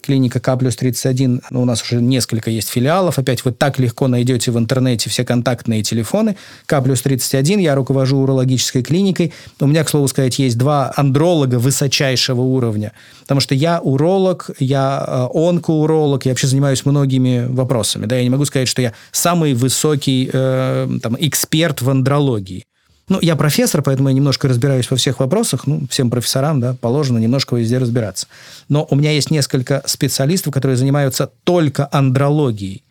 клиника 0.01 0.39
К 0.39 0.55
плюс 0.57 0.75
31, 0.75 1.41
ну, 1.49 1.61
у 1.61 1.65
нас 1.65 1.83
уже 1.83 2.01
несколько 2.01 2.49
есть 2.49 2.69
филиалов, 2.69 3.19
опять 3.19 3.43
вы 3.45 3.51
так 3.51 3.79
легко 3.79 4.07
найдете 4.07 4.51
в 4.51 4.57
интернете 4.57 5.09
все 5.09 5.25
контактные 5.25 5.83
телефоны. 5.83 6.35
К 6.65 6.81
плюс 6.81 7.01
31, 7.01 7.59
я 7.59 7.75
руковожу 7.75 8.17
урологической 8.17 8.83
клиникой. 8.83 9.33
У 9.59 9.67
меня, 9.67 9.83
к 9.83 9.89
слову 9.89 10.07
сказать, 10.07 10.39
есть 10.39 10.57
два 10.57 10.93
андролога 10.95 11.55
высочайшего 11.59 12.41
уровня, 12.41 12.93
потому 13.21 13.41
что 13.41 13.55
я 13.55 13.79
уролог, 13.79 14.51
я 14.59 15.03
э, 15.05 15.27
онкоуролог, 15.33 16.25
я 16.25 16.31
вообще 16.31 16.47
занимаюсь 16.47 16.85
многими 16.85 17.45
вопросами. 17.49 18.05
Да, 18.05 18.15
я 18.15 18.23
не 18.23 18.29
могу 18.29 18.45
сказать, 18.45 18.67
что 18.67 18.81
я 18.81 18.93
самый 19.11 19.53
высокий 19.53 20.29
э, 20.31 20.87
там, 21.01 21.17
эксперт 21.19 21.81
в 21.81 21.89
андрологии. 21.89 22.66
Ну, 23.09 23.19
я 23.21 23.37
профессор, 23.37 23.81
поэтому 23.81 24.09
я 24.09 24.15
немножко 24.15 24.49
разбираюсь 24.49 24.91
во 24.91 24.97
всех 24.97 25.19
вопросах. 25.19 25.65
Ну, 25.65 25.87
всем 25.89 26.09
профессорам, 26.09 26.59
да, 26.59 26.73
положено 26.73 27.17
немножко 27.17 27.55
везде 27.55 27.77
разбираться. 27.77 28.27
Но 28.67 28.85
у 28.89 28.95
меня 28.95 29.11
есть 29.11 29.31
несколько 29.31 29.81
специалистов, 29.85 30.53
которые 30.53 30.75
занимаются 30.75 31.31
только 31.45 31.87
андрологией. 31.91 32.83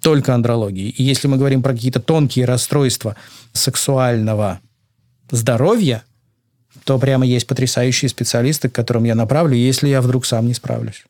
Только 0.00 0.34
андрологией. 0.34 0.90
И 0.90 1.04
если 1.04 1.28
мы 1.28 1.36
говорим 1.36 1.62
про 1.62 1.72
какие-то 1.72 2.00
тонкие 2.00 2.46
расстройства 2.46 3.16
сексуального 3.52 4.60
здоровья, 5.30 6.02
то 6.84 6.98
прямо 6.98 7.24
есть 7.24 7.46
потрясающие 7.46 8.08
специалисты, 8.08 8.68
к 8.68 8.74
которым 8.74 9.04
я 9.04 9.14
направлю, 9.14 9.56
если 9.56 9.88
я 9.88 10.00
вдруг 10.00 10.26
сам 10.26 10.46
не 10.46 10.54
справлюсь. 10.54 11.04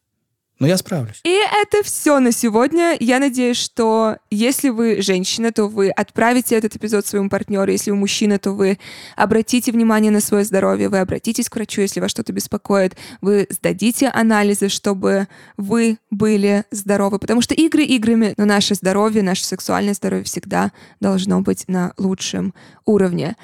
Но 0.58 0.66
я 0.66 0.76
справлюсь. 0.76 1.20
И 1.22 1.30
это 1.62 1.84
все 1.84 2.18
на 2.18 2.32
сегодня. 2.32 2.96
Я 2.98 3.20
надеюсь, 3.20 3.56
что 3.56 4.16
если 4.30 4.70
вы 4.70 5.00
женщина, 5.02 5.52
то 5.52 5.68
вы 5.68 5.90
отправите 5.90 6.56
этот 6.56 6.74
эпизод 6.74 7.06
своему 7.06 7.28
партнеру. 7.28 7.70
Если 7.70 7.92
вы 7.92 7.96
мужчина, 7.96 8.40
то 8.40 8.50
вы 8.52 8.78
обратите 9.14 9.70
внимание 9.70 10.10
на 10.10 10.20
свое 10.20 10.44
здоровье, 10.44 10.88
вы 10.88 10.98
обратитесь 10.98 11.48
к 11.48 11.54
врачу, 11.54 11.80
если 11.82 12.00
вас 12.00 12.10
что-то 12.10 12.32
беспокоит, 12.32 12.96
вы 13.20 13.46
сдадите 13.50 14.08
анализы, 14.08 14.68
чтобы 14.68 15.28
вы 15.56 15.98
были 16.10 16.64
здоровы. 16.72 17.20
Потому 17.20 17.40
что 17.40 17.54
игры 17.54 17.84
играми, 17.84 18.34
но 18.36 18.44
наше 18.44 18.74
здоровье, 18.74 19.22
наше 19.22 19.44
сексуальное 19.44 19.94
здоровье 19.94 20.24
всегда 20.24 20.72
должно 20.98 21.40
быть 21.40 21.68
на 21.68 21.92
лучшем 21.98 22.52
уровне. 22.84 23.36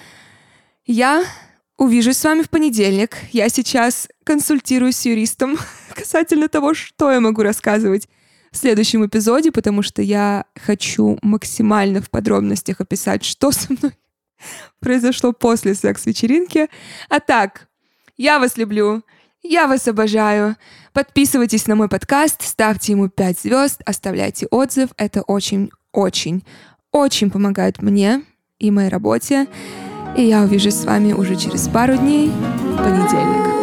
Я 0.84 1.24
Увижусь 1.76 2.18
с 2.18 2.24
вами 2.24 2.42
в 2.42 2.50
понедельник. 2.50 3.16
Я 3.32 3.48
сейчас 3.48 4.08
консультируюсь 4.22 4.96
с 4.96 5.06
юристом 5.06 5.58
касательно 5.94 6.48
того, 6.48 6.72
что 6.72 7.10
я 7.10 7.20
могу 7.20 7.42
рассказывать 7.42 8.08
в 8.52 8.56
следующем 8.56 9.04
эпизоде, 9.04 9.50
потому 9.50 9.82
что 9.82 10.00
я 10.00 10.44
хочу 10.54 11.18
максимально 11.22 12.00
в 12.00 12.10
подробностях 12.10 12.80
описать, 12.80 13.24
что 13.24 13.50
со 13.50 13.72
мной 13.72 13.92
произошло 14.80 15.32
после 15.32 15.74
секс-вечеринки. 15.74 16.68
А 17.08 17.18
так, 17.18 17.66
я 18.16 18.38
вас 18.38 18.56
люблю, 18.56 19.02
я 19.42 19.66
вас 19.66 19.88
обожаю. 19.88 20.54
Подписывайтесь 20.92 21.66
на 21.66 21.74
мой 21.74 21.88
подкаст, 21.88 22.42
ставьте 22.42 22.92
ему 22.92 23.08
5 23.08 23.40
звезд, 23.40 23.80
оставляйте 23.84 24.46
отзыв. 24.46 24.90
Это 24.96 25.22
очень, 25.22 25.70
очень, 25.90 26.44
очень 26.92 27.32
помогает 27.32 27.82
мне 27.82 28.22
и 28.60 28.70
моей 28.70 28.88
работе. 28.90 29.48
И 30.16 30.22
я 30.22 30.42
увижусь 30.42 30.74
с 30.74 30.84
вами 30.84 31.12
уже 31.12 31.36
через 31.36 31.68
пару 31.68 31.96
дней 31.96 32.30
в 32.30 32.76
понедельник. 32.76 33.53